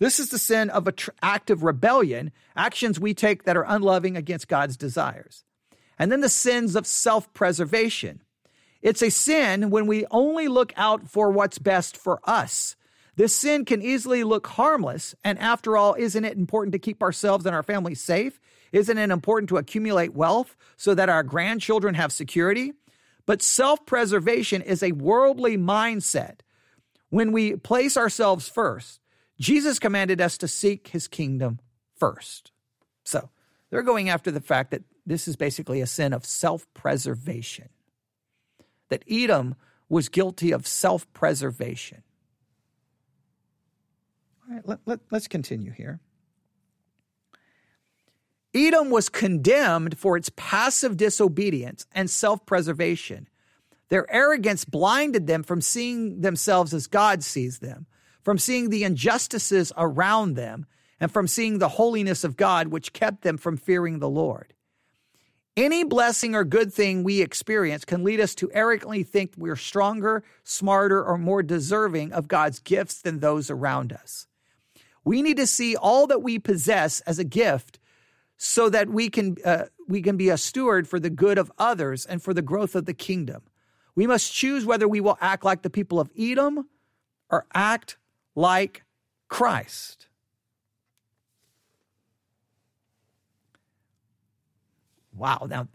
This 0.00 0.18
is 0.18 0.30
the 0.30 0.38
sin 0.38 0.68
of 0.70 0.92
tr- 0.96 1.10
active 1.22 1.62
rebellion, 1.62 2.32
actions 2.56 2.98
we 2.98 3.14
take 3.14 3.44
that 3.44 3.56
are 3.56 3.64
unloving 3.68 4.16
against 4.16 4.48
God's 4.48 4.76
desires. 4.76 5.44
And 5.96 6.10
then 6.10 6.20
the 6.20 6.28
sins 6.28 6.74
of 6.74 6.88
self 6.88 7.32
preservation. 7.32 8.22
It's 8.82 9.02
a 9.02 9.10
sin 9.10 9.70
when 9.70 9.86
we 9.86 10.06
only 10.10 10.48
look 10.48 10.72
out 10.76 11.08
for 11.08 11.30
what's 11.30 11.58
best 11.58 11.96
for 11.96 12.18
us 12.24 12.74
this 13.20 13.36
sin 13.36 13.66
can 13.66 13.82
easily 13.82 14.24
look 14.24 14.46
harmless, 14.46 15.14
and 15.22 15.38
after 15.38 15.76
all, 15.76 15.92
isn't 15.92 16.24
it 16.24 16.38
important 16.38 16.72
to 16.72 16.78
keep 16.78 17.02
ourselves 17.02 17.44
and 17.44 17.54
our 17.54 17.62
families 17.62 18.00
safe? 18.00 18.40
Isn't 18.72 18.96
it 18.96 19.10
important 19.10 19.50
to 19.50 19.58
accumulate 19.58 20.14
wealth 20.14 20.56
so 20.78 20.94
that 20.94 21.10
our 21.10 21.22
grandchildren 21.22 21.96
have 21.96 22.12
security? 22.12 22.72
But 23.26 23.42
self 23.42 23.84
preservation 23.84 24.62
is 24.62 24.82
a 24.82 24.92
worldly 24.92 25.58
mindset. 25.58 26.40
When 27.10 27.30
we 27.30 27.56
place 27.56 27.98
ourselves 27.98 28.48
first, 28.48 28.99
Jesus 29.40 29.78
commanded 29.78 30.20
us 30.20 30.36
to 30.38 30.46
seek 30.46 30.88
his 30.88 31.08
kingdom 31.08 31.58
first. 31.96 32.52
So 33.04 33.30
they're 33.70 33.82
going 33.82 34.10
after 34.10 34.30
the 34.30 34.40
fact 34.40 34.70
that 34.70 34.82
this 35.06 35.26
is 35.26 35.34
basically 35.34 35.80
a 35.80 35.86
sin 35.86 36.12
of 36.12 36.24
self 36.24 36.66
preservation, 36.74 37.70
that 38.90 39.02
Edom 39.10 39.56
was 39.88 40.08
guilty 40.08 40.52
of 40.52 40.66
self 40.66 41.10
preservation. 41.12 42.02
All 44.46 44.54
right, 44.54 44.68
let, 44.68 44.78
let, 44.84 45.00
let's 45.10 45.26
continue 45.26 45.72
here. 45.72 46.00
Edom 48.54 48.90
was 48.90 49.08
condemned 49.08 49.96
for 49.96 50.16
its 50.16 50.30
passive 50.36 50.96
disobedience 50.96 51.86
and 51.92 52.10
self 52.10 52.44
preservation. 52.44 53.28
Their 53.88 54.10
arrogance 54.12 54.64
blinded 54.64 55.26
them 55.26 55.42
from 55.42 55.60
seeing 55.60 56.20
themselves 56.20 56.74
as 56.74 56.86
God 56.86 57.24
sees 57.24 57.58
them, 57.58 57.86
from 58.22 58.38
seeing 58.38 58.70
the 58.70 58.84
injustices 58.84 59.72
around 59.76 60.34
them, 60.34 60.66
and 61.00 61.10
from 61.10 61.26
seeing 61.26 61.58
the 61.58 61.68
holiness 61.68 62.24
of 62.24 62.36
God, 62.36 62.68
which 62.68 62.92
kept 62.92 63.22
them 63.22 63.38
from 63.38 63.56
fearing 63.56 63.98
the 63.98 64.08
Lord. 64.08 64.52
Any 65.56 65.82
blessing 65.82 66.34
or 66.34 66.44
good 66.44 66.72
thing 66.72 67.02
we 67.02 67.20
experience 67.20 67.84
can 67.84 68.04
lead 68.04 68.20
us 68.20 68.34
to 68.36 68.50
arrogantly 68.52 69.02
think 69.02 69.32
we're 69.36 69.56
stronger, 69.56 70.22
smarter, 70.44 71.02
or 71.04 71.18
more 71.18 71.42
deserving 71.42 72.12
of 72.12 72.28
God's 72.28 72.60
gifts 72.60 73.00
than 73.02 73.18
those 73.18 73.50
around 73.50 73.92
us. 73.92 74.26
We 75.04 75.22
need 75.22 75.38
to 75.38 75.46
see 75.46 75.74
all 75.74 76.06
that 76.06 76.22
we 76.22 76.38
possess 76.38 77.00
as 77.00 77.18
a 77.18 77.24
gift 77.24 77.78
so 78.36 78.68
that 78.68 78.88
we 78.88 79.08
can, 79.10 79.36
uh, 79.44 79.64
we 79.88 80.02
can 80.02 80.16
be 80.16 80.28
a 80.28 80.38
steward 80.38 80.86
for 80.86 81.00
the 81.00 81.10
good 81.10 81.36
of 81.36 81.50
others 81.58 82.06
and 82.06 82.22
for 82.22 82.32
the 82.32 82.42
growth 82.42 82.74
of 82.74 82.86
the 82.86 82.94
kingdom. 82.94 83.42
We 83.94 84.06
must 84.06 84.32
choose 84.32 84.64
whether 84.64 84.86
we 84.86 85.00
will 85.00 85.18
act 85.20 85.44
like 85.44 85.62
the 85.62 85.70
people 85.70 85.98
of 85.98 86.10
Edom 86.16 86.68
or 87.28 87.44
act 87.52 87.98
like 88.34 88.84
Christ. 89.28 90.06
Wow. 95.14 95.46
Now, 95.48 95.68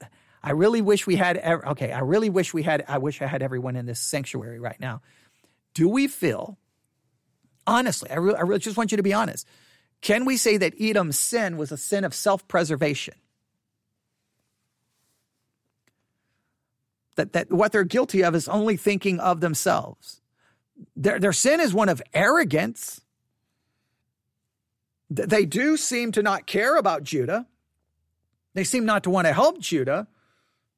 I 0.44 0.52
really 0.52 0.82
wish 0.82 1.08
we 1.08 1.16
had, 1.16 1.38
okay, 1.38 1.92
I 1.92 2.00
really 2.00 2.30
wish 2.30 2.54
we 2.54 2.64
had, 2.64 2.86
I 2.88 2.98
wish 2.98 3.22
I 3.22 3.28
had 3.28 3.42
everyone 3.42 3.76
in 3.76 3.86
this 3.86 4.00
sanctuary 4.00 4.60
right 4.60 4.80
now. 4.80 5.02
Do 5.74 5.90
we 5.90 6.08
feel, 6.08 6.58
honestly, 7.68 8.10
I 8.12 8.16
really, 8.16 8.38
I 8.38 8.58
just 8.58 8.78
want 8.78 8.92
you 8.92 8.98
to 8.98 9.04
be 9.04 9.14
honest. 9.14 9.48
Can 10.02 10.26
we 10.26 10.38
say 10.38 10.58
that 10.58 10.80
Edom's 10.80 11.18
sin 11.18 11.58
was 11.58 11.72
a 11.72 11.78
sin 11.78 12.04
of 12.04 12.14
self 12.14 12.48
preservation? 12.48 13.16
That, 17.16 17.34
that 17.34 17.52
what 17.52 17.72
they're 17.72 17.84
guilty 17.84 18.24
of 18.24 18.36
is 18.36 18.48
only 18.48 18.78
thinking 18.78 19.20
of 19.20 19.40
themselves. 19.42 20.22
Their, 20.96 21.20
their 21.20 21.34
sin 21.34 21.60
is 21.60 21.74
one 21.74 21.90
of 21.90 22.02
arrogance. 22.14 23.02
They 25.10 25.46
do 25.46 25.78
seem 25.78 26.12
to 26.14 26.24
not 26.24 26.48
care 26.48 26.78
about 26.78 27.04
Judah. 27.04 27.46
They 28.54 28.64
seem 28.64 28.86
not 28.86 29.04
to 29.04 29.10
want 29.10 29.28
to 29.28 29.34
help 29.34 29.60
Judah. 29.60 30.08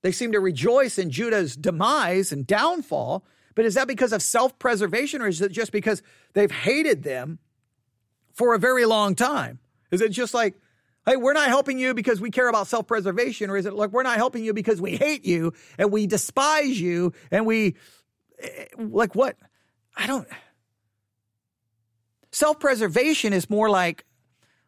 They 0.02 0.12
seem 0.12 0.32
to 0.34 0.40
rejoice 0.40 0.98
in 0.98 1.10
Judah's 1.10 1.56
demise 1.56 2.32
and 2.32 2.46
downfall. 2.46 3.26
But 3.56 3.66
is 3.66 3.76
that 3.76 3.88
because 3.88 4.14
of 4.14 4.22
self 4.22 4.58
preservation 4.60 5.22
or 5.22 5.28
is 5.28 5.42
it 5.42 5.52
just 5.52 5.72
because 5.72 6.04
they've 6.34 6.52
hated 6.52 7.04
them 7.04 7.40
for 8.34 8.54
a 8.54 8.60
very 8.60 8.86
long 8.86 9.16
time? 9.16 9.60
Is 9.92 10.02
it 10.02 10.10
just 10.10 10.34
like, 10.34 10.60
hey, 11.06 11.16
we're 11.16 11.34
not 11.34 11.48
helping 11.48 11.80
you 11.80 11.94
because 11.94 12.22
we 12.22 12.30
care 12.30 12.48
about 12.48 12.68
self 12.68 12.86
preservation? 12.86 13.50
Or 13.50 13.58
is 13.58 13.66
it 13.66 13.74
like, 13.74 13.92
we're 13.92 14.04
not 14.04 14.18
helping 14.18 14.44
you 14.44 14.54
because 14.54 14.80
we 14.80 14.96
hate 14.96 15.26
you 15.26 15.54
and 15.78 15.92
we 15.92 16.06
despise 16.06 16.80
you 16.80 17.14
and 17.32 17.46
we, 17.46 17.76
eh, 18.40 18.66
like, 18.78 19.16
what? 19.16 19.38
I 19.98 20.08
don't. 20.08 20.28
Self 22.32 22.60
preservation 22.60 23.34
is 23.34 23.50
more 23.50 23.70
like, 23.70 24.06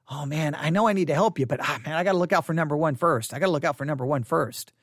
oh 0.09 0.25
man, 0.25 0.55
I 0.55 0.69
know 0.71 0.87
I 0.87 0.93
need 0.93 1.07
to 1.07 1.13
help 1.13 1.39
you, 1.39 1.45
but 1.45 1.59
ah, 1.61 1.79
man, 1.85 1.95
I 1.95 2.03
got 2.03 2.13
to 2.13 2.17
look 2.17 2.33
out 2.33 2.45
for 2.45 2.53
number 2.53 2.75
one 2.75 2.95
first. 2.95 3.33
I 3.33 3.39
got 3.39 3.45
to 3.45 3.51
look 3.51 3.63
out 3.63 3.77
for 3.77 3.85
number 3.85 4.05
one 4.05 4.23
first. 4.23 4.73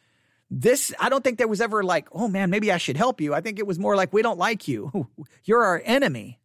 This, 0.49 0.95
I 1.01 1.09
don't 1.09 1.25
think 1.25 1.39
there 1.39 1.49
was 1.49 1.61
ever 1.61 1.83
like, 1.83 2.09
oh 2.13 2.29
man, 2.29 2.51
maybe 2.51 2.71
I 2.71 2.77
should 2.77 2.97
help 2.97 3.21
you. 3.21 3.35
I 3.35 3.41
think 3.41 3.59
it 3.59 3.67
was 3.67 3.79
more 3.79 3.97
like, 3.97 4.13
we 4.13 4.23
don't 4.23 4.39
like 4.39 4.69
you. 4.69 5.09
You're 5.45 5.65
our 5.65 5.83
enemy. 5.85 6.39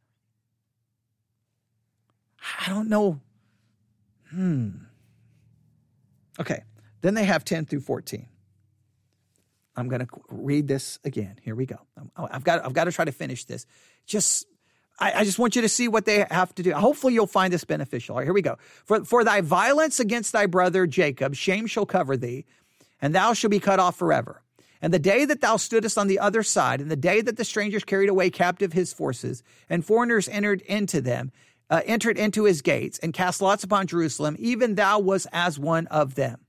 I 2.59 2.69
don't 2.69 2.89
know. 2.89 3.19
Hmm. 4.31 4.69
Okay. 6.39 6.63
Then 7.01 7.13
they 7.13 7.25
have 7.25 7.45
10 7.45 7.65
through 7.65 7.81
14. 7.81 8.27
I'm 9.75 9.87
going 9.87 10.05
to 10.05 10.07
read 10.29 10.67
this 10.67 10.99
again. 11.03 11.37
Here 11.43 11.55
we 11.55 11.65
go. 11.65 11.77
I've 12.15 12.43
got, 12.43 12.65
I've 12.65 12.73
got 12.73 12.85
to 12.85 12.91
try 12.91 13.05
to 13.05 13.11
finish 13.11 13.45
this. 13.45 13.65
Just 14.05 14.45
I, 15.01 15.23
just 15.23 15.39
want 15.39 15.55
you 15.55 15.63
to 15.63 15.69
see 15.69 15.87
what 15.87 16.05
they 16.05 16.25
have 16.29 16.53
to 16.55 16.63
do. 16.63 16.73
Hopefully, 16.73 17.15
you'll 17.15 17.25
find 17.25 17.51
this 17.51 17.63
beneficial. 17.63 18.13
All 18.13 18.19
right, 18.19 18.25
here 18.25 18.33
we 18.33 18.43
go. 18.43 18.57
For, 18.85 19.03
for 19.03 19.23
thy 19.23 19.41
violence 19.41 19.99
against 19.99 20.31
thy 20.31 20.45
brother 20.45 20.85
Jacob, 20.85 21.33
shame 21.33 21.65
shall 21.65 21.87
cover 21.87 22.15
thee, 22.15 22.45
and 23.01 23.15
thou 23.15 23.33
shalt 23.33 23.49
be 23.49 23.59
cut 23.59 23.79
off 23.79 23.97
forever. 23.97 24.43
And 24.79 24.93
the 24.93 24.99
day 24.99 25.25
that 25.25 25.41
thou 25.41 25.55
stoodest 25.55 25.97
on 25.97 26.07
the 26.07 26.19
other 26.19 26.43
side, 26.43 26.81
and 26.81 26.91
the 26.91 26.95
day 26.95 27.21
that 27.21 27.37
the 27.37 27.45
strangers 27.45 27.83
carried 27.83 28.09
away 28.09 28.29
captive 28.29 28.73
his 28.73 28.93
forces, 28.93 29.41
and 29.69 29.83
foreigners 29.83 30.27
entered 30.29 30.61
into 30.61 31.01
them, 31.01 31.31
uh, 31.71 31.81
entered 31.85 32.17
into 32.17 32.43
his 32.43 32.61
gates, 32.61 32.99
and 32.99 33.13
cast 33.13 33.41
lots 33.41 33.63
upon 33.63 33.87
Jerusalem, 33.87 34.35
even 34.37 34.75
thou 34.75 34.99
was 34.99 35.27
as 35.31 35.57
one 35.57 35.87
of 35.87 36.13
them. 36.13 36.39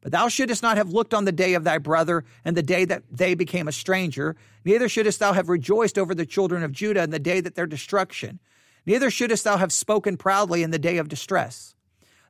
But 0.00 0.12
thou 0.12 0.28
shouldest 0.28 0.62
not 0.62 0.76
have 0.76 0.92
looked 0.92 1.12
on 1.12 1.24
the 1.24 1.32
day 1.32 1.54
of 1.54 1.64
thy 1.64 1.78
brother 1.78 2.24
and 2.44 2.56
the 2.56 2.62
day 2.62 2.84
that 2.86 3.02
they 3.10 3.34
became 3.34 3.68
a 3.68 3.72
stranger. 3.72 4.34
Neither 4.64 4.88
shouldest 4.88 5.20
thou 5.20 5.32
have 5.32 5.48
rejoiced 5.48 5.98
over 5.98 6.14
the 6.14 6.24
children 6.24 6.62
of 6.62 6.72
Judah 6.72 7.02
in 7.02 7.10
the 7.10 7.18
day 7.18 7.40
that 7.40 7.54
their 7.54 7.66
destruction. 7.66 8.40
Neither 8.86 9.10
shouldest 9.10 9.44
thou 9.44 9.58
have 9.58 9.72
spoken 9.72 10.16
proudly 10.16 10.62
in 10.62 10.70
the 10.70 10.78
day 10.78 10.96
of 10.96 11.08
distress. 11.08 11.74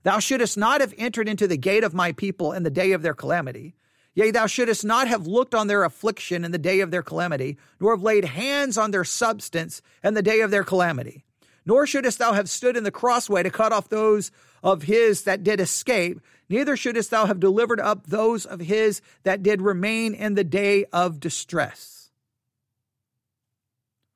Thou 0.02 0.18
shouldest 0.18 0.56
not 0.56 0.80
have 0.80 0.94
entered 0.98 1.28
into 1.28 1.46
the 1.46 1.56
gate 1.56 1.84
of 1.84 1.94
my 1.94 2.12
people 2.12 2.52
in 2.52 2.62
the 2.62 2.70
day 2.70 2.92
of 2.92 3.02
their 3.02 3.14
calamity. 3.14 3.74
Yea, 4.14 4.32
thou 4.32 4.46
shouldest 4.46 4.84
not 4.84 5.06
have 5.06 5.26
looked 5.26 5.54
on 5.54 5.68
their 5.68 5.84
affliction 5.84 6.44
in 6.44 6.50
the 6.50 6.58
day 6.58 6.80
of 6.80 6.90
their 6.90 7.02
calamity, 7.02 7.56
nor 7.78 7.92
have 7.92 8.02
laid 8.02 8.24
hands 8.24 8.76
on 8.76 8.90
their 8.90 9.04
substance 9.04 9.82
in 10.02 10.14
the 10.14 10.22
day 10.22 10.40
of 10.40 10.50
their 10.50 10.64
calamity. 10.64 11.24
Nor 11.64 11.86
shouldest 11.86 12.18
thou 12.18 12.32
have 12.32 12.50
stood 12.50 12.76
in 12.76 12.82
the 12.82 12.90
crossway 12.90 13.42
to 13.42 13.50
cut 13.50 13.72
off 13.72 13.88
those 13.88 14.32
of 14.62 14.82
his 14.82 15.22
that 15.24 15.44
did 15.44 15.60
escape, 15.60 16.20
neither 16.50 16.76
shouldest 16.76 17.10
thou 17.10 17.24
have 17.24 17.40
delivered 17.40 17.80
up 17.80 18.06
those 18.06 18.44
of 18.44 18.60
his 18.60 19.00
that 19.22 19.42
did 19.42 19.62
remain 19.62 20.12
in 20.12 20.34
the 20.34 20.44
day 20.44 20.84
of 20.92 21.20
distress. 21.20 22.10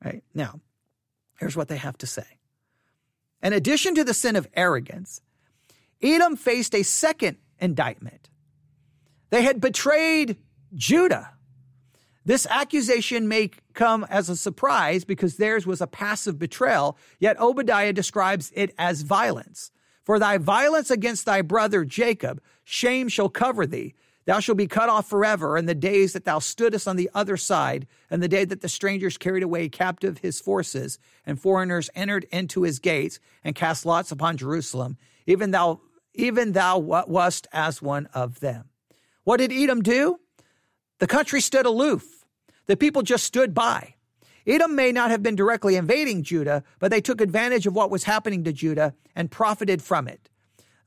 Right? 0.03 0.23
Now, 0.35 0.59
here's 1.39 1.55
what 1.55 1.69
they 1.69 1.77
have 1.77 1.97
to 1.99 2.07
say. 2.07 2.37
In 3.41 3.53
addition 3.53 3.95
to 3.95 4.03
the 4.03 4.13
sin 4.13 4.35
of 4.35 4.47
arrogance, 4.53 5.21
Edom 6.01 6.35
faced 6.35 6.75
a 6.75 6.83
second 6.83 7.37
indictment. 7.59 8.29
They 9.29 9.43
had 9.43 9.61
betrayed 9.61 10.37
Judah. 10.73 11.31
This 12.25 12.47
accusation 12.49 13.27
may 13.27 13.51
come 13.73 14.05
as 14.09 14.29
a 14.29 14.35
surprise 14.35 15.05
because 15.05 15.37
theirs 15.37 15.65
was 15.65 15.79
a 15.79 15.87
passive 15.87 16.39
betrayal, 16.39 16.97
yet 17.19 17.39
Obadiah 17.39 17.93
describes 17.93 18.51
it 18.55 18.73
as 18.77 19.03
violence. 19.03 19.71
For 20.05 20.19
thy 20.19 20.37
violence 20.37 20.91
against 20.91 21.25
thy 21.25 21.41
brother 21.41 21.83
Jacob, 21.83 22.39
shame 22.63 23.09
shall 23.09 23.27
cover 23.27 23.65
thee. 23.65 23.95
Thou 24.25 24.39
shalt 24.39 24.57
be 24.57 24.67
cut 24.67 24.87
off 24.87 25.09
forever 25.09 25.57
in 25.57 25.65
the 25.65 25.75
days 25.75 26.13
that 26.13 26.25
thou 26.25 26.39
stoodest 26.39 26.87
on 26.87 26.95
the 26.95 27.09
other 27.13 27.37
side, 27.37 27.87
and 28.09 28.21
the 28.21 28.27
day 28.27 28.45
that 28.45 28.61
the 28.61 28.69
strangers 28.69 29.17
carried 29.17 29.43
away 29.43 29.67
captive 29.67 30.19
his 30.19 30.39
forces, 30.39 30.99
and 31.25 31.41
foreigners 31.41 31.89
entered 31.95 32.25
into 32.31 32.61
his 32.61 32.79
gates, 32.79 33.19
and 33.43 33.55
cast 33.55 33.85
lots 33.85 34.11
upon 34.11 34.37
Jerusalem. 34.37 34.97
Even 35.25 35.51
thou, 35.51 35.81
even 36.13 36.51
thou 36.51 36.77
wast 36.77 37.47
as 37.51 37.81
one 37.81 38.07
of 38.13 38.39
them. 38.39 38.69
What 39.23 39.37
did 39.37 39.51
Edom 39.51 39.81
do? 39.81 40.19
The 40.99 41.07
country 41.07 41.41
stood 41.41 41.65
aloof. 41.65 42.25
The 42.67 42.77
people 42.77 43.01
just 43.01 43.25
stood 43.25 43.53
by. 43.53 43.94
Edom 44.47 44.75
may 44.75 44.91
not 44.91 45.11
have 45.11 45.23
been 45.23 45.35
directly 45.35 45.75
invading 45.75 46.23
Judah, 46.23 46.63
but 46.79 46.91
they 46.91 47.01
took 47.01 47.19
advantage 47.21 47.65
of 47.65 47.73
what 47.73 47.89
was 47.89 48.03
happening 48.03 48.43
to 48.43 48.53
Judah 48.53 48.93
and 49.15 49.31
profited 49.31 49.81
from 49.81 50.07
it. 50.07 50.29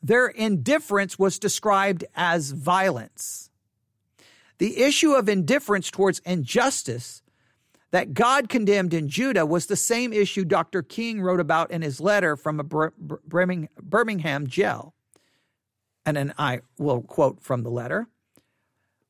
Their 0.03 0.29
indifference 0.29 1.19
was 1.19 1.39
described 1.39 2.05
as 2.15 2.53
violence. 2.53 3.51
The 4.59 4.83
issue 4.83 5.13
of 5.13 5.29
indifference 5.29 5.91
towards 5.91 6.21
injustice 6.21 7.23
that 7.91 8.15
God 8.15 8.49
condemned 8.49 8.93
in 8.93 9.09
Judah 9.09 9.47
was 9.47 9.67
the 9.67 9.77
same 9.77 10.13
issue 10.13 10.45
Dr. 10.45 10.83
King 10.83 11.21
wrote 11.21 11.41
about 11.41 11.71
in 11.71 11.83
his 11.83 12.01
letter 12.01 12.37
from 12.37 12.61
a 12.61 12.65
Birmingham 12.65 14.47
jail. 14.47 14.95
And 16.05 16.17
then 16.17 16.35
I 16.39 16.61
will 16.79 17.03
quote 17.03 17.43
from 17.43 17.63
the 17.63 17.71
letter. 17.71 18.07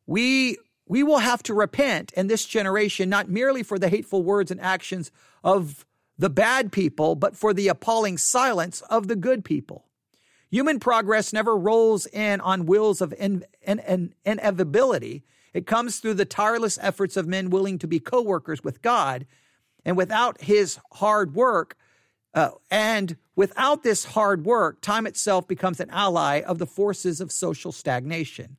We 0.07 0.59
we 0.89 1.03
will 1.03 1.19
have 1.19 1.43
to 1.45 1.55
repent 1.55 2.13
in 2.13 2.27
this 2.27 2.45
generation, 2.45 3.09
not 3.09 3.29
merely 3.29 3.63
for 3.63 3.79
the 3.79 3.89
hateful 3.89 4.23
words 4.23 4.51
and 4.51 4.61
actions 4.61 5.11
of 5.45 5.85
the 6.17 6.31
bad 6.31 6.73
people, 6.73 7.15
but 7.15 7.37
for 7.37 7.55
the 7.55 7.69
appalling 7.69 8.19
silence 8.19 8.81
of 8.83 9.07
the 9.07 9.17
good 9.17 9.45
people. 9.45 9.85
Human 10.51 10.81
progress 10.81 11.33
never 11.33 11.57
rolls 11.57 12.07
in 12.07 12.41
on 12.41 12.67
wheels 12.67 13.01
of 13.01 13.15
in, 13.19 13.45
in, 13.63 13.79
in, 13.81 14.15
inevitability. 14.25 15.23
It 15.53 15.67
comes 15.67 15.99
through 15.99 16.15
the 16.15 16.25
tireless 16.25 16.79
efforts 16.81 17.17
of 17.17 17.27
men 17.27 17.51
willing 17.51 17.79
to 17.79 17.87
be 17.87 18.01
co 18.01 18.23
workers 18.23 18.65
with 18.65 18.81
God. 18.83 19.27
And 19.85 19.97
without 19.97 20.41
his 20.41 20.79
hard 20.93 21.35
work, 21.35 21.77
uh, 22.35 22.51
and 22.71 23.17
without 23.37 23.83
this 23.83 24.07
hard 24.07 24.45
work, 24.45 24.81
time 24.81 25.07
itself 25.07 25.47
becomes 25.47 25.81
an 25.81 25.91
ally 25.91 26.41
of 26.41 26.59
the 26.59 26.67
forces 26.67 27.21
of 27.21 27.31
social 27.31 27.73
stagnation. 27.73 28.57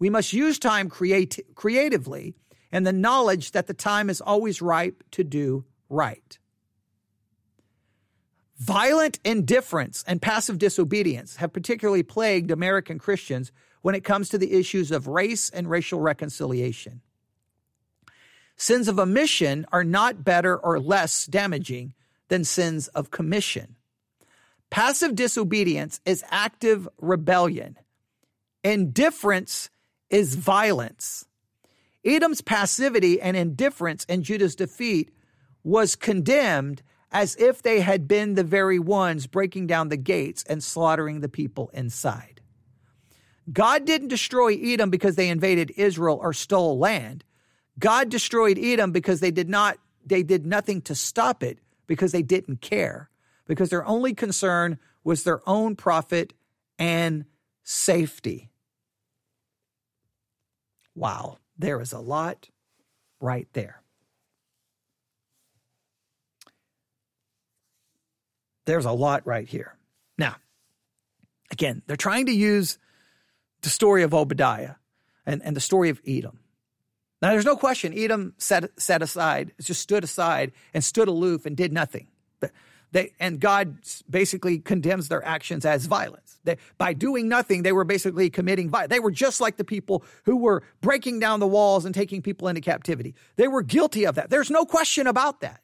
We 0.00 0.10
must 0.10 0.32
use 0.32 0.58
time 0.58 0.88
creatively 0.88 2.34
and 2.72 2.86
the 2.86 2.92
knowledge 2.92 3.52
that 3.52 3.68
the 3.68 3.74
time 3.74 4.10
is 4.10 4.20
always 4.20 4.62
ripe 4.62 5.04
to 5.12 5.22
do 5.22 5.66
right. 5.88 6.38
Violent 8.58 9.20
indifference 9.24 10.02
and 10.06 10.20
passive 10.20 10.58
disobedience 10.58 11.36
have 11.36 11.52
particularly 11.52 12.02
plagued 12.02 12.50
American 12.50 12.98
Christians 12.98 13.52
when 13.82 13.94
it 13.94 14.04
comes 14.04 14.28
to 14.30 14.38
the 14.38 14.52
issues 14.52 14.90
of 14.90 15.06
race 15.06 15.50
and 15.50 15.68
racial 15.68 16.00
reconciliation. 16.00 17.02
Sins 18.56 18.88
of 18.88 18.98
omission 18.98 19.66
are 19.72 19.84
not 19.84 20.24
better 20.24 20.56
or 20.56 20.78
less 20.78 21.26
damaging 21.26 21.94
than 22.28 22.44
sins 22.44 22.88
of 22.88 23.10
commission. 23.10 23.76
Passive 24.68 25.14
disobedience 25.14 26.00
is 26.04 26.24
active 26.30 26.88
rebellion. 26.98 27.76
Indifference 28.62 29.70
is 30.10 30.34
violence. 30.34 31.26
Edom's 32.04 32.40
passivity 32.40 33.20
and 33.20 33.36
indifference 33.36 34.04
in 34.04 34.22
Judah's 34.22 34.56
defeat 34.56 35.10
was 35.62 35.96
condemned 35.96 36.82
as 37.12 37.36
if 37.36 37.62
they 37.62 37.80
had 37.80 38.06
been 38.06 38.34
the 38.34 38.44
very 38.44 38.78
ones 38.78 39.26
breaking 39.26 39.66
down 39.66 39.88
the 39.88 39.96
gates 39.96 40.44
and 40.44 40.62
slaughtering 40.62 41.20
the 41.20 41.28
people 41.28 41.70
inside. 41.74 42.40
God 43.52 43.84
didn't 43.84 44.08
destroy 44.08 44.54
Edom 44.54 44.90
because 44.90 45.16
they 45.16 45.28
invaded 45.28 45.72
Israel 45.76 46.18
or 46.20 46.32
stole 46.32 46.78
land. 46.78 47.24
God 47.78 48.08
destroyed 48.08 48.58
Edom 48.58 48.92
because 48.92 49.20
they 49.20 49.30
did 49.30 49.48
not 49.48 49.78
they 50.04 50.22
did 50.22 50.46
nothing 50.46 50.80
to 50.82 50.94
stop 50.94 51.42
it 51.42 51.58
because 51.86 52.12
they 52.12 52.22
didn't 52.22 52.60
care 52.60 53.10
because 53.46 53.68
their 53.68 53.84
only 53.86 54.14
concern 54.14 54.78
was 55.04 55.24
their 55.24 55.46
own 55.48 55.76
profit 55.76 56.32
and 56.78 57.24
safety. 57.62 58.49
Wow, 61.00 61.38
there 61.56 61.80
is 61.80 61.94
a 61.94 61.98
lot 61.98 62.46
right 63.22 63.48
there. 63.54 63.80
There's 68.66 68.84
a 68.84 68.92
lot 68.92 69.26
right 69.26 69.48
here. 69.48 69.74
Now, 70.18 70.36
again, 71.50 71.80
they're 71.86 71.96
trying 71.96 72.26
to 72.26 72.32
use 72.32 72.78
the 73.62 73.70
story 73.70 74.02
of 74.02 74.12
Obadiah 74.12 74.74
and, 75.24 75.40
and 75.42 75.56
the 75.56 75.60
story 75.60 75.88
of 75.88 76.02
Edom. 76.06 76.38
Now, 77.22 77.30
there's 77.30 77.46
no 77.46 77.56
question 77.56 77.94
Edom 77.96 78.34
set, 78.36 78.78
set 78.78 79.00
aside, 79.00 79.52
just 79.58 79.80
stood 79.80 80.04
aside 80.04 80.52
and 80.74 80.84
stood 80.84 81.08
aloof 81.08 81.46
and 81.46 81.56
did 81.56 81.72
nothing. 81.72 82.08
They, 82.92 83.12
and 83.20 83.38
God 83.38 83.78
basically 84.08 84.58
condemns 84.58 85.08
their 85.08 85.24
actions 85.24 85.64
as 85.64 85.86
violence. 85.86 86.40
They, 86.44 86.56
by 86.76 86.92
doing 86.92 87.28
nothing, 87.28 87.62
they 87.62 87.72
were 87.72 87.84
basically 87.84 88.30
committing 88.30 88.68
violence. 88.68 88.90
They 88.90 89.00
were 89.00 89.12
just 89.12 89.40
like 89.40 89.56
the 89.56 89.64
people 89.64 90.04
who 90.24 90.36
were 90.36 90.62
breaking 90.80 91.20
down 91.20 91.40
the 91.40 91.46
walls 91.46 91.84
and 91.84 91.94
taking 91.94 92.20
people 92.22 92.48
into 92.48 92.60
captivity. 92.60 93.14
They 93.36 93.48
were 93.48 93.62
guilty 93.62 94.06
of 94.06 94.16
that. 94.16 94.30
There's 94.30 94.50
no 94.50 94.64
question 94.64 95.06
about 95.06 95.40
that. 95.40 95.60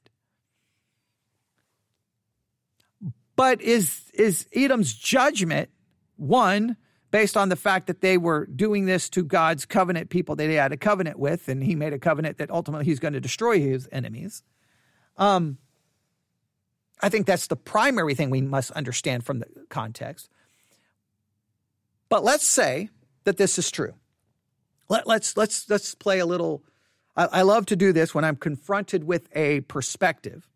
But 3.34 3.60
is, 3.60 4.10
is 4.14 4.46
Edom's 4.54 4.94
judgment 4.94 5.70
one 6.16 6.76
based 7.10 7.36
on 7.36 7.48
the 7.48 7.56
fact 7.56 7.86
that 7.86 8.00
they 8.00 8.18
were 8.18 8.46
doing 8.46 8.86
this 8.86 9.08
to 9.10 9.24
God's 9.24 9.64
covenant 9.66 10.10
people 10.10 10.36
that 10.36 10.48
he 10.48 10.54
had 10.54 10.72
a 10.72 10.76
covenant 10.76 11.18
with, 11.18 11.48
and 11.48 11.62
he 11.62 11.74
made 11.74 11.92
a 11.92 11.98
covenant 11.98 12.38
that 12.38 12.50
ultimately 12.50 12.84
he's 12.84 12.98
going 12.98 13.14
to 13.14 13.20
destroy 13.20 13.60
his 13.60 13.88
enemies? 13.90 14.42
Um, 15.16 15.58
I 17.00 17.08
think 17.08 17.26
that's 17.26 17.46
the 17.46 17.56
primary 17.56 18.14
thing 18.14 18.30
we 18.30 18.40
must 18.40 18.70
understand 18.72 19.24
from 19.24 19.40
the 19.40 19.46
context. 19.68 20.30
But 22.08 22.24
let's 22.24 22.46
say 22.46 22.90
that 23.24 23.36
this 23.36 23.58
is 23.58 23.70
true. 23.70 23.94
Let, 24.88 25.02
us 25.02 25.06
let's, 25.06 25.36
let's 25.36 25.70
let's 25.70 25.94
play 25.94 26.20
a 26.20 26.26
little. 26.26 26.62
I, 27.16 27.26
I 27.26 27.42
love 27.42 27.66
to 27.66 27.76
do 27.76 27.92
this 27.92 28.14
when 28.14 28.24
I'm 28.24 28.36
confronted 28.36 29.04
with 29.04 29.28
a 29.34 29.60
perspective. 29.62 30.48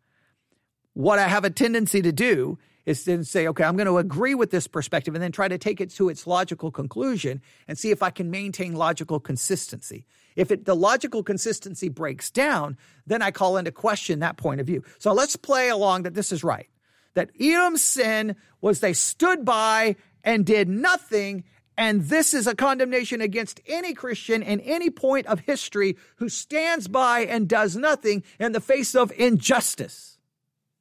What 0.93 1.19
I 1.19 1.27
have 1.27 1.45
a 1.45 1.49
tendency 1.49 2.01
to 2.01 2.11
do 2.11 2.57
is 2.85 3.05
then 3.05 3.23
say, 3.23 3.47
okay, 3.47 3.63
I'm 3.63 3.75
going 3.75 3.87
to 3.87 3.97
agree 3.97 4.35
with 4.35 4.51
this 4.51 4.67
perspective 4.67 5.13
and 5.13 5.23
then 5.23 5.31
try 5.31 5.47
to 5.47 5.57
take 5.57 5.79
it 5.79 5.91
to 5.91 6.09
its 6.09 6.25
logical 6.25 6.71
conclusion 6.71 7.41
and 7.67 7.77
see 7.77 7.91
if 7.91 8.01
I 8.01 8.09
can 8.09 8.31
maintain 8.31 8.73
logical 8.73 9.19
consistency. 9.19 10.05
If 10.35 10.51
it, 10.51 10.65
the 10.65 10.75
logical 10.75 11.23
consistency 11.23 11.89
breaks 11.89 12.31
down, 12.31 12.77
then 13.05 13.21
I 13.21 13.31
call 13.31 13.57
into 13.57 13.71
question 13.71 14.19
that 14.19 14.37
point 14.37 14.61
of 14.61 14.67
view. 14.67 14.83
So 14.99 15.13
let's 15.13 15.35
play 15.35 15.69
along 15.69 16.03
that 16.03 16.13
this 16.13 16.31
is 16.31 16.43
right. 16.43 16.69
That 17.13 17.31
Edom's 17.39 17.81
sin 17.81 18.35
was 18.61 18.79
they 18.79 18.93
stood 18.93 19.43
by 19.43 19.97
and 20.23 20.45
did 20.45 20.69
nothing. 20.69 21.43
And 21.77 22.03
this 22.03 22.33
is 22.33 22.47
a 22.47 22.55
condemnation 22.55 23.21
against 23.21 23.59
any 23.65 23.93
Christian 23.93 24.43
in 24.43 24.59
any 24.61 24.89
point 24.89 25.27
of 25.27 25.39
history 25.41 25.97
who 26.17 26.29
stands 26.29 26.87
by 26.87 27.21
and 27.21 27.47
does 27.47 27.75
nothing 27.75 28.23
in 28.39 28.51
the 28.51 28.61
face 28.61 28.95
of 28.95 29.11
injustice. 29.17 30.17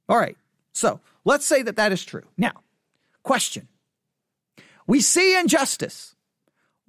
All 0.08 0.18
right. 0.18 0.36
So 0.72 1.00
let's 1.24 1.46
say 1.46 1.62
that 1.62 1.76
that 1.76 1.92
is 1.92 2.04
true. 2.04 2.24
Now, 2.36 2.52
question. 3.22 3.68
We 4.86 5.00
see 5.00 5.38
injustice. 5.38 6.14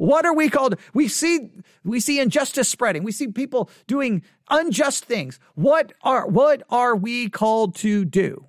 What 0.02 0.26
are 0.26 0.34
we 0.34 0.49
called? 0.49 0.78
We 0.95 1.08
see 1.08 1.52
we 1.84 1.99
see 1.99 2.20
injustice 2.20 2.68
spreading. 2.68 3.04
We 3.04 3.12
see 3.12 3.28
people 3.28 3.70
doing 3.86 4.24
unjust 4.49 5.06
things. 5.06 5.39
What 5.54 5.93
are 6.02 6.26
what 6.26 6.64
are 6.72 6.95
we 6.95 7.30
called 7.30 7.76
to 7.76 8.04
do? 8.04 8.47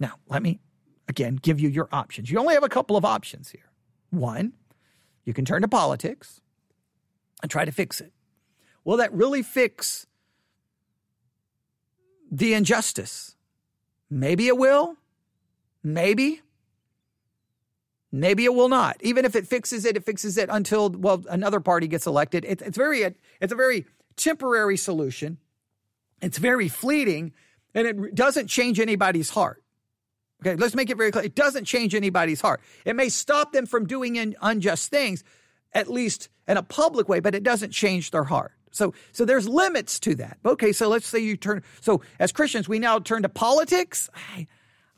Now, 0.00 0.14
let 0.28 0.42
me 0.42 0.58
again 1.06 1.36
give 1.36 1.60
you 1.60 1.68
your 1.68 1.88
options. 1.92 2.28
You 2.28 2.40
only 2.40 2.54
have 2.54 2.64
a 2.64 2.68
couple 2.68 2.96
of 2.96 3.04
options 3.04 3.50
here. 3.50 3.70
One, 4.10 4.54
you 5.24 5.32
can 5.32 5.44
turn 5.44 5.62
to 5.62 5.68
politics 5.68 6.40
and 7.40 7.48
try 7.48 7.64
to 7.64 7.70
fix 7.70 8.00
it. 8.00 8.12
Will 8.84 8.96
that 8.96 9.12
really 9.12 9.42
fix 9.42 10.08
the 12.32 12.54
injustice. 12.54 13.36
Maybe 14.10 14.48
it 14.48 14.58
will. 14.58 14.96
Maybe. 15.84 16.42
Maybe 18.12 18.44
it 18.44 18.54
will 18.54 18.68
not. 18.68 18.96
Even 19.00 19.24
if 19.24 19.34
it 19.34 19.46
fixes 19.46 19.84
it, 19.84 19.96
it 19.96 20.04
fixes 20.04 20.38
it 20.38 20.48
until 20.50 20.90
well 20.90 21.24
another 21.28 21.60
party 21.60 21.88
gets 21.88 22.06
elected. 22.06 22.44
It, 22.44 22.62
it's 22.62 22.76
very 22.76 23.02
it's 23.02 23.52
a 23.52 23.56
very 23.56 23.86
temporary 24.16 24.76
solution. 24.76 25.38
It's 26.22 26.38
very 26.38 26.68
fleeting, 26.68 27.32
and 27.74 27.86
it 27.86 28.14
doesn't 28.14 28.46
change 28.46 28.80
anybody's 28.80 29.30
heart. 29.30 29.62
Okay, 30.42 30.56
let's 30.56 30.74
make 30.74 30.90
it 30.90 30.96
very 30.96 31.10
clear. 31.10 31.24
It 31.24 31.34
doesn't 31.34 31.64
change 31.64 31.94
anybody's 31.94 32.40
heart. 32.40 32.60
It 32.84 32.94
may 32.94 33.08
stop 33.08 33.52
them 33.52 33.66
from 33.66 33.86
doing 33.86 34.34
unjust 34.40 34.90
things, 34.90 35.24
at 35.72 35.88
least 35.88 36.28
in 36.46 36.56
a 36.56 36.62
public 36.62 37.08
way, 37.08 37.20
but 37.20 37.34
it 37.34 37.42
doesn't 37.42 37.70
change 37.70 38.10
their 38.10 38.24
heart. 38.24 38.52
So, 38.70 38.92
so 39.12 39.24
there's 39.24 39.48
limits 39.48 39.98
to 40.00 40.14
that. 40.16 40.36
Okay, 40.44 40.72
so 40.72 40.88
let's 40.88 41.06
say 41.06 41.18
you 41.18 41.36
turn. 41.36 41.62
So 41.80 42.02
as 42.18 42.32
Christians, 42.32 42.68
we 42.68 42.78
now 42.78 42.98
turn 42.98 43.22
to 43.22 43.28
politics. 43.28 44.10
I, 44.14 44.46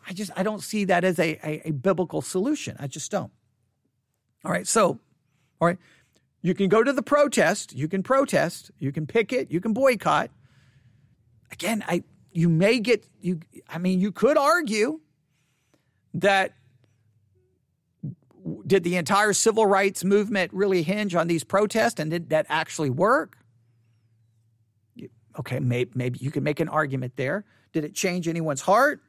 I 0.08 0.14
just 0.14 0.30
I 0.34 0.42
don't 0.42 0.62
see 0.62 0.84
that 0.86 1.04
as 1.04 1.18
a, 1.18 1.38
a, 1.46 1.68
a 1.68 1.70
biblical 1.72 2.22
solution. 2.22 2.76
I 2.80 2.86
just 2.86 3.10
don't. 3.10 3.30
All 4.44 4.50
right, 4.50 4.66
so, 4.66 4.98
all 5.60 5.68
right, 5.68 5.78
you 6.40 6.54
can 6.54 6.68
go 6.68 6.82
to 6.82 6.92
the 6.92 7.02
protest. 7.02 7.74
You 7.74 7.88
can 7.88 8.02
protest. 8.02 8.70
You 8.78 8.90
can 8.90 9.06
picket. 9.06 9.50
You 9.50 9.60
can 9.60 9.72
boycott. 9.74 10.30
Again, 11.52 11.84
I 11.86 12.04
you 12.32 12.48
may 12.48 12.80
get 12.80 13.06
you. 13.20 13.40
I 13.68 13.78
mean, 13.78 14.00
you 14.00 14.12
could 14.12 14.38
argue 14.38 15.00
that 16.14 16.54
did 18.66 18.84
the 18.84 18.96
entire 18.96 19.34
civil 19.34 19.66
rights 19.66 20.04
movement 20.04 20.52
really 20.54 20.82
hinge 20.82 21.14
on 21.14 21.26
these 21.26 21.44
protests 21.44 22.00
and 22.00 22.10
did 22.10 22.30
that 22.30 22.46
actually 22.48 22.88
work? 22.88 23.36
Okay, 25.38 25.60
maybe, 25.60 25.90
maybe 25.94 26.18
you 26.22 26.30
can 26.30 26.42
make 26.42 26.60
an 26.60 26.68
argument 26.68 27.16
there. 27.16 27.44
Did 27.72 27.84
it 27.84 27.94
change 27.94 28.26
anyone's 28.26 28.62
heart? 28.62 29.02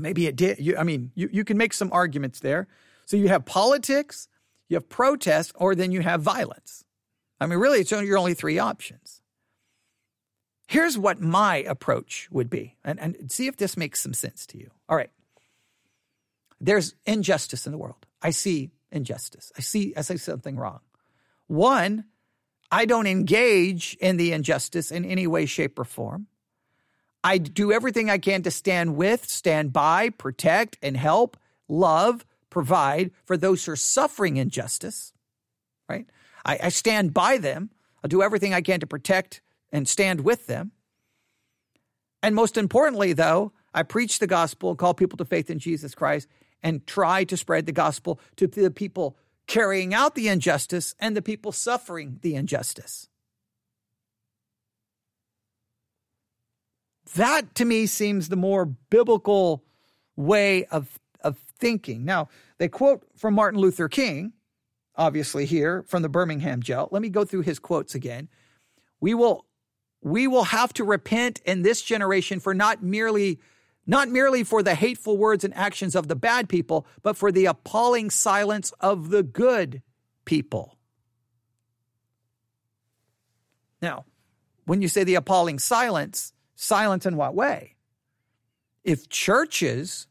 Maybe 0.00 0.26
it 0.26 0.36
did. 0.36 0.58
You, 0.58 0.76
I 0.76 0.82
mean, 0.82 1.12
you, 1.14 1.28
you 1.32 1.44
can 1.44 1.56
make 1.56 1.72
some 1.72 1.92
arguments 1.92 2.40
there. 2.40 2.68
So 3.06 3.16
you 3.16 3.28
have 3.28 3.44
politics, 3.44 4.28
you 4.68 4.76
have 4.76 4.88
protest, 4.88 5.52
or 5.56 5.74
then 5.74 5.92
you 5.92 6.00
have 6.00 6.22
violence. 6.22 6.84
I 7.40 7.46
mean, 7.46 7.58
really, 7.58 7.80
it's 7.80 7.92
only 7.92 8.06
your 8.06 8.18
only 8.18 8.34
three 8.34 8.58
options. 8.58 9.20
Here's 10.68 10.96
what 10.96 11.20
my 11.20 11.56
approach 11.56 12.28
would 12.30 12.48
be, 12.48 12.76
and, 12.84 13.00
and 13.00 13.32
see 13.32 13.48
if 13.48 13.56
this 13.56 13.76
makes 13.76 14.00
some 14.00 14.14
sense 14.14 14.46
to 14.46 14.58
you. 14.58 14.70
All 14.88 14.96
right. 14.96 15.10
There's 16.60 16.94
injustice 17.06 17.66
in 17.66 17.72
the 17.72 17.78
world. 17.78 18.06
I 18.22 18.30
see 18.30 18.70
injustice. 18.92 19.50
I 19.56 19.62
see 19.62 19.94
I 19.96 20.02
see 20.02 20.18
something 20.18 20.56
wrong. 20.56 20.80
One, 21.48 22.04
I 22.70 22.84
don't 22.84 23.08
engage 23.08 23.96
in 24.00 24.16
the 24.16 24.32
injustice 24.32 24.92
in 24.92 25.04
any 25.04 25.26
way, 25.26 25.46
shape, 25.46 25.78
or 25.78 25.84
form. 25.84 26.28
I 27.22 27.38
do 27.38 27.72
everything 27.72 28.08
I 28.08 28.18
can 28.18 28.42
to 28.42 28.50
stand 28.50 28.96
with, 28.96 29.28
stand 29.28 29.72
by, 29.72 30.10
protect, 30.10 30.78
and 30.82 30.96
help, 30.96 31.36
love, 31.68 32.24
provide 32.48 33.10
for 33.24 33.36
those 33.36 33.64
who 33.64 33.72
are 33.72 33.76
suffering 33.76 34.36
injustice, 34.36 35.12
right? 35.88 36.06
I, 36.44 36.58
I 36.64 36.68
stand 36.70 37.12
by 37.12 37.38
them. 37.38 37.70
I 38.02 38.08
do 38.08 38.22
everything 38.22 38.54
I 38.54 38.62
can 38.62 38.80
to 38.80 38.86
protect 38.86 39.42
and 39.70 39.86
stand 39.86 40.22
with 40.22 40.46
them. 40.46 40.72
And 42.22 42.34
most 42.34 42.56
importantly, 42.56 43.12
though, 43.12 43.52
I 43.72 43.82
preach 43.82 44.18
the 44.18 44.26
gospel, 44.26 44.70
and 44.70 44.78
call 44.78 44.94
people 44.94 45.16
to 45.18 45.24
faith 45.24 45.50
in 45.50 45.58
Jesus 45.58 45.94
Christ, 45.94 46.28
and 46.62 46.86
try 46.86 47.24
to 47.24 47.36
spread 47.36 47.66
the 47.66 47.72
gospel 47.72 48.20
to 48.36 48.46
the 48.46 48.70
people 48.70 49.16
carrying 49.46 49.94
out 49.94 50.14
the 50.14 50.28
injustice 50.28 50.94
and 50.98 51.16
the 51.16 51.22
people 51.22 51.52
suffering 51.52 52.18
the 52.22 52.34
injustice. 52.34 53.08
That 57.16 57.54
to 57.56 57.64
me 57.64 57.86
seems 57.86 58.28
the 58.28 58.36
more 58.36 58.64
biblical 58.66 59.64
way 60.16 60.64
of, 60.66 60.98
of 61.20 61.38
thinking. 61.58 62.04
Now, 62.04 62.28
they 62.58 62.68
quote 62.68 63.04
from 63.16 63.34
Martin 63.34 63.60
Luther 63.60 63.88
King, 63.88 64.32
obviously 64.96 65.46
here 65.46 65.84
from 65.88 66.02
the 66.02 66.08
Birmingham 66.08 66.62
jail. 66.62 66.88
Let 66.92 67.02
me 67.02 67.08
go 67.08 67.24
through 67.24 67.42
his 67.42 67.58
quotes 67.58 67.94
again. 67.94 68.28
We 69.00 69.14
will 69.14 69.46
we 70.02 70.26
will 70.26 70.44
have 70.44 70.72
to 70.74 70.84
repent 70.84 71.40
in 71.44 71.60
this 71.60 71.82
generation 71.82 72.40
for 72.40 72.54
not 72.54 72.82
merely 72.82 73.38
not 73.86 74.08
merely 74.08 74.44
for 74.44 74.62
the 74.62 74.74
hateful 74.74 75.16
words 75.16 75.42
and 75.42 75.54
actions 75.54 75.94
of 75.96 76.06
the 76.06 76.14
bad 76.14 76.48
people, 76.48 76.86
but 77.02 77.16
for 77.16 77.32
the 77.32 77.46
appalling 77.46 78.10
silence 78.10 78.72
of 78.80 79.10
the 79.10 79.22
good 79.22 79.82
people. 80.24 80.78
Now, 83.82 84.04
when 84.64 84.82
you 84.82 84.88
say 84.88 85.02
the 85.02 85.16
appalling 85.16 85.58
silence, 85.58 86.32
silence 86.60 87.06
in 87.06 87.16
what 87.16 87.34
way? 87.34 87.76
If 88.84 89.08
churches 89.08 90.06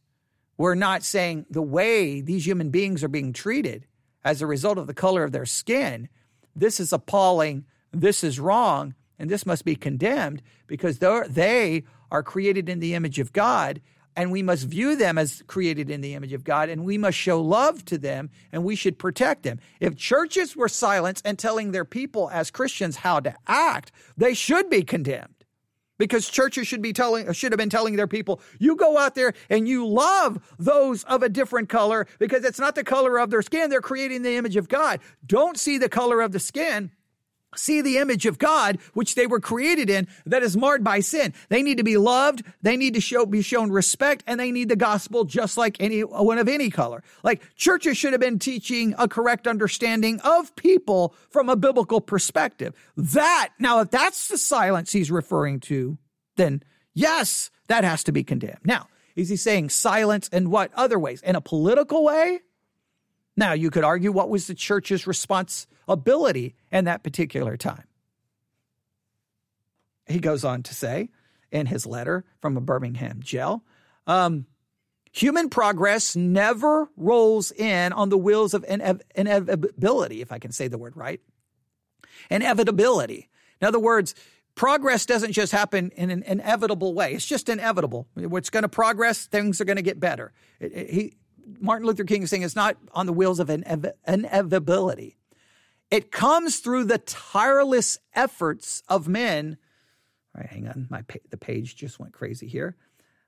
were 0.57 0.75
not 0.75 1.03
saying 1.03 1.45
the 1.49 1.61
way 1.61 2.21
these 2.21 2.45
human 2.45 2.69
beings 2.69 3.03
are 3.03 3.09
being 3.09 3.33
treated 3.33 3.85
as 4.23 4.41
a 4.41 4.47
result 4.47 4.77
of 4.77 4.87
the 4.87 4.93
color 4.93 5.23
of 5.23 5.31
their 5.31 5.45
skin, 5.45 6.09
this 6.55 6.79
is 6.79 6.91
appalling, 6.91 7.65
this 7.91 8.23
is 8.23 8.39
wrong, 8.39 8.93
and 9.17 9.29
this 9.29 9.45
must 9.45 9.65
be 9.65 9.75
condemned 9.75 10.41
because 10.67 10.99
they 10.99 11.83
are 12.11 12.23
created 12.23 12.69
in 12.69 12.79
the 12.79 12.93
image 12.93 13.19
of 13.19 13.33
God 13.33 13.81
and 14.15 14.31
we 14.31 14.43
must 14.43 14.65
view 14.65 14.97
them 14.97 15.17
as 15.17 15.43
created 15.47 15.89
in 15.89 16.01
the 16.01 16.13
image 16.13 16.33
of 16.33 16.43
God, 16.43 16.67
and 16.67 16.83
we 16.83 16.97
must 16.97 17.17
show 17.17 17.39
love 17.39 17.85
to 17.85 17.97
them, 17.97 18.29
and 18.51 18.65
we 18.65 18.75
should 18.75 18.99
protect 18.99 19.43
them. 19.43 19.59
If 19.79 19.95
churches 19.95 20.57
were 20.57 20.67
silent 20.67 21.21
and 21.23 21.39
telling 21.39 21.71
their 21.71 21.85
people 21.85 22.29
as 22.29 22.51
Christians 22.51 22.97
how 22.97 23.21
to 23.21 23.33
act, 23.47 23.93
they 24.17 24.33
should 24.33 24.69
be 24.69 24.83
condemned. 24.83 25.38
Because 25.99 26.27
churches 26.27 26.67
should 26.67 26.81
be 26.81 26.93
telling, 26.93 27.31
should 27.33 27.51
have 27.51 27.59
been 27.59 27.69
telling 27.69 27.95
their 27.95 28.07
people, 28.07 28.41
you 28.57 28.75
go 28.75 28.97
out 28.97 29.13
there 29.13 29.33
and 29.51 29.67
you 29.67 29.85
love 29.85 30.39
those 30.57 31.03
of 31.03 31.21
a 31.21 31.29
different 31.29 31.69
color 31.69 32.07
because 32.17 32.43
it's 32.43 32.59
not 32.59 32.73
the 32.73 32.83
color 32.83 33.19
of 33.19 33.29
their 33.29 33.43
skin. 33.43 33.69
They're 33.69 33.81
creating 33.81 34.23
the 34.23 34.35
image 34.35 34.55
of 34.55 34.67
God. 34.67 34.99
Don't 35.27 35.59
see 35.59 35.77
the 35.77 35.89
color 35.89 36.21
of 36.21 36.31
the 36.31 36.39
skin 36.39 36.89
see 37.55 37.81
the 37.81 37.97
image 37.97 38.25
of 38.25 38.37
God, 38.37 38.79
which 38.93 39.15
they 39.15 39.27
were 39.27 39.39
created 39.39 39.89
in, 39.89 40.07
that 40.25 40.43
is 40.43 40.55
marred 40.55 40.83
by 40.83 40.99
sin. 40.99 41.33
They 41.49 41.61
need 41.61 41.77
to 41.77 41.83
be 41.83 41.97
loved. 41.97 42.43
They 42.61 42.77
need 42.77 42.93
to 42.93 43.01
show, 43.01 43.25
be 43.25 43.41
shown 43.41 43.71
respect 43.71 44.23
and 44.27 44.39
they 44.39 44.51
need 44.51 44.69
the 44.69 44.75
gospel 44.75 45.25
just 45.25 45.57
like 45.57 45.77
anyone 45.79 46.37
of 46.37 46.47
any 46.47 46.69
color. 46.69 47.03
Like 47.23 47.41
churches 47.55 47.97
should 47.97 48.13
have 48.13 48.21
been 48.21 48.39
teaching 48.39 48.93
a 48.97 49.07
correct 49.07 49.47
understanding 49.47 50.19
of 50.21 50.55
people 50.55 51.15
from 51.29 51.49
a 51.49 51.55
biblical 51.55 52.01
perspective. 52.01 52.73
That, 52.95 53.49
now, 53.59 53.79
if 53.79 53.89
that's 53.89 54.27
the 54.27 54.37
silence 54.37 54.91
he's 54.91 55.11
referring 55.11 55.59
to, 55.61 55.97
then 56.35 56.63
yes, 56.93 57.49
that 57.67 57.83
has 57.83 58.03
to 58.05 58.11
be 58.11 58.23
condemned. 58.23 58.59
Now, 58.63 58.87
is 59.15 59.29
he 59.29 59.35
saying 59.35 59.69
silence 59.69 60.27
in 60.29 60.49
what 60.49 60.71
other 60.75 60.99
ways? 60.99 61.21
In 61.21 61.35
a 61.35 61.41
political 61.41 62.03
way? 62.03 62.39
Now, 63.35 63.53
you 63.53 63.69
could 63.69 63.85
argue 63.85 64.11
what 64.11 64.29
was 64.29 64.47
the 64.47 64.53
church's 64.53 65.07
responsibility 65.89 66.55
in 66.71 66.85
that 66.85 67.03
particular 67.03 67.57
time. 67.57 67.85
He 70.07 70.19
goes 70.19 70.43
on 70.43 70.63
to 70.63 70.73
say 70.73 71.09
in 71.51 71.67
his 71.67 71.85
letter 71.85 72.25
from 72.41 72.57
a 72.57 72.61
Birmingham 72.61 73.21
jail 73.21 73.63
um, 74.07 74.47
human 75.11 75.49
progress 75.49 76.15
never 76.15 76.89
rolls 76.97 77.51
in 77.51 77.93
on 77.93 78.09
the 78.09 78.17
wheels 78.17 78.55
of 78.55 78.63
inev- 78.65 79.01
inevitability, 79.15 80.21
if 80.21 80.31
I 80.31 80.39
can 80.39 80.51
say 80.51 80.67
the 80.67 80.79
word 80.79 80.97
right. 80.97 81.21
Inevitability. 82.31 83.29
In 83.61 83.67
other 83.67 83.79
words, 83.79 84.15
progress 84.55 85.05
doesn't 85.05 85.33
just 85.33 85.51
happen 85.51 85.91
in 85.95 86.09
an 86.09 86.23
inevitable 86.23 86.95
way. 86.95 87.13
It's 87.13 87.25
just 87.25 87.49
inevitable. 87.49 88.07
What's 88.15 88.49
going 88.49 88.63
to 88.63 88.69
progress, 88.69 89.27
things 89.27 89.61
are 89.61 89.65
going 89.65 89.77
to 89.77 89.83
get 89.83 89.99
better. 89.99 90.33
It, 90.59 90.73
it, 90.73 90.89
he, 90.89 91.13
Martin 91.59 91.85
Luther 91.85 92.03
King 92.03 92.23
is 92.23 92.31
saying 92.31 92.41
it's 92.41 92.55
not 92.55 92.77
on 92.93 93.05
the 93.05 93.13
wheels 93.13 93.39
of 93.39 93.49
inevitability. 93.49 95.18
It 95.91 96.11
comes 96.11 96.59
through 96.59 96.85
the 96.85 96.99
tireless 96.99 97.97
efforts 98.13 98.83
of 98.87 99.07
men. 99.07 99.57
All 100.35 100.41
right, 100.41 100.49
hang 100.49 100.67
on, 100.67 100.87
my 100.89 101.03
the 101.29 101.37
page 101.37 101.75
just 101.75 101.99
went 101.99 102.13
crazy 102.13 102.47
here. 102.47 102.75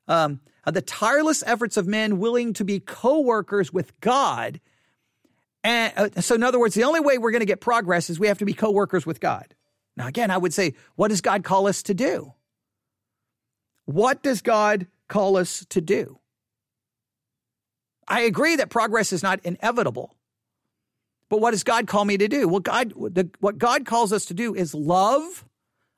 Um, 0.08 0.42
the 0.66 0.82
tireless 0.82 1.44
efforts 1.46 1.78
of 1.78 1.88
men 1.88 2.20
willing 2.20 2.54
to 2.54 2.64
be 2.64 2.80
co-workers 2.80 3.72
with 3.74 4.00
God. 4.02 4.60
And 5.64 5.94
uh, 5.96 6.22
so, 6.22 6.36
in 6.36 6.44
other 6.44 6.60
words, 6.60 6.76
the 6.76 6.84
only 6.84 7.00
way 7.00 7.18
we're 7.18 7.32
going 7.32 7.42
to 7.42 7.46
get 7.46 7.62
progress 7.62 8.10
is 8.10 8.20
we 8.20 8.28
have 8.28 8.40
to 8.40 8.46
be 8.46 8.54
co-workers 8.54 9.06
with 9.06 9.20
God. 9.20 9.56
Now, 9.96 10.08
again, 10.08 10.32
I 10.32 10.38
would 10.38 10.54
say, 10.54 10.74
what 10.96 11.10
does 11.10 11.22
God 11.22 11.44
call 11.44 11.68
us 11.68 11.84
to 11.84 11.94
do? 11.94 12.34
What 13.86 14.24
does 14.24 14.42
God 14.42 14.88
call 15.08 15.38
us 15.38 15.66
to 15.70 15.82
do? 15.82 16.20
I 18.08 18.22
agree 18.22 18.56
that 18.58 18.70
progress 18.70 19.14
is 19.14 19.24
not 19.24 19.40
inevitable. 19.44 20.16
But 21.32 21.40
what 21.40 21.52
does 21.52 21.64
God 21.64 21.88
call 21.88 22.04
me 22.04 22.18
to 22.18 22.28
do? 22.28 22.46
Well, 22.50 22.60
God, 22.60 22.94
the, 23.16 23.30
what 23.40 23.58
God 23.58 23.86
calls 23.86 24.12
us 24.12 24.26
to 24.26 24.34
do 24.34 24.54
is 24.54 24.74
love 24.76 25.46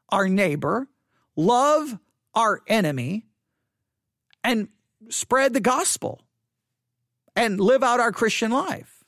our 0.10 0.30
neighbor, 0.30 0.88
love 1.36 1.98
our 2.36 2.62
enemy, 2.68 3.26
and 4.44 4.68
spread 5.10 5.54
the 5.54 5.60
gospel 5.60 6.22
and 7.36 7.60
live 7.60 7.82
out 7.82 8.00
our 8.00 8.12
Christian 8.12 8.52
life. 8.52 9.04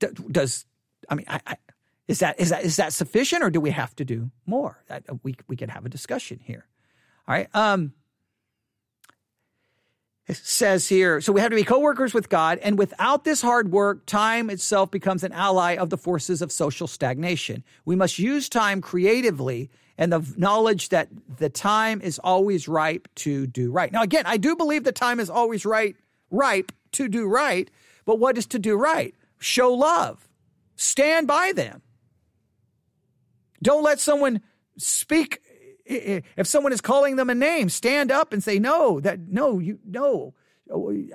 Does 0.00 0.64
I 1.06 1.14
mean 1.14 1.26
I, 1.28 1.40
I, 1.46 1.56
is 2.08 2.20
that 2.20 2.40
is 2.40 2.48
that 2.48 2.64
is 2.64 2.76
that 2.76 2.94
sufficient, 2.94 3.42
or 3.42 3.50
do 3.50 3.60
we 3.60 3.70
have 3.70 3.94
to 3.96 4.04
do 4.06 4.30
more? 4.46 4.82
That, 4.86 5.04
we 5.22 5.36
we 5.46 5.56
can 5.56 5.68
have 5.68 5.84
a 5.84 5.90
discussion 5.90 6.40
here. 6.42 6.66
All 7.28 7.34
right. 7.34 7.48
Um, 7.52 7.92
says 10.28 10.88
here, 10.88 11.20
so 11.20 11.32
we 11.32 11.40
have 11.40 11.50
to 11.50 11.56
be 11.56 11.62
co-workers 11.62 12.12
with 12.12 12.28
God, 12.28 12.58
and 12.58 12.76
without 12.78 13.24
this 13.24 13.42
hard 13.42 13.70
work, 13.70 14.04
time 14.06 14.50
itself 14.50 14.90
becomes 14.90 15.22
an 15.22 15.32
ally 15.32 15.76
of 15.76 15.90
the 15.90 15.96
forces 15.96 16.42
of 16.42 16.50
social 16.50 16.86
stagnation. 16.86 17.62
We 17.84 17.94
must 17.94 18.18
use 18.18 18.48
time 18.48 18.80
creatively 18.80 19.70
and 19.98 20.12
the 20.12 20.26
knowledge 20.36 20.90
that 20.90 21.08
the 21.38 21.48
time 21.48 22.00
is 22.00 22.18
always 22.18 22.68
ripe 22.68 23.08
to 23.16 23.46
do 23.46 23.70
right. 23.70 23.92
Now, 23.92 24.02
again, 24.02 24.24
I 24.26 24.36
do 24.36 24.56
believe 24.56 24.84
the 24.84 24.92
time 24.92 25.20
is 25.20 25.30
always 25.30 25.64
right, 25.64 25.96
ripe 26.30 26.72
to 26.92 27.08
do 27.08 27.26
right, 27.26 27.70
but 28.04 28.18
what 28.18 28.36
is 28.36 28.46
to 28.46 28.58
do 28.58 28.76
right? 28.76 29.14
Show 29.38 29.72
love. 29.72 30.28
Stand 30.76 31.26
by 31.26 31.52
them. 31.54 31.82
Don't 33.62 33.82
let 33.82 34.00
someone 34.00 34.42
speak 34.76 35.40
if 35.86 36.46
someone 36.46 36.72
is 36.72 36.80
calling 36.80 37.16
them 37.16 37.30
a 37.30 37.34
name, 37.34 37.68
stand 37.68 38.10
up 38.10 38.32
and 38.32 38.42
say, 38.42 38.58
no, 38.58 39.00
that, 39.00 39.20
no, 39.28 39.58
you, 39.58 39.78
no. 39.84 40.34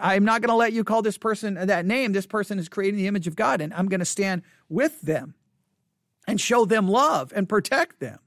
I'm 0.02 0.24
not 0.24 0.42
going 0.42 0.50
to 0.50 0.56
let 0.56 0.72
you 0.72 0.84
call 0.84 1.02
this 1.02 1.18
person 1.18 1.58
uh, 1.58 1.66
that 1.66 1.86
name. 1.86 2.14
This 2.14 2.26
person 2.26 2.58
is 2.58 2.70
creating 2.70 2.98
the 2.98 3.08
image 3.08 3.28
of 3.28 3.36
God, 3.36 3.60
and 3.60 3.74
I'm 3.74 3.90
going 3.90 4.00
to 4.00 4.06
stand 4.06 4.44
with 4.70 5.02
them 5.02 5.36
and 6.26 6.40
show 6.40 6.64
them 6.64 6.88
love 6.88 7.34
and 7.36 7.50
protect 7.50 8.00
them. 8.00 8.20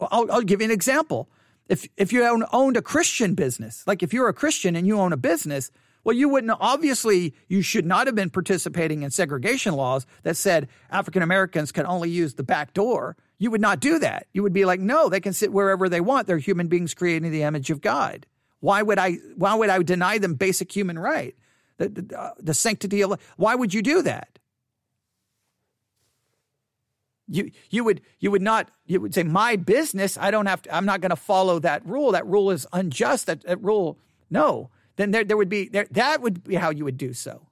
I'll, 0.00 0.30
I'll 0.30 0.42
give 0.42 0.60
you 0.60 0.64
an 0.64 0.70
example. 0.70 1.28
If, 1.68 1.86
if 1.98 2.12
you 2.12 2.24
owned 2.52 2.76
a 2.78 2.82
Christian 2.82 3.34
business, 3.34 3.84
like 3.86 4.02
if 4.02 4.14
you're 4.14 4.28
a 4.28 4.34
Christian 4.34 4.74
and 4.74 4.86
you 4.86 4.98
own 4.98 5.12
a 5.12 5.18
business, 5.18 5.70
well, 6.04 6.16
you 6.16 6.28
wouldn't, 6.28 6.56
obviously, 6.60 7.34
you 7.48 7.62
should 7.62 7.84
not 7.84 8.06
have 8.06 8.14
been 8.14 8.30
participating 8.30 9.02
in 9.02 9.10
segregation 9.10 9.74
laws 9.74 10.06
that 10.22 10.36
said 10.36 10.68
African 10.90 11.22
Americans 11.22 11.72
can 11.72 11.86
only 11.86 12.10
use 12.10 12.34
the 12.34 12.42
back 12.42 12.72
door. 12.72 13.16
You 13.38 13.50
would 13.50 13.60
not 13.60 13.80
do 13.80 13.98
that. 13.98 14.26
You 14.32 14.42
would 14.42 14.52
be 14.52 14.64
like, 14.64 14.80
no, 14.80 15.08
they 15.08 15.20
can 15.20 15.32
sit 15.32 15.52
wherever 15.52 15.88
they 15.88 16.00
want. 16.00 16.26
They're 16.26 16.38
human 16.38 16.68
beings 16.68 16.94
creating 16.94 17.30
the 17.30 17.42
image 17.42 17.70
of 17.70 17.80
God. 17.80 18.26
Why 18.60 18.82
would 18.82 18.98
I, 18.98 19.14
why 19.36 19.54
would 19.54 19.70
I 19.70 19.82
deny 19.82 20.18
them 20.18 20.34
basic 20.34 20.74
human 20.74 20.98
right? 20.98 21.36
The, 21.76 21.88
the, 21.88 22.18
uh, 22.18 22.30
the 22.38 22.54
sanctity 22.54 23.02
of, 23.02 23.20
why 23.36 23.54
would 23.54 23.72
you 23.74 23.82
do 23.82 24.02
that? 24.02 24.38
You, 27.30 27.50
you 27.68 27.84
would 27.84 28.00
you 28.20 28.30
would 28.30 28.40
not 28.40 28.70
you 28.86 29.02
would 29.02 29.12
say 29.12 29.22
my 29.22 29.56
business 29.56 30.16
I 30.16 30.30
don't 30.30 30.46
have 30.46 30.62
to 30.62 30.74
I'm 30.74 30.86
not 30.86 31.02
going 31.02 31.10
to 31.10 31.16
follow 31.16 31.58
that 31.58 31.84
rule 31.84 32.12
that 32.12 32.26
rule 32.26 32.50
is 32.50 32.66
unjust 32.72 33.26
that, 33.26 33.42
that 33.42 33.62
rule 33.62 33.98
no 34.30 34.70
then 34.98 35.12
there, 35.12 35.24
there 35.24 35.36
would 35.36 35.48
be 35.48 35.68
there, 35.68 35.86
that 35.92 36.20
would 36.20 36.44
be 36.44 36.56
how 36.56 36.70
you 36.70 36.84
would 36.84 36.98
do 36.98 37.14
so. 37.14 37.46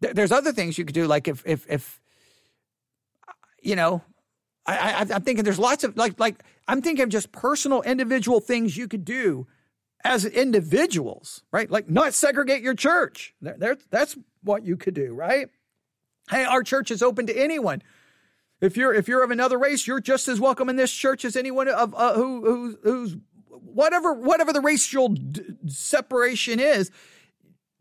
There's 0.00 0.30
other 0.30 0.52
things 0.52 0.78
you 0.78 0.84
could 0.84 0.94
do, 0.94 1.08
like 1.08 1.26
if 1.26 1.42
if 1.44 1.66
if 1.68 2.00
you 3.60 3.74
know, 3.74 4.02
I, 4.64 4.76
I 4.78 5.00
I'm 5.00 5.22
thinking 5.22 5.42
there's 5.42 5.58
lots 5.58 5.82
of 5.82 5.96
like 5.96 6.20
like 6.20 6.44
I'm 6.68 6.80
thinking 6.80 7.02
of 7.02 7.08
just 7.08 7.32
personal 7.32 7.82
individual 7.82 8.38
things 8.38 8.76
you 8.76 8.86
could 8.86 9.04
do 9.04 9.48
as 10.04 10.24
individuals, 10.24 11.42
right? 11.50 11.68
Like 11.68 11.90
not 11.90 12.14
segregate 12.14 12.62
your 12.62 12.74
church. 12.74 13.34
There, 13.40 13.56
there, 13.58 13.76
that's 13.90 14.16
what 14.44 14.64
you 14.64 14.76
could 14.76 14.94
do, 14.94 15.12
right? 15.12 15.48
Hey, 16.30 16.44
our 16.44 16.62
church 16.62 16.92
is 16.92 17.02
open 17.02 17.26
to 17.26 17.36
anyone. 17.36 17.82
If 18.60 18.76
you're 18.76 18.92
if 18.92 19.06
you're 19.06 19.22
of 19.22 19.30
another 19.30 19.58
race, 19.58 19.86
you're 19.86 20.00
just 20.00 20.26
as 20.26 20.40
welcome 20.40 20.68
in 20.68 20.76
this 20.76 20.92
church 20.92 21.24
as 21.24 21.36
anyone 21.36 21.68
of 21.68 21.94
uh, 21.94 22.14
who 22.14 22.44
who's, 22.44 22.76
who's 22.82 23.16
whatever 23.50 24.12
whatever 24.12 24.52
the 24.52 24.60
racial 24.60 25.08
d- 25.08 25.42
separation 25.66 26.58
is. 26.58 26.90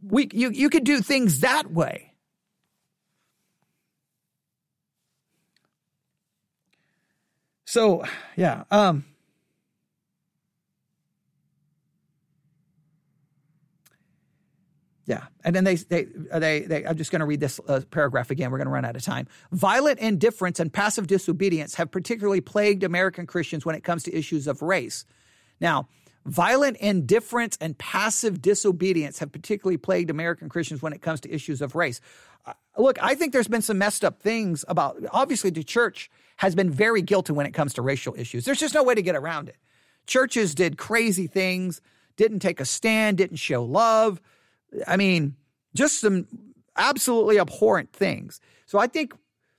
We 0.03 0.29
you 0.31 0.51
you 0.51 0.69
could 0.69 0.83
do 0.83 1.01
things 1.01 1.39
that 1.39 1.71
way. 1.71 2.13
So 7.65 8.03
yeah, 8.35 8.63
um, 8.69 9.05
Yeah, 15.07 15.23
and 15.45 15.55
then 15.55 15.63
they 15.63 15.75
they 15.75 16.03
they, 16.03 16.59
they 16.61 16.85
I'm 16.85 16.97
just 16.97 17.11
going 17.11 17.21
to 17.21 17.25
read 17.25 17.39
this 17.39 17.61
uh, 17.65 17.79
paragraph 17.91 18.29
again. 18.29 18.51
We're 18.51 18.57
going 18.57 18.67
to 18.67 18.73
run 18.73 18.83
out 18.83 18.97
of 18.97 19.01
time. 19.01 19.27
Violent 19.53 19.99
indifference 19.99 20.59
and 20.59 20.71
passive 20.71 21.07
disobedience 21.07 21.75
have 21.75 21.91
particularly 21.91 22.41
plagued 22.41 22.83
American 22.83 23.25
Christians 23.25 23.65
when 23.65 23.73
it 23.73 23.85
comes 23.85 24.03
to 24.03 24.13
issues 24.13 24.47
of 24.47 24.61
race. 24.61 25.05
Now, 25.61 25.87
violent 26.25 26.75
indifference 26.77 27.57
and 27.61 27.77
passive 27.77 28.41
disobedience 28.41 29.19
have 29.19 29.31
particularly 29.31 29.77
plagued 29.77 30.09
American 30.09 30.49
Christians 30.49 30.81
when 30.81 30.91
it 30.91 31.01
comes 31.01 31.21
to 31.21 31.33
issues 31.33 31.61
of 31.61 31.73
race. 31.73 32.01
Uh, 32.45 32.51
look, 32.77 33.01
I 33.01 33.15
think 33.15 33.31
there's 33.31 33.47
been 33.47 33.61
some 33.61 33.77
messed 33.77 34.03
up 34.03 34.21
things 34.21 34.65
about. 34.67 34.97
Obviously, 35.11 35.51
the 35.51 35.63
church 35.63 36.11
has 36.35 36.53
been 36.53 36.69
very 36.69 37.01
guilty 37.01 37.31
when 37.31 37.45
it 37.45 37.53
comes 37.53 37.73
to 37.75 37.81
racial 37.81 38.13
issues. 38.17 38.43
There's 38.43 38.59
just 38.59 38.75
no 38.75 38.83
way 38.83 38.93
to 38.93 39.01
get 39.01 39.15
around 39.15 39.47
it. 39.47 39.55
Churches 40.05 40.53
did 40.53 40.77
crazy 40.77 41.27
things, 41.27 41.79
didn't 42.17 42.39
take 42.39 42.59
a 42.59 42.65
stand, 42.65 43.17
didn't 43.17 43.37
show 43.37 43.63
love 43.63 44.19
I 44.87 44.97
mean, 44.97 45.35
just 45.73 46.01
some 46.01 46.27
absolutely 46.75 47.39
abhorrent 47.39 47.93
things. 47.93 48.39
So 48.65 48.79
I 48.79 48.87
think 48.87 49.13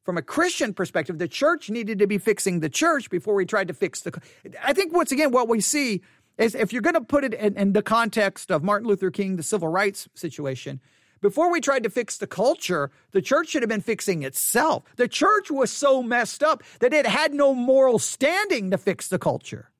from 0.04 0.16
a 0.16 0.22
Christian 0.22 0.72
perspective, 0.72 1.18
the 1.18 1.28
church 1.28 1.68
needed 1.68 1.98
to 1.98 2.06
be 2.06 2.18
fixing 2.18 2.60
the 2.60 2.70
church 2.70 3.10
before 3.10 3.34
we 3.34 3.44
tried 3.44 3.68
to 3.68 3.74
fix 3.74 4.00
the. 4.00 4.18
I 4.62 4.72
think 4.72 4.92
once 4.92 5.12
again, 5.12 5.32
what 5.32 5.48
we 5.48 5.60
see 5.60 6.02
is 6.38 6.54
if 6.54 6.72
you're 6.72 6.82
going 6.82 6.94
to 6.94 7.00
put 7.00 7.24
it 7.24 7.34
in, 7.34 7.56
in, 7.56 7.72
the 7.72 7.82
context 7.82 8.50
of 8.50 8.62
Martin 8.62 8.88
Luther 8.88 9.10
King, 9.10 9.36
the 9.36 9.42
civil 9.42 9.68
rights 9.68 10.08
situation, 10.14 10.80
before 11.20 11.50
we 11.50 11.60
tried 11.60 11.82
to 11.82 11.90
fix 11.90 12.16
the 12.16 12.28
culture, 12.28 12.90
the 13.10 13.20
church 13.20 13.48
should 13.48 13.62
have 13.62 13.68
been 13.68 13.80
fixing 13.80 14.22
itself. 14.22 14.84
The 14.96 15.08
church 15.08 15.50
was 15.50 15.70
so 15.70 16.02
messed 16.02 16.42
up 16.42 16.62
that 16.78 16.94
it 16.94 17.06
had 17.06 17.34
no 17.34 17.54
moral 17.54 17.98
standing 17.98 18.70
to 18.70 18.78
fix 18.78 19.08
the 19.08 19.18
culture. 19.18 19.70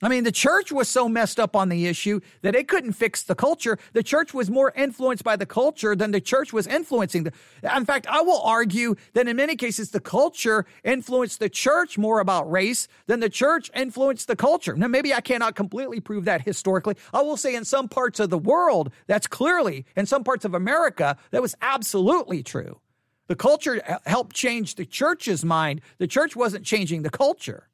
I 0.00 0.08
mean, 0.08 0.22
the 0.22 0.30
church 0.30 0.70
was 0.70 0.88
so 0.88 1.08
messed 1.08 1.40
up 1.40 1.56
on 1.56 1.70
the 1.70 1.86
issue 1.86 2.20
that 2.42 2.54
it 2.54 2.68
couldn't 2.68 2.92
fix 2.92 3.24
the 3.24 3.34
culture. 3.34 3.78
The 3.94 4.02
church 4.04 4.32
was 4.32 4.48
more 4.48 4.72
influenced 4.76 5.24
by 5.24 5.34
the 5.34 5.46
culture 5.46 5.96
than 5.96 6.12
the 6.12 6.20
church 6.20 6.52
was 6.52 6.68
influencing 6.68 7.24
the. 7.24 7.32
In 7.74 7.84
fact, 7.84 8.06
I 8.06 8.20
will 8.20 8.40
argue 8.42 8.94
that 9.14 9.26
in 9.26 9.36
many 9.36 9.56
cases, 9.56 9.90
the 9.90 9.98
culture 9.98 10.66
influenced 10.84 11.40
the 11.40 11.48
church 11.48 11.98
more 11.98 12.20
about 12.20 12.48
race 12.48 12.86
than 13.06 13.18
the 13.18 13.28
church 13.28 13.72
influenced 13.74 14.28
the 14.28 14.36
culture. 14.36 14.76
Now, 14.76 14.86
maybe 14.86 15.12
I 15.12 15.20
cannot 15.20 15.56
completely 15.56 15.98
prove 15.98 16.26
that 16.26 16.42
historically. 16.42 16.94
I 17.12 17.22
will 17.22 17.36
say 17.36 17.56
in 17.56 17.64
some 17.64 17.88
parts 17.88 18.20
of 18.20 18.30
the 18.30 18.38
world, 18.38 18.92
that's 19.08 19.26
clearly, 19.26 19.84
in 19.96 20.06
some 20.06 20.22
parts 20.22 20.44
of 20.44 20.54
America, 20.54 21.16
that 21.32 21.42
was 21.42 21.56
absolutely 21.60 22.44
true. 22.44 22.80
The 23.26 23.36
culture 23.36 23.82
helped 24.06 24.36
change 24.36 24.76
the 24.76 24.86
church's 24.86 25.44
mind. 25.44 25.80
The 25.98 26.06
church 26.06 26.36
wasn't 26.36 26.64
changing 26.64 27.02
the 27.02 27.10
culture. 27.10 27.68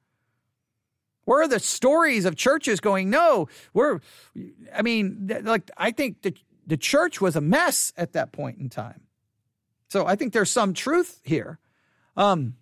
Where 1.24 1.42
are 1.42 1.48
the 1.48 1.60
stories 1.60 2.24
of 2.24 2.36
churches 2.36 2.80
going, 2.80 3.10
no, 3.10 3.48
we're, 3.72 4.00
I 4.74 4.82
mean, 4.82 5.30
like, 5.42 5.70
I 5.76 5.90
think 5.90 6.22
the, 6.22 6.34
the 6.66 6.76
church 6.76 7.20
was 7.20 7.36
a 7.36 7.40
mess 7.40 7.92
at 7.96 8.12
that 8.12 8.32
point 8.32 8.58
in 8.58 8.68
time. 8.68 9.02
So 9.88 10.06
I 10.06 10.16
think 10.16 10.32
there's 10.32 10.50
some 10.50 10.74
truth 10.74 11.20
here. 11.24 11.58
Um, 12.16 12.54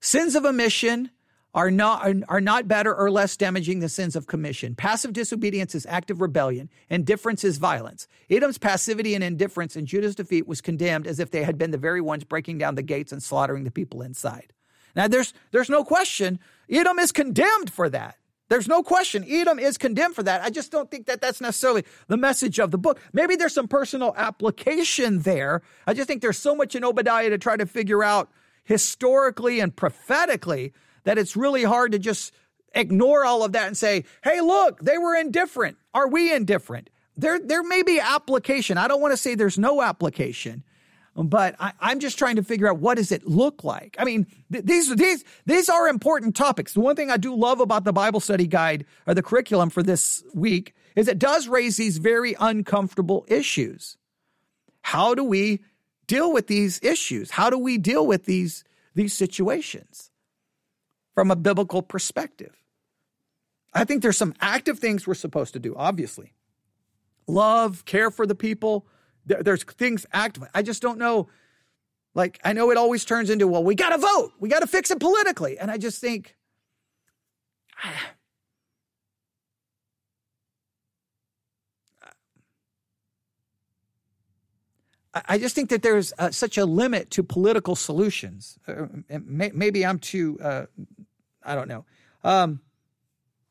sins 0.00 0.34
of 0.34 0.44
omission 0.44 1.10
are 1.54 1.70
not, 1.70 2.10
are, 2.28 2.40
not 2.40 2.66
better 2.66 2.94
or 2.94 3.10
less 3.10 3.36
damaging 3.36 3.80
than 3.80 3.88
sins 3.88 4.16
of 4.16 4.26
commission. 4.26 4.74
Passive 4.74 5.12
disobedience 5.12 5.74
is 5.74 5.84
active 5.86 6.22
rebellion. 6.22 6.70
Indifference 6.88 7.44
is 7.44 7.58
violence. 7.58 8.08
Edom's 8.30 8.56
passivity 8.56 9.14
and 9.14 9.22
indifference 9.22 9.76
in 9.76 9.84
Judah's 9.84 10.14
defeat 10.14 10.48
was 10.48 10.62
condemned 10.62 11.06
as 11.06 11.20
if 11.20 11.30
they 11.30 11.42
had 11.42 11.58
been 11.58 11.70
the 11.70 11.78
very 11.78 12.00
ones 12.00 12.24
breaking 12.24 12.56
down 12.56 12.74
the 12.74 12.82
gates 12.82 13.12
and 13.12 13.22
slaughtering 13.22 13.64
the 13.64 13.70
people 13.70 14.00
inside. 14.00 14.54
Now, 14.96 15.08
there's, 15.08 15.34
there's 15.50 15.70
no 15.70 15.84
question 15.84 16.38
Edom 16.72 16.98
is 16.98 17.12
condemned 17.12 17.70
for 17.70 17.88
that. 17.90 18.16
There's 18.48 18.68
no 18.68 18.82
question. 18.82 19.24
Edom 19.26 19.58
is 19.58 19.78
condemned 19.78 20.14
for 20.14 20.22
that. 20.24 20.42
I 20.42 20.50
just 20.50 20.72
don't 20.72 20.90
think 20.90 21.06
that 21.06 21.20
that's 21.20 21.40
necessarily 21.40 21.84
the 22.08 22.16
message 22.16 22.58
of 22.58 22.70
the 22.70 22.78
book. 22.78 23.00
Maybe 23.12 23.36
there's 23.36 23.54
some 23.54 23.68
personal 23.68 24.12
application 24.16 25.20
there. 25.20 25.62
I 25.86 25.94
just 25.94 26.06
think 26.06 26.20
there's 26.20 26.38
so 26.38 26.54
much 26.54 26.74
in 26.74 26.84
Obadiah 26.84 27.30
to 27.30 27.38
try 27.38 27.56
to 27.56 27.66
figure 27.66 28.02
out 28.02 28.30
historically 28.64 29.60
and 29.60 29.74
prophetically 29.74 30.72
that 31.04 31.18
it's 31.18 31.36
really 31.36 31.64
hard 31.64 31.92
to 31.92 31.98
just 31.98 32.32
ignore 32.74 33.24
all 33.24 33.42
of 33.42 33.52
that 33.52 33.66
and 33.66 33.76
say, 33.76 34.04
hey, 34.22 34.40
look, 34.40 34.80
they 34.80 34.98
were 34.98 35.14
indifferent. 35.14 35.76
Are 35.94 36.08
we 36.08 36.34
indifferent? 36.34 36.90
There, 37.16 37.38
there 37.38 37.62
may 37.62 37.82
be 37.82 38.00
application. 38.00 38.78
I 38.78 38.88
don't 38.88 39.00
want 39.00 39.12
to 39.12 39.16
say 39.18 39.34
there's 39.34 39.58
no 39.58 39.82
application, 39.82 40.64
but 41.14 41.54
I, 41.60 41.72
am 41.82 42.00
just 42.00 42.18
trying 42.18 42.36
to 42.36 42.42
figure 42.42 42.68
out 42.68 42.78
what 42.78 42.96
does 42.96 43.12
it 43.12 43.26
look 43.26 43.64
like. 43.64 43.96
I 43.98 44.04
mean, 44.04 44.26
th- 44.50 44.64
these 44.64 44.94
these 44.96 45.24
these 45.44 45.68
are 45.68 45.88
important 45.88 46.34
topics. 46.34 46.72
The 46.72 46.80
one 46.80 46.96
thing 46.96 47.10
I 47.10 47.18
do 47.18 47.34
love 47.34 47.60
about 47.60 47.84
the 47.84 47.92
Bible 47.92 48.20
study 48.20 48.46
guide 48.46 48.86
or 49.06 49.14
the 49.14 49.22
curriculum 49.22 49.68
for 49.68 49.82
this 49.82 50.24
week 50.34 50.74
is 50.96 51.08
it 51.08 51.18
does 51.18 51.48
raise 51.48 51.76
these 51.76 51.98
very 51.98 52.34
uncomfortable 52.40 53.26
issues. 53.28 53.98
How 54.82 55.14
do 55.14 55.22
we 55.22 55.60
deal 56.06 56.32
with 56.32 56.46
these 56.46 56.80
issues? 56.82 57.30
How 57.30 57.50
do 57.50 57.58
we 57.58 57.76
deal 57.76 58.06
with 58.06 58.24
these 58.24 58.64
these 58.94 59.12
situations 59.12 60.10
from 61.14 61.30
a 61.30 61.36
biblical 61.36 61.82
perspective? 61.82 62.56
I 63.74 63.84
think 63.84 64.02
there's 64.02 64.18
some 64.18 64.34
active 64.40 64.78
things 64.78 65.06
we're 65.06 65.14
supposed 65.14 65.52
to 65.54 65.58
do, 65.58 65.74
obviously. 65.76 66.32
Love, 67.26 67.84
care 67.84 68.10
for 68.10 68.26
the 68.26 68.34
people, 68.34 68.86
there, 69.26 69.42
there's 69.42 69.64
things 69.64 70.06
active. 70.12 70.44
I 70.54 70.62
just 70.62 70.82
don't 70.82 70.98
know. 70.98 71.28
Like, 72.14 72.38
I 72.44 72.52
know 72.52 72.70
it 72.70 72.76
always 72.76 73.04
turns 73.04 73.30
into, 73.30 73.48
well, 73.48 73.64
we 73.64 73.74
got 73.74 73.90
to 73.90 73.98
vote. 73.98 74.32
We 74.38 74.48
got 74.48 74.60
to 74.60 74.66
fix 74.66 74.90
it 74.90 75.00
politically. 75.00 75.58
And 75.58 75.70
I 75.70 75.78
just 75.78 76.00
think, 76.00 76.36
I 85.14 85.38
just 85.38 85.54
think 85.54 85.70
that 85.70 85.82
there's 85.82 86.12
uh, 86.18 86.30
such 86.30 86.58
a 86.58 86.64
limit 86.64 87.10
to 87.12 87.22
political 87.22 87.76
solutions. 87.76 88.58
Uh, 88.66 88.86
maybe 89.08 89.84
I'm 89.84 89.98
too, 89.98 90.38
uh, 90.42 90.66
I 91.42 91.54
don't 91.54 91.68
know. 91.68 91.84
Um, 92.24 92.60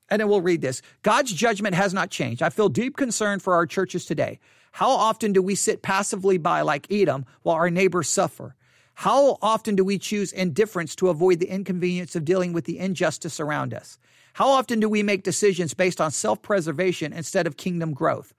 and 0.09 0.19
then 0.19 0.27
we'll 0.27 0.41
read 0.41 0.61
this. 0.61 0.81
God's 1.03 1.31
judgment 1.31 1.73
has 1.75 1.93
not 1.93 2.09
changed. 2.09 2.41
I 2.41 2.49
feel 2.49 2.69
deep 2.69 2.97
concern 2.97 3.39
for 3.39 3.53
our 3.53 3.65
churches 3.65 4.05
today. 4.05 4.39
How 4.71 4.89
often 4.89 5.33
do 5.33 5.41
we 5.41 5.55
sit 5.55 5.81
passively 5.81 6.37
by 6.37 6.61
like 6.61 6.91
Edom 6.91 7.25
while 7.43 7.55
our 7.55 7.69
neighbors 7.69 8.09
suffer? 8.09 8.55
How 8.93 9.37
often 9.41 9.75
do 9.75 9.83
we 9.83 9.97
choose 9.97 10.31
indifference 10.31 10.95
to 10.95 11.09
avoid 11.09 11.39
the 11.39 11.49
inconvenience 11.49 12.15
of 12.15 12.25
dealing 12.25 12.53
with 12.53 12.65
the 12.65 12.79
injustice 12.79 13.39
around 13.39 13.73
us? 13.73 13.97
How 14.33 14.49
often 14.49 14.79
do 14.79 14.87
we 14.87 15.03
make 15.03 15.23
decisions 15.23 15.73
based 15.73 15.99
on 15.99 16.11
self 16.11 16.41
preservation 16.41 17.11
instead 17.11 17.47
of 17.47 17.57
kingdom 17.57 17.93
growth? 17.93 18.33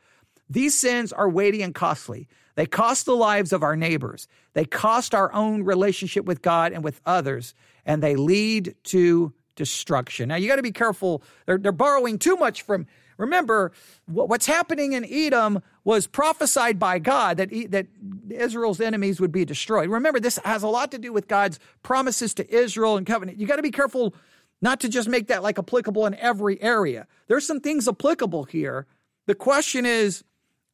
These 0.48 0.76
sins 0.76 1.12
are 1.12 1.28
weighty 1.28 1.62
and 1.62 1.74
costly. 1.74 2.28
They 2.54 2.66
cost 2.66 3.06
the 3.06 3.16
lives 3.16 3.52
of 3.52 3.62
our 3.62 3.76
neighbors. 3.76 4.28
They 4.52 4.64
cost 4.64 5.14
our 5.14 5.32
own 5.32 5.62
relationship 5.64 6.24
with 6.26 6.42
God 6.42 6.72
and 6.72 6.84
with 6.84 7.00
others, 7.06 7.54
and 7.86 8.02
they 8.02 8.16
lead 8.16 8.74
to 8.84 9.32
destruction. 9.56 10.28
Now, 10.28 10.36
you 10.36 10.48
got 10.48 10.56
to 10.56 10.62
be 10.62 10.72
careful. 10.72 11.22
They're, 11.46 11.58
they're 11.58 11.72
borrowing 11.72 12.18
too 12.18 12.36
much 12.36 12.62
from 12.62 12.86
Remember, 13.22 13.72
what's 14.06 14.46
happening 14.46 14.94
in 14.94 15.04
Edom 15.04 15.62
was 15.84 16.06
prophesied 16.06 16.78
by 16.78 16.98
God 16.98 17.38
that, 17.38 17.50
that 17.70 17.86
Israel's 18.30 18.80
enemies 18.80 19.20
would 19.20 19.32
be 19.32 19.44
destroyed. 19.44 19.88
Remember, 19.88 20.20
this 20.20 20.38
has 20.44 20.62
a 20.62 20.68
lot 20.68 20.90
to 20.92 20.98
do 20.98 21.12
with 21.12 21.28
God's 21.28 21.58
promises 21.82 22.34
to 22.34 22.54
Israel 22.54 22.96
and 22.96 23.06
covenant. 23.06 23.38
You 23.38 23.46
got 23.46 23.56
to 23.56 23.62
be 23.62 23.70
careful 23.70 24.14
not 24.60 24.80
to 24.80 24.88
just 24.88 25.08
make 25.08 25.26
that 25.28 25.42
like 25.42 25.58
applicable 25.58 26.06
in 26.06 26.14
every 26.14 26.60
area. 26.62 27.06
There's 27.26 27.46
some 27.46 27.60
things 27.60 27.88
applicable 27.88 28.44
here. 28.44 28.86
The 29.26 29.34
question 29.34 29.84
is, 29.84 30.22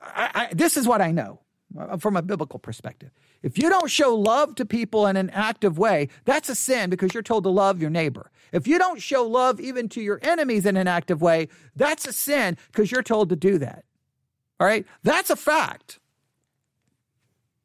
I, 0.01 0.31
I, 0.35 0.55
this 0.55 0.77
is 0.77 0.87
what 0.87 1.01
I 1.01 1.11
know 1.11 1.41
uh, 1.77 1.97
from 1.97 2.17
a 2.17 2.23
biblical 2.23 2.59
perspective. 2.59 3.11
If 3.43 3.57
you 3.57 3.71
don't 3.71 3.91
show 3.91 4.15
love 4.15 4.57
to 4.57 4.67
people 4.67 5.07
in 5.07 5.17
an 5.17 5.31
active 5.31 5.79
way, 5.79 6.09
that's 6.25 6.49
a 6.49 6.55
sin 6.55 6.91
because 6.91 7.15
you're 7.15 7.23
told 7.23 7.45
to 7.45 7.51
love 7.51 7.81
your 7.81 7.91
neighbor. 7.91 8.31
If 8.53 8.67
you 8.67 8.79
don't 8.79 9.01
show 9.01 9.25
love 9.25 9.61
even 9.61 9.89
to 9.91 10.03
your 10.03 10.19
enemies 10.23 10.67
in 10.67 10.77
an 10.77 10.89
active 10.89 11.23
way, 11.23 11.49
that's 11.77 12.07
a 12.07 12.13
sin 12.13 12.57
because 12.73 12.91
you're 12.91 13.03
told 13.03 13.31
to 13.31 13.37
do 13.37 13.59
that. 13.59 13.85
All 14.61 14.67
right? 14.67 14.87
That's 15.03 15.31
a 15.31 15.37
fact. 15.37 15.99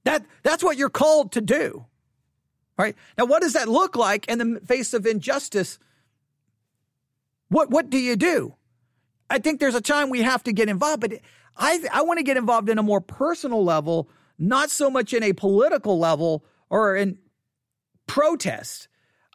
That, 0.03 0.25
that's 0.43 0.63
what 0.63 0.77
you're 0.77 0.89
called 0.89 1.31
to 1.33 1.41
do. 1.41 1.85
All 2.77 2.85
right? 2.85 2.95
Now, 3.17 3.25
what 3.25 3.41
does 3.41 3.53
that 3.53 3.67
look 3.67 3.95
like 3.95 4.27
in 4.27 4.37
the 4.37 4.61
face 4.65 4.93
of 4.93 5.05
injustice? 5.05 5.79
What, 7.49 7.69
what 7.69 7.89
do 7.89 7.97
you 7.97 8.15
do? 8.15 8.55
I 9.29 9.39
think 9.39 9.59
there's 9.59 9.75
a 9.75 9.81
time 9.81 10.09
we 10.09 10.21
have 10.21 10.43
to 10.43 10.53
get 10.53 10.69
involved, 10.69 11.01
but 11.01 11.13
I, 11.55 11.83
I 11.91 12.01
want 12.01 12.19
to 12.19 12.23
get 12.23 12.37
involved 12.37 12.69
in 12.69 12.77
a 12.77 12.83
more 12.83 13.01
personal 13.01 13.63
level 13.63 14.09
not 14.37 14.69
so 14.69 14.89
much 14.89 15.13
in 15.13 15.23
a 15.23 15.33
political 15.33 15.99
level 15.99 16.43
or 16.69 16.95
in 16.95 17.17
protest. 18.07 18.87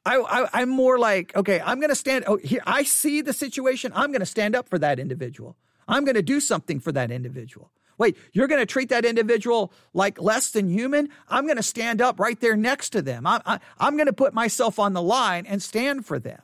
I, 0.05 0.49
am 0.55 0.71
more 0.71 0.99
like, 0.99 1.37
okay, 1.37 1.61
I'm 1.61 1.81
going 1.81 1.91
to 1.91 1.97
stand. 1.97 2.25
Oh, 2.27 2.39
here, 2.39 2.63
I 2.67 2.83
see 2.83 3.21
the 3.21 3.35
situation. 3.35 3.93
I'm 3.95 4.11
going 4.11 4.21
to 4.21 4.27
stand 4.27 4.57
up 4.57 4.69
for 4.69 4.79
that 4.79 4.99
individual. 4.99 5.57
I'm 5.89 6.05
going 6.05 6.15
to 6.15 6.23
do 6.23 6.39
something 6.41 6.79
for 6.79 6.93
that 6.93 7.11
individual. 7.11 7.73
Wait, 7.97 8.17
you're 8.33 8.47
going 8.47 8.61
to 8.61 8.67
treat 8.67 8.91
that 8.91 9.05
individual 9.05 9.73
like 9.93 10.21
less 10.23 10.51
than 10.51 10.69
human? 10.69 11.09
I'm 11.29 11.47
going 11.47 11.57
to 11.57 11.63
stand 11.63 12.01
up 12.01 12.21
right 12.21 12.39
there 12.39 12.57
next 12.57 12.91
to 12.91 13.03
them. 13.03 13.27
I, 13.27 13.41
I, 13.45 13.59
I'm 13.79 13.97
going 13.97 14.07
to 14.07 14.13
put 14.13 14.33
myself 14.33 14.79
on 14.79 14.93
the 14.93 15.03
line 15.03 15.47
and 15.47 15.61
stand 15.61 16.07
for 16.07 16.21
them 16.21 16.41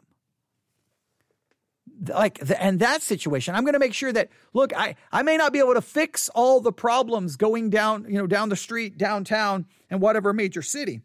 like 2.08 2.38
the, 2.38 2.60
and 2.60 2.80
that 2.80 3.02
situation 3.02 3.54
i'm 3.54 3.62
going 3.62 3.74
to 3.74 3.78
make 3.78 3.94
sure 3.94 4.12
that 4.12 4.28
look 4.52 4.76
i 4.76 4.96
i 5.12 5.22
may 5.22 5.36
not 5.36 5.52
be 5.52 5.58
able 5.58 5.74
to 5.74 5.80
fix 5.80 6.28
all 6.30 6.60
the 6.60 6.72
problems 6.72 7.36
going 7.36 7.70
down 7.70 8.04
you 8.08 8.18
know 8.18 8.26
down 8.26 8.48
the 8.48 8.56
street 8.56 8.98
downtown 8.98 9.66
and 9.90 10.00
whatever 10.00 10.32
major 10.32 10.62
city 10.62 11.02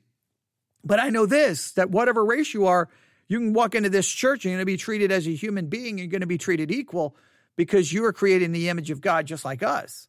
but 0.84 1.00
i 1.00 1.10
know 1.10 1.26
this 1.26 1.72
that 1.74 1.90
whatever 1.90 2.26
race 2.26 2.54
you 2.54 2.66
are 2.66 2.90
you 3.28 3.38
can 3.38 3.54
walk 3.54 3.76
into 3.76 3.90
this 3.90 4.10
church 4.10 4.46
and 4.46 4.52
you're 4.52 4.58
going 4.58 4.66
to 4.66 4.74
be 4.74 4.78
treated 4.78 5.12
as 5.12 5.28
a 5.28 5.32
human 5.32 5.68
being 5.68 5.98
you're 5.98 6.08
going 6.08 6.22
to 6.22 6.28
be 6.28 6.38
treated 6.38 6.72
equal 6.72 7.16
because 7.60 7.92
you 7.92 8.06
are 8.06 8.14
created 8.14 8.46
in 8.46 8.54
the 8.54 8.70
image 8.70 8.90
of 8.90 9.02
god 9.02 9.26
just 9.26 9.44
like 9.44 9.62
us 9.62 10.08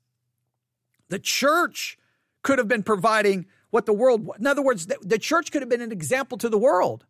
the 1.09 1.19
church 1.19 1.99
could 2.43 2.59
have 2.59 2.69
been 2.69 2.83
providing 2.83 3.45
what 3.71 3.87
the 3.87 3.93
world 3.93 4.31
in 4.39 4.47
other 4.47 4.63
words 4.63 4.87
the, 4.87 4.97
the 5.03 5.19
church 5.19 5.51
could 5.51 5.61
have 5.63 5.69
been 5.69 5.81
an 5.81 5.93
example 5.93 6.39
to 6.39 6.49
the 6.49 6.59
world 6.59 7.05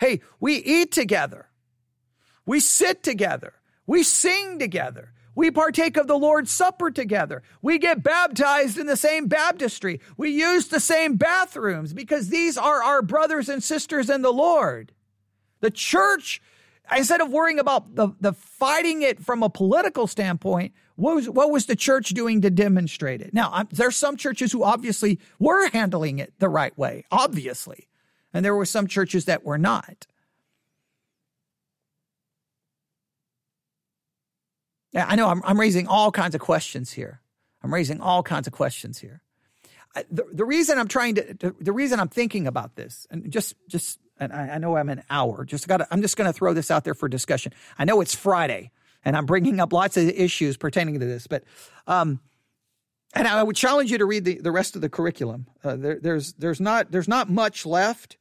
hey 0.00 0.20
we 0.40 0.56
eat 0.56 0.90
together 0.90 1.50
we 2.46 2.60
sit 2.60 3.02
together. 3.02 3.54
We 3.86 4.04
sing 4.04 4.58
together. 4.58 5.12
We 5.34 5.50
partake 5.50 5.98
of 5.98 6.06
the 6.06 6.18
Lord's 6.18 6.50
Supper 6.50 6.90
together. 6.90 7.42
We 7.60 7.78
get 7.78 8.02
baptized 8.02 8.78
in 8.78 8.86
the 8.86 8.96
same 8.96 9.26
baptistry. 9.26 10.00
We 10.16 10.30
use 10.30 10.68
the 10.68 10.80
same 10.80 11.16
bathrooms 11.16 11.92
because 11.92 12.30
these 12.30 12.56
are 12.56 12.82
our 12.82 13.02
brothers 13.02 13.50
and 13.50 13.62
sisters 13.62 14.08
in 14.08 14.22
the 14.22 14.32
Lord. 14.32 14.92
The 15.60 15.70
church, 15.70 16.40
instead 16.94 17.20
of 17.20 17.30
worrying 17.30 17.58
about 17.58 17.94
the, 17.94 18.08
the 18.20 18.32
fighting 18.32 19.02
it 19.02 19.24
from 19.24 19.42
a 19.42 19.48
political 19.48 20.06
standpoint, 20.06 20.72
what 20.96 21.14
was, 21.16 21.28
what 21.28 21.50
was 21.50 21.66
the 21.66 21.76
church 21.76 22.10
doing 22.10 22.40
to 22.42 22.50
demonstrate 22.50 23.20
it? 23.20 23.34
Now, 23.34 23.50
I'm, 23.52 23.68
some 23.90 24.16
churches 24.16 24.52
who 24.52 24.62
obviously 24.62 25.18
were 25.38 25.68
handling 25.70 26.18
it 26.18 26.32
the 26.38 26.48
right 26.48 26.76
way, 26.78 27.04
obviously. 27.10 27.88
And 28.32 28.44
there 28.44 28.54
were 28.54 28.64
some 28.64 28.86
churches 28.86 29.24
that 29.26 29.44
were 29.44 29.58
not. 29.58 30.06
Yeah, 34.92 35.06
I 35.08 35.16
know 35.16 35.28
I'm, 35.28 35.42
I'm 35.44 35.60
raising 35.60 35.86
all 35.86 36.10
kinds 36.10 36.34
of 36.34 36.40
questions 36.40 36.92
here. 36.92 37.20
I'm 37.62 37.72
raising 37.72 38.00
all 38.00 38.22
kinds 38.22 38.46
of 38.46 38.52
questions 38.52 38.98
here. 38.98 39.22
The, 40.10 40.24
the 40.32 40.44
reason 40.44 40.78
I'm 40.78 40.88
trying 40.88 41.14
to, 41.16 41.54
the 41.58 41.72
reason 41.72 42.00
I'm 42.00 42.08
thinking 42.08 42.46
about 42.46 42.76
this, 42.76 43.06
and 43.10 43.30
just, 43.30 43.54
just, 43.68 43.98
and 44.18 44.32
I, 44.32 44.54
I 44.54 44.58
know 44.58 44.76
I'm 44.76 44.88
an 44.88 45.02
hour. 45.10 45.44
Just 45.44 45.68
got. 45.68 45.86
I'm 45.90 46.02
just 46.02 46.16
going 46.16 46.26
to 46.26 46.32
throw 46.32 46.52
this 46.54 46.70
out 46.70 46.84
there 46.84 46.94
for 46.94 47.08
discussion. 47.08 47.52
I 47.78 47.84
know 47.84 48.00
it's 48.00 48.14
Friday, 48.14 48.70
and 49.04 49.16
I'm 49.16 49.26
bringing 49.26 49.60
up 49.60 49.72
lots 49.72 49.96
of 49.96 50.08
issues 50.08 50.56
pertaining 50.56 51.00
to 51.00 51.06
this, 51.06 51.26
but, 51.26 51.44
um, 51.86 52.20
and 53.14 53.26
I 53.26 53.42
would 53.42 53.56
challenge 53.56 53.90
you 53.90 53.98
to 53.98 54.06
read 54.06 54.24
the, 54.24 54.38
the 54.40 54.52
rest 54.52 54.76
of 54.76 54.82
the 54.82 54.88
curriculum. 54.88 55.46
Uh, 55.62 55.76
there, 55.76 55.98
there's 56.00 56.32
there's 56.34 56.60
not 56.60 56.90
there's 56.90 57.08
not 57.08 57.30
much 57.30 57.66
left, 57.66 58.16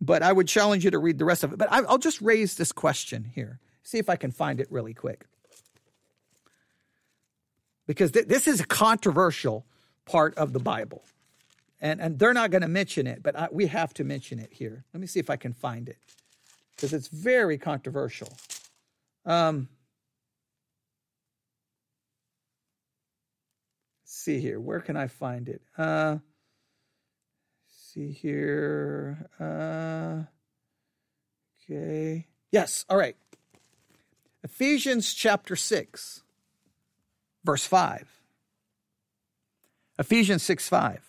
but 0.00 0.22
I 0.22 0.32
would 0.32 0.48
challenge 0.48 0.84
you 0.84 0.90
to 0.90 0.98
read 0.98 1.18
the 1.18 1.24
rest 1.24 1.44
of 1.44 1.52
it. 1.52 1.58
But 1.58 1.72
I, 1.72 1.78
I'll 1.80 1.98
just 1.98 2.20
raise 2.20 2.56
this 2.56 2.72
question 2.72 3.24
here. 3.34 3.60
See 3.82 3.98
if 3.98 4.10
I 4.10 4.16
can 4.16 4.30
find 4.30 4.60
it 4.60 4.66
really 4.70 4.94
quick 4.94 5.26
because 7.86 8.12
th- 8.12 8.26
this 8.26 8.46
is 8.48 8.60
a 8.60 8.66
controversial 8.66 9.64
part 10.04 10.36
of 10.36 10.52
the 10.52 10.58
Bible. 10.58 11.02
And, 11.80 12.00
and 12.00 12.18
they're 12.18 12.32
not 12.32 12.50
going 12.50 12.62
to 12.62 12.68
mention 12.68 13.06
it, 13.06 13.22
but 13.22 13.36
I, 13.36 13.48
we 13.50 13.66
have 13.66 13.92
to 13.94 14.04
mention 14.04 14.38
it 14.38 14.52
here. 14.52 14.84
Let 14.94 15.00
me 15.00 15.06
see 15.06 15.20
if 15.20 15.28
I 15.28 15.36
can 15.36 15.52
find 15.52 15.88
it 15.88 15.98
because 16.74 16.92
it's 16.92 17.08
very 17.08 17.58
controversial. 17.58 18.32
Um, 19.26 19.68
see 24.04 24.40
here. 24.40 24.58
Where 24.58 24.80
can 24.80 24.96
I 24.96 25.08
find 25.08 25.48
it? 25.48 25.62
Uh, 25.76 26.18
see 27.68 28.12
here. 28.12 29.28
Uh, 29.38 30.22
okay. 31.70 32.26
Yes. 32.52 32.86
All 32.88 32.96
right. 32.96 33.16
Ephesians 34.42 35.12
chapter 35.12 35.56
6 35.56 36.22
verse 37.46 37.64
5. 37.64 38.20
Ephesians 39.98 40.42
6 40.42 40.68
5. 40.68 41.05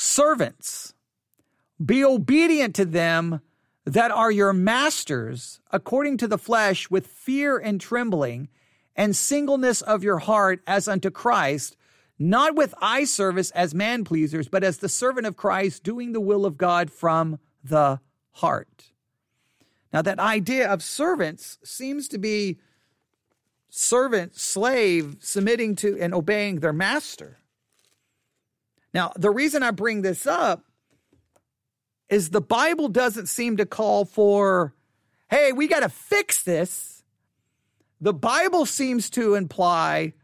Servants, 0.00 0.94
be 1.84 2.04
obedient 2.04 2.76
to 2.76 2.84
them 2.84 3.40
that 3.84 4.12
are 4.12 4.30
your 4.30 4.52
masters 4.52 5.58
according 5.72 6.18
to 6.18 6.28
the 6.28 6.38
flesh 6.38 6.88
with 6.88 7.08
fear 7.08 7.58
and 7.58 7.80
trembling 7.80 8.48
and 8.94 9.16
singleness 9.16 9.82
of 9.82 10.04
your 10.04 10.18
heart 10.18 10.62
as 10.68 10.86
unto 10.86 11.10
Christ, 11.10 11.76
not 12.16 12.54
with 12.54 12.76
eye 12.80 13.02
service 13.02 13.50
as 13.50 13.74
man 13.74 14.04
pleasers, 14.04 14.46
but 14.46 14.62
as 14.62 14.78
the 14.78 14.88
servant 14.88 15.26
of 15.26 15.36
Christ, 15.36 15.82
doing 15.82 16.12
the 16.12 16.20
will 16.20 16.46
of 16.46 16.56
God 16.56 16.92
from 16.92 17.40
the 17.64 17.98
heart. 18.34 18.92
Now, 19.92 20.02
that 20.02 20.20
idea 20.20 20.72
of 20.72 20.80
servants 20.80 21.58
seems 21.64 22.06
to 22.10 22.18
be 22.18 22.60
servant, 23.68 24.36
slave 24.36 25.16
submitting 25.18 25.74
to 25.74 25.98
and 26.00 26.14
obeying 26.14 26.60
their 26.60 26.72
master. 26.72 27.38
Now, 28.94 29.12
the 29.16 29.30
reason 29.30 29.62
I 29.62 29.70
bring 29.70 30.02
this 30.02 30.26
up 30.26 30.64
is 32.08 32.30
the 32.30 32.40
Bible 32.40 32.88
doesn't 32.88 33.26
seem 33.26 33.58
to 33.58 33.66
call 33.66 34.04
for, 34.04 34.74
hey, 35.30 35.52
we 35.52 35.68
got 35.68 35.80
to 35.80 35.88
fix 35.88 36.42
this. 36.42 37.02
The 38.00 38.14
Bible 38.14 38.64
seems 38.64 39.10
to 39.10 39.34
imply 39.34 40.14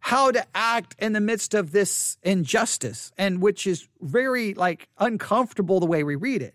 how 0.00 0.30
to 0.30 0.46
act 0.54 0.94
in 0.98 1.12
the 1.12 1.20
midst 1.20 1.54
of 1.54 1.72
this 1.72 2.16
injustice, 2.22 3.12
and 3.18 3.42
which 3.42 3.66
is 3.66 3.88
very 4.00 4.54
like 4.54 4.88
uncomfortable 4.98 5.80
the 5.80 5.86
way 5.86 6.04
we 6.04 6.14
read 6.14 6.42
it. 6.42 6.54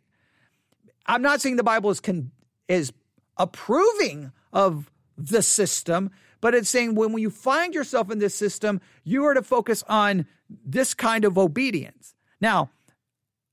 I'm 1.06 1.22
not 1.22 1.42
saying 1.42 1.58
the 1.58 1.64
Bible 1.64 1.90
is 1.90 2.00
con- 2.00 2.32
is 2.68 2.94
approving 3.38 4.32
of 4.54 4.90
the 5.18 5.42
system, 5.42 6.12
but 6.44 6.54
it's 6.54 6.70
saying 6.70 6.94
when 6.94 7.18
you 7.18 7.30
find 7.30 7.74
yourself 7.74 8.12
in 8.12 8.20
this 8.20 8.36
system, 8.36 8.82
you 9.06 9.24
are 9.24 9.34
to 9.34 9.42
focus 9.42 9.82
on 9.88 10.26
this 10.50 10.94
kind 10.94 11.24
of 11.24 11.38
obedience. 11.38 12.16
Now, 12.42 12.70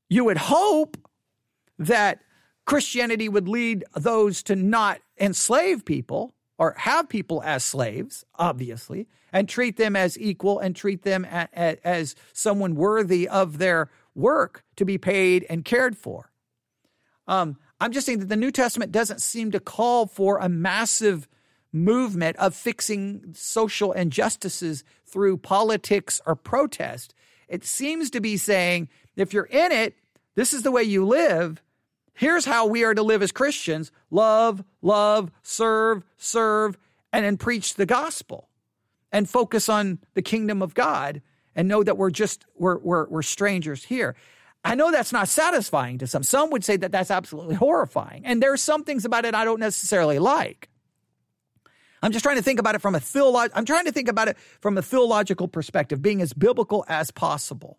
you 0.09 0.25
would 0.25 0.39
hope 0.39 0.97
that 1.79 2.19
Christianity 2.65 3.29
would 3.29 3.47
lead 3.47 3.85
those 3.95 4.43
to 4.43 4.57
not 4.57 5.01
enslave 5.21 5.85
people 5.85 6.35
or 6.59 6.75
have 6.79 7.09
people 7.09 7.41
as 7.45 7.63
slaves, 7.63 8.25
obviously, 8.35 9.07
and 9.33 9.49
treat 9.49 9.77
them 9.77 9.95
as 9.95 10.19
equal 10.19 10.59
and 10.59 10.75
treat 10.75 11.03
them 11.03 11.25
as 11.25 12.17
someone 12.33 12.75
worthy 12.75 13.29
of 13.29 13.59
their 13.59 13.89
work 14.17 14.65
to 14.75 14.85
be 14.85 14.99
paid 14.99 15.47
and 15.49 15.65
cared 15.65 15.97
for. 15.97 16.33
Um, 17.29 17.57
I'm 17.81 17.93
just 17.93 18.05
saying 18.05 18.19
that 18.19 18.29
the 18.29 18.35
New 18.35 18.51
Testament 18.51 18.91
doesn't 18.91 19.23
seem 19.23 19.53
to 19.53 19.61
call 19.61 20.07
for 20.07 20.39
a 20.39 20.49
massive 20.49 21.29
movement 21.73 22.37
of 22.37 22.55
fixing 22.55 23.33
social 23.35 23.93
injustices 23.93 24.85
through 25.07 25.37
politics 25.39 26.21
or 26.27 26.35
protest. 26.35 27.15
It 27.49 27.65
seems 27.65 28.11
to 28.11 28.21
be 28.21 28.37
saying 28.37 28.89
if 29.17 29.33
you're 29.33 29.45
in 29.45 29.73
it, 29.73 29.97
this 30.35 30.55
is 30.55 30.63
the 30.63 30.71
way 30.71 30.83
you 30.83 31.05
live. 31.05 31.63
Here's 32.15 32.45
how 32.45 32.67
we 32.67 32.85
are 32.85 32.95
to 32.95 33.03
live 33.03 33.23
as 33.23 33.33
Christians 33.33 33.91
love, 34.11 34.65
love, 34.83 35.31
serve, 35.43 36.05
serve, 36.17 36.79
and 37.13 37.25
then 37.25 37.37
preach 37.37 37.75
the 37.75 37.87
gospel 37.87 38.49
and 39.13 39.29
focus 39.29 39.69
on 39.69 39.99
the 40.15 40.23
kingdom 40.23 40.63
of 40.63 40.75
God 40.75 41.23
and 41.55 41.69
know 41.69 41.83
that 41.83 41.97
we're 41.99 42.11
just, 42.11 42.47
we're, 42.57 42.79
we're, 42.79 43.09
we're 43.09 43.23
strangers 43.23 43.85
here. 43.85 44.15
I 44.65 44.75
know 44.75 44.91
that's 44.91 45.13
not 45.13 45.29
satisfying 45.29 45.99
to 45.99 46.07
some. 46.07 46.23
Some 46.23 46.51
would 46.51 46.65
say 46.65 46.77
that 46.77 46.93
that's 46.93 47.11
absolutely 47.11 47.55
horrifying. 47.57 48.25
And 48.25 48.43
there 48.43 48.53
are 48.53 48.59
some 48.59 48.85
things 48.85 49.05
about 49.05 49.25
it 49.25 49.35
I 49.35 49.45
don't 49.45 49.61
necessarily 49.61 50.19
like. 50.19 50.70
I'm 52.03 52.13
just 52.13 52.23
trying 52.23 52.37
to 52.37 52.43
think 52.43 52.59
about 52.59 52.75
it 52.75 52.81
from 52.81 52.95
a 52.95 52.99
theolog- 52.99 53.51
I'm 53.55 53.65
trying 53.65 53.85
to 53.85 53.93
think 53.93 54.09
about 54.09 54.29
it 54.29 54.39
from 54.61 54.79
a 54.79 54.83
theological 54.83 55.49
perspective, 55.49 56.01
being 56.01 56.23
as 56.23 56.33
biblical 56.33 56.85
as 56.89 57.11
possible. 57.11 57.79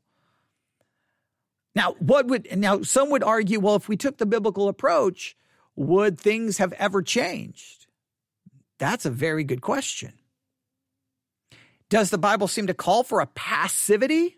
Now, 1.74 1.94
what 2.00 2.28
would 2.28 2.56
now 2.58 2.82
some 2.82 3.10
would 3.12 3.24
argue, 3.24 3.60
well, 3.60 3.76
if 3.76 3.88
we 3.88 3.98
took 3.98 4.18
the 4.18 4.26
biblical 4.26 4.68
approach, 4.68 5.36
would 5.76 6.20
things 6.20 6.58
have 6.58 6.74
ever 6.74 7.02
changed? 7.02 7.88
That's 8.78 9.06
a 9.06 9.10
very 9.10 9.44
good 9.44 9.62
question. 9.62 10.14
Does 11.90 12.10
the 12.10 12.18
Bible 12.18 12.48
seem 12.48 12.68
to 12.68 12.74
call 12.74 13.04
for 13.04 13.22
a 13.22 13.28
passivity? 13.28 14.38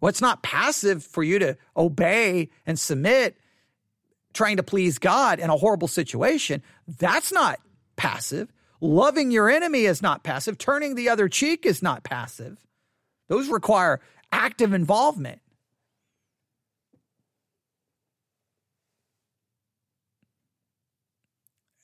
Well, 0.00 0.10
it's 0.10 0.20
not 0.20 0.42
passive 0.42 1.04
for 1.04 1.22
you 1.22 1.38
to 1.38 1.56
obey 1.76 2.50
and 2.66 2.78
submit, 2.78 3.36
trying 4.34 4.58
to 4.58 4.62
please 4.62 4.98
God 4.98 5.40
in 5.40 5.50
a 5.50 5.56
horrible 5.56 5.88
situation. 5.88 6.62
That's 6.86 7.32
not 7.32 7.58
passive. 7.96 8.52
Loving 8.80 9.30
your 9.30 9.48
enemy 9.48 9.84
is 9.84 10.02
not 10.02 10.22
passive. 10.22 10.58
Turning 10.58 10.94
the 10.94 11.08
other 11.08 11.28
cheek 11.28 11.64
is 11.64 11.82
not 11.82 12.04
passive. 12.04 12.58
Those 13.28 13.48
require 13.48 14.00
active 14.30 14.72
involvement. 14.72 15.40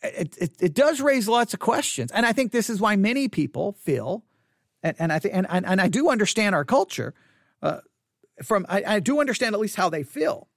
it, 0.02 0.36
it, 0.38 0.52
it, 0.60 0.74
does 0.74 1.00
raise 1.00 1.28
lots 1.28 1.54
of 1.54 1.60
questions. 1.60 2.10
And 2.12 2.26
I 2.26 2.32
think 2.32 2.52
this 2.52 2.68
is 2.68 2.80
why 2.80 2.96
many 2.96 3.28
people 3.28 3.72
feel, 3.72 4.24
and, 4.82 4.96
and 4.98 5.12
I 5.12 5.18
think, 5.18 5.34
and, 5.34 5.46
and, 5.48 5.64
and, 5.64 5.80
I 5.80 5.88
do 5.88 6.10
understand 6.10 6.54
our 6.54 6.64
culture. 6.64 7.14
Uh, 7.62 7.78
from 8.42 8.66
I, 8.68 8.82
I 8.86 9.00
do 9.00 9.20
understand 9.20 9.54
at 9.54 9.60
least 9.60 9.76
how 9.76 9.88
they 9.88 10.02
feel. 10.02 10.48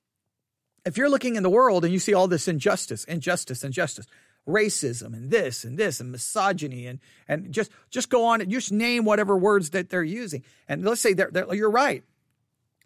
If 0.86 0.98
you're 0.98 1.10
looking 1.10 1.36
in 1.36 1.44
the 1.44 1.50
world 1.50 1.84
and 1.84 1.94
you 1.94 2.00
see 2.00 2.14
all 2.14 2.28
this 2.28 2.48
injustice, 2.48 3.04
injustice, 3.06 3.64
injustice, 3.64 4.08
racism 4.48 5.14
and 5.14 5.32
this 5.32 5.64
and 5.64 5.78
this 5.78 6.00
and 6.00 6.12
misogyny 6.12 6.86
and 6.86 7.00
and 7.28 7.52
just 7.52 7.72
just 7.90 8.10
go 8.10 8.26
on 8.26 8.42
and 8.42 8.52
just 8.52 8.72
name 8.72 9.04
whatever 9.04 9.36
words 9.36 9.72
that 9.72 9.90
they're 9.90 10.04
using. 10.04 10.44
And 10.68 10.86
let's 10.86 11.02
say 11.02 11.14
they're, 11.14 11.32
they're, 11.32 11.54
you're 11.54 11.72
right. 11.72 12.04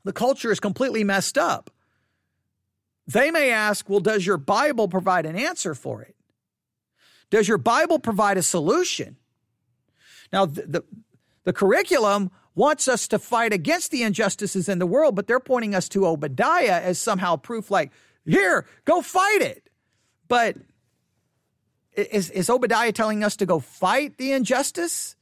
The 0.05 0.13
culture 0.13 0.51
is 0.51 0.59
completely 0.59 1.03
messed 1.03 1.37
up. 1.37 1.69
They 3.07 3.31
may 3.31 3.51
ask, 3.51 3.89
well, 3.89 3.99
does 3.99 4.25
your 4.25 4.37
Bible 4.37 4.87
provide 4.87 5.25
an 5.25 5.35
answer 5.35 5.73
for 5.73 6.01
it? 6.01 6.15
Does 7.29 7.47
your 7.47 7.57
Bible 7.57 7.99
provide 7.99 8.37
a 8.37 8.43
solution? 8.43 9.17
Now, 10.31 10.45
the, 10.45 10.61
the, 10.61 10.83
the 11.43 11.53
curriculum 11.53 12.31
wants 12.55 12.87
us 12.87 13.07
to 13.07 13.19
fight 13.19 13.51
against 13.53 13.91
the 13.91 14.03
injustices 14.03 14.69
in 14.69 14.79
the 14.79 14.85
world, 14.85 15.15
but 15.15 15.27
they're 15.27 15.39
pointing 15.39 15.73
us 15.73 15.89
to 15.89 16.05
Obadiah 16.05 16.81
as 16.81 16.99
somehow 16.99 17.35
proof 17.35 17.71
like, 17.71 17.91
here, 18.25 18.65
go 18.85 19.01
fight 19.01 19.41
it. 19.41 19.69
But 20.27 20.57
is, 22.11 22.29
is 22.29 22.49
Obadiah 22.49 22.91
telling 22.91 23.23
us 23.23 23.35
to 23.37 23.45
go 23.45 23.59
fight 23.59 24.17
the 24.17 24.31
injustice? 24.31 25.15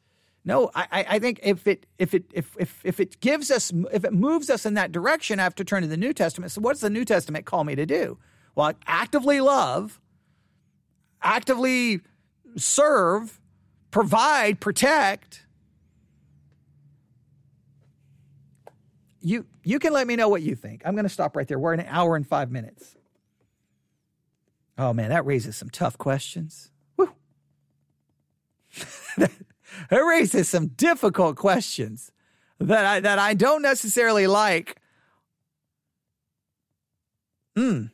No, 0.48 0.72
I, 0.74 1.06
I 1.10 1.20
think 1.20 1.42
if 1.44 1.68
it 1.68 1.86
if 2.00 2.14
it 2.14 2.24
if, 2.34 2.56
if 2.58 2.82
if 2.86 3.00
it 3.02 3.20
gives 3.20 3.52
us 3.52 3.74
if 3.92 4.06
it 4.06 4.14
moves 4.14 4.50
us 4.50 4.66
in 4.66 4.76
that 4.76 4.94
direction, 4.94 5.42
I 5.42 5.44
have 5.44 5.56
to 5.56 5.66
turn 5.66 5.82
to 5.82 5.90
the 5.90 5.98
New 5.98 6.14
Testament. 6.14 6.54
So 6.54 6.62
what 6.62 6.72
does 6.74 6.82
the 6.82 6.90
New 6.90 7.04
Testament 7.04 7.46
call 7.46 7.66
me 7.66 7.76
to 7.76 7.86
do? 7.86 8.18
Well, 8.56 8.72
actively 8.88 9.42
love, 9.42 10.00
actively 11.22 12.00
serve, 12.56 13.40
provide, 13.92 14.60
protect. 14.60 15.46
You 19.22 19.46
you 19.64 19.80
can 19.80 19.92
let 19.94 20.08
me 20.08 20.16
know 20.16 20.30
what 20.30 20.42
you 20.44 20.56
think. 20.56 20.82
I'm 20.86 20.96
going 20.96 21.04
to 21.04 21.10
stop 21.10 21.36
right 21.36 21.48
there. 21.48 21.60
We're 21.60 21.74
an 21.74 21.86
hour 21.90 22.16
and 22.16 22.26
five 22.26 22.52
minutes. 22.52 22.97
Oh 24.78 24.94
man, 24.94 25.10
that 25.10 25.26
raises 25.26 25.56
some 25.56 25.70
tough 25.70 25.98
questions. 25.98 26.72
Woo. 26.98 27.12
that 29.18 29.32
raises 29.90 30.50
some 30.50 30.68
difficult 30.68 31.36
questions 31.36 32.12
that 32.60 32.86
I 32.86 33.00
that 33.00 33.20
I 33.20 33.34
don't 33.34 33.62
necessarily 33.62 34.28
like. 34.28 34.78
Hmm. 37.56 37.86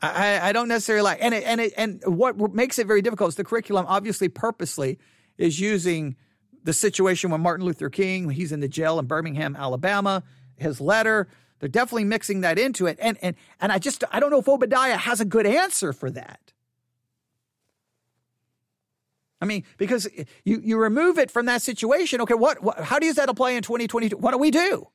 I, 0.00 0.50
I 0.50 0.52
don't 0.52 0.68
necessarily 0.68 1.02
like, 1.02 1.18
and 1.20 1.34
it, 1.34 1.42
and 1.44 1.60
it, 1.60 1.72
and 1.76 2.00
what 2.06 2.54
makes 2.54 2.78
it 2.78 2.86
very 2.86 3.02
difficult 3.02 3.30
is 3.30 3.34
the 3.34 3.44
curriculum. 3.44 3.84
Obviously, 3.88 4.28
purposely 4.28 4.98
is 5.38 5.58
using 5.58 6.14
the 6.62 6.72
situation 6.72 7.30
when 7.30 7.40
Martin 7.40 7.66
Luther 7.66 7.90
King, 7.90 8.30
he's 8.30 8.52
in 8.52 8.60
the 8.60 8.68
jail 8.68 8.98
in 9.00 9.06
Birmingham, 9.06 9.56
Alabama, 9.56 10.22
his 10.56 10.80
letter, 10.80 11.28
they're 11.58 11.68
definitely 11.68 12.04
mixing 12.04 12.40
that 12.42 12.58
into 12.58 12.86
it. 12.86 12.98
And 13.00 13.18
and 13.22 13.36
and 13.60 13.72
I 13.72 13.78
just 13.78 14.04
I 14.12 14.20
don't 14.20 14.30
know 14.30 14.38
if 14.38 14.48
Obadiah 14.48 14.96
has 14.96 15.20
a 15.20 15.24
good 15.24 15.46
answer 15.46 15.92
for 15.92 16.10
that. 16.10 16.52
I 19.40 19.44
mean, 19.44 19.64
because 19.76 20.08
you 20.44 20.60
you 20.62 20.78
remove 20.78 21.18
it 21.18 21.30
from 21.30 21.46
that 21.46 21.62
situation. 21.62 22.20
Okay, 22.22 22.34
what, 22.34 22.62
what 22.62 22.80
how 22.80 22.98
does 22.98 23.16
that 23.16 23.28
apply 23.28 23.50
in 23.52 23.62
2022? 23.62 24.16
What 24.16 24.32
do 24.32 24.38
we 24.38 24.50
do? 24.50 24.88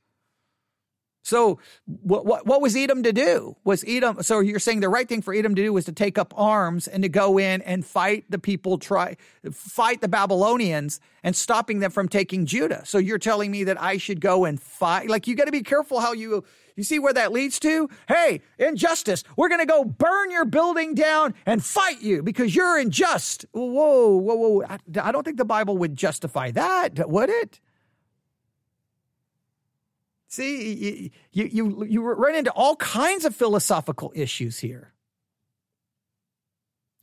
So 1.24 1.60
what, 1.86 2.26
what, 2.26 2.46
what 2.46 2.62
was 2.62 2.76
Edom 2.76 3.02
to 3.04 3.14
do? 3.14 3.56
Was 3.64 3.84
Edom, 3.88 4.22
so 4.22 4.42
you're 4.42 4.60
saying 4.60 4.82
the 4.82 4.90
right 4.90 5.08
thing 5.08 5.22
for 5.22 5.34
Edom 5.34 5.56
to 5.56 5.64
do 5.64 5.72
was 5.72 5.86
to 5.86 5.94
take 5.94 6.18
up 6.18 6.34
arms 6.38 6.88
and 6.88 7.02
to 7.02 7.10
go 7.10 7.40
in 7.40 7.62
and 7.62 7.86
fight 7.86 8.26
the 8.30 8.38
people, 8.38 8.78
try, 8.78 9.16
fight 9.52 10.02
the 10.02 10.10
Babylonians 10.10 11.00
and 11.24 11.34
stopping 11.34 11.80
them 11.80 11.92
from 11.92 12.10
taking 12.10 12.46
Judah. 12.46 12.86
So 12.86 12.98
you're 12.98 13.18
telling 13.18 13.52
me 13.52 13.64
that 13.64 13.82
I 13.82 13.98
should 13.98 14.20
go 14.20 14.44
and 14.44 14.62
fight? 14.62 15.10
Like 15.10 15.26
you 15.26 15.36
got 15.36 15.46
to 15.46 15.52
be 15.52 15.64
careful 15.64 16.02
how 16.02 16.12
you, 16.12 16.44
you 16.76 16.84
see 16.84 17.00
where 17.00 17.14
that 17.14 17.32
leads 17.32 17.58
to? 17.60 17.90
Hey, 18.10 18.42
injustice. 18.60 19.24
We're 19.38 19.50
going 19.50 19.62
to 19.62 19.66
go 19.66 19.86
burn 19.86 20.30
your 20.30 20.46
building 20.46 20.94
down 20.94 21.36
and 21.46 21.64
fight 21.64 22.02
you 22.02 22.22
because 22.22 22.54
you're 22.54 22.78
unjust. 22.78 23.46
Whoa, 23.54 24.18
whoa, 24.18 24.36
whoa. 24.36 24.64
I, 24.64 24.78
I 25.02 25.12
don't 25.14 25.24
think 25.24 25.38
the 25.38 25.46
Bible 25.46 25.78
would 25.78 25.96
justify 25.96 26.52
that, 26.52 27.10
would 27.10 27.30
it? 27.30 27.62
See, 30.34 31.12
you, 31.32 31.48
you, 31.54 31.86
you 31.86 32.02
run 32.02 32.34
into 32.34 32.50
all 32.54 32.76
kinds 32.78 33.24
of 33.24 33.36
philosophical 33.36 34.12
issues 34.16 34.58
here. 34.58 34.92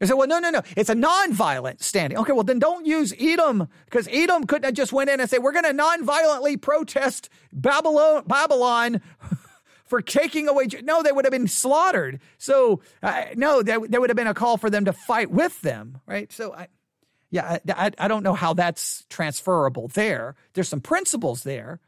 They 0.00 0.06
said, 0.06 0.14
well, 0.14 0.26
no, 0.26 0.40
no, 0.40 0.50
no. 0.50 0.62
It's 0.76 0.90
a 0.90 0.96
nonviolent 0.96 1.80
standing. 1.80 2.18
Okay, 2.18 2.32
well, 2.32 2.42
then 2.42 2.58
don't 2.58 2.86
use 2.86 3.14
Edom 3.20 3.68
because 3.84 4.08
Edom 4.10 4.48
couldn't 4.48 4.64
have 4.64 4.74
just 4.74 4.92
went 4.92 5.10
in 5.10 5.20
and 5.20 5.30
say, 5.30 5.38
we're 5.38 5.52
going 5.52 5.64
to 5.64 5.80
nonviolently 5.80 6.60
protest 6.60 7.28
Babylon, 7.52 8.24
Babylon 8.26 9.00
for 9.86 10.02
taking 10.02 10.48
away. 10.48 10.66
No, 10.82 11.04
they 11.04 11.12
would 11.12 11.24
have 11.24 11.30
been 11.30 11.46
slaughtered. 11.46 12.20
So, 12.36 12.80
uh, 13.00 13.26
no, 13.36 13.62
there, 13.62 13.78
there 13.78 14.00
would 14.00 14.10
have 14.10 14.16
been 14.16 14.26
a 14.26 14.34
call 14.34 14.56
for 14.56 14.70
them 14.70 14.86
to 14.86 14.92
fight 14.92 15.30
with 15.30 15.60
them, 15.60 16.00
right? 16.04 16.32
So, 16.32 16.52
I, 16.52 16.66
yeah, 17.30 17.58
I, 17.68 17.92
I 17.96 18.08
don't 18.08 18.24
know 18.24 18.34
how 18.34 18.54
that's 18.54 19.06
transferable 19.08 19.86
there. 19.86 20.34
There's 20.54 20.68
some 20.68 20.80
principles 20.80 21.44
there. 21.44 21.78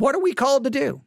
What 0.00 0.14
are 0.14 0.20
we 0.20 0.32
called 0.32 0.64
to 0.64 0.70
do? 0.70 1.02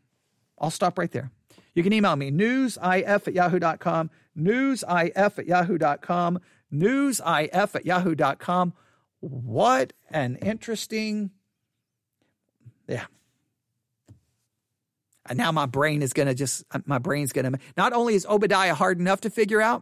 I'll 0.59 0.69
stop 0.69 0.99
right 0.99 1.11
there. 1.11 1.31
You 1.73 1.81
can 1.81 1.93
email 1.93 2.15
me, 2.15 2.29
newsif 2.29 3.27
at 3.27 3.33
yahoo.com, 3.33 4.11
newsif 4.37 5.39
at 5.39 5.47
yahoo.com, 5.47 6.39
newsif 6.71 7.75
at 7.75 7.85
yahoo.com. 7.87 8.73
What 9.19 9.93
an 10.11 10.35
interesting, 10.35 11.31
yeah. 12.87 13.05
And 15.25 15.39
now 15.39 15.51
my 15.51 15.65
brain 15.65 16.03
is 16.03 16.13
going 16.13 16.27
to 16.27 16.35
just, 16.35 16.63
my 16.85 16.99
brain's 16.99 17.33
going 17.33 17.51
to, 17.51 17.59
not 17.75 17.93
only 17.93 18.13
is 18.13 18.27
Obadiah 18.27 18.75
hard 18.75 18.99
enough 18.99 19.21
to 19.21 19.31
figure 19.31 19.59
out, 19.61 19.81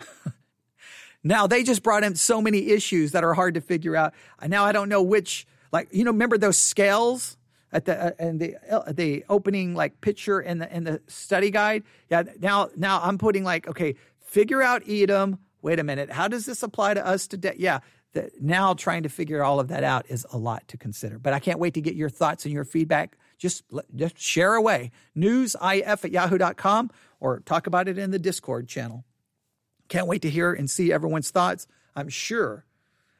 now 1.22 1.46
they 1.46 1.62
just 1.64 1.82
brought 1.82 2.02
in 2.02 2.14
so 2.14 2.40
many 2.40 2.68
issues 2.68 3.12
that 3.12 3.24
are 3.24 3.34
hard 3.34 3.52
to 3.54 3.60
figure 3.60 3.94
out. 3.94 4.14
Now 4.46 4.64
I 4.64 4.72
don't 4.72 4.88
know 4.88 5.02
which, 5.02 5.46
like, 5.70 5.88
you 5.92 6.04
know, 6.04 6.12
remember 6.12 6.38
those 6.38 6.56
scales? 6.56 7.36
At 7.72 7.84
the 7.84 8.06
uh, 8.06 8.10
and 8.18 8.40
the 8.40 8.56
uh, 8.70 8.92
the 8.92 9.24
opening 9.28 9.74
like 9.74 10.00
picture 10.00 10.40
in 10.40 10.58
the 10.58 10.74
in 10.74 10.84
the 10.84 11.00
study 11.06 11.50
guide. 11.50 11.84
Yeah, 12.10 12.24
now 12.40 12.70
now 12.76 13.00
I'm 13.02 13.18
putting 13.18 13.44
like 13.44 13.68
okay, 13.68 13.94
figure 14.18 14.62
out 14.62 14.82
Edom. 14.88 15.38
Wait 15.62 15.78
a 15.78 15.84
minute, 15.84 16.10
how 16.10 16.26
does 16.26 16.46
this 16.46 16.62
apply 16.62 16.94
to 16.94 17.06
us 17.06 17.26
today? 17.26 17.54
Yeah, 17.58 17.80
the, 18.12 18.30
now 18.40 18.74
trying 18.74 19.02
to 19.02 19.08
figure 19.08 19.44
all 19.44 19.60
of 19.60 19.68
that 19.68 19.84
out 19.84 20.06
is 20.08 20.26
a 20.32 20.38
lot 20.38 20.66
to 20.68 20.78
consider. 20.78 21.18
But 21.18 21.32
I 21.32 21.38
can't 21.38 21.58
wait 21.58 21.74
to 21.74 21.80
get 21.80 21.94
your 21.94 22.08
thoughts 22.08 22.44
and 22.44 22.52
your 22.52 22.64
feedback. 22.64 23.16
Just 23.38 23.64
just 23.94 24.18
share 24.18 24.54
away 24.54 24.90
newsif 25.16 26.04
at 26.04 26.10
yahoo.com 26.10 26.90
or 27.20 27.40
talk 27.40 27.66
about 27.66 27.88
it 27.88 27.98
in 27.98 28.10
the 28.10 28.18
Discord 28.18 28.68
channel. 28.68 29.04
Can't 29.88 30.06
wait 30.06 30.22
to 30.22 30.30
hear 30.30 30.52
and 30.52 30.70
see 30.70 30.92
everyone's 30.92 31.30
thoughts. 31.30 31.66
I'm 31.94 32.08
sure 32.08 32.64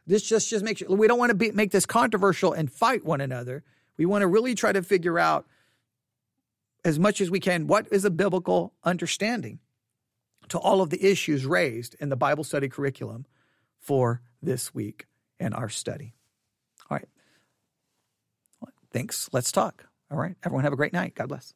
this 0.06 0.22
just 0.22 0.50
just 0.50 0.64
makes 0.64 0.82
we 0.88 1.06
don't 1.06 1.18
want 1.18 1.30
to 1.30 1.36
be, 1.36 1.52
make 1.52 1.70
this 1.70 1.86
controversial 1.86 2.52
and 2.52 2.70
fight 2.70 3.04
one 3.04 3.20
another. 3.20 3.62
We 4.00 4.06
want 4.06 4.22
to 4.22 4.28
really 4.28 4.54
try 4.54 4.72
to 4.72 4.82
figure 4.82 5.18
out 5.18 5.46
as 6.86 6.98
much 6.98 7.20
as 7.20 7.30
we 7.30 7.38
can 7.38 7.66
what 7.66 7.86
is 7.92 8.06
a 8.06 8.10
biblical 8.10 8.72
understanding 8.82 9.58
to 10.48 10.58
all 10.58 10.80
of 10.80 10.88
the 10.88 11.04
issues 11.04 11.44
raised 11.44 11.96
in 12.00 12.08
the 12.08 12.16
Bible 12.16 12.42
study 12.42 12.70
curriculum 12.70 13.26
for 13.78 14.22
this 14.40 14.72
week 14.74 15.06
and 15.38 15.52
our 15.52 15.68
study. 15.68 16.14
All 16.90 16.96
right. 16.96 17.08
Thanks. 18.90 19.28
Let's 19.34 19.52
talk. 19.52 19.84
All 20.10 20.16
right. 20.16 20.34
Everyone 20.44 20.64
have 20.64 20.72
a 20.72 20.76
great 20.76 20.94
night. 20.94 21.14
God 21.14 21.28
bless. 21.28 21.52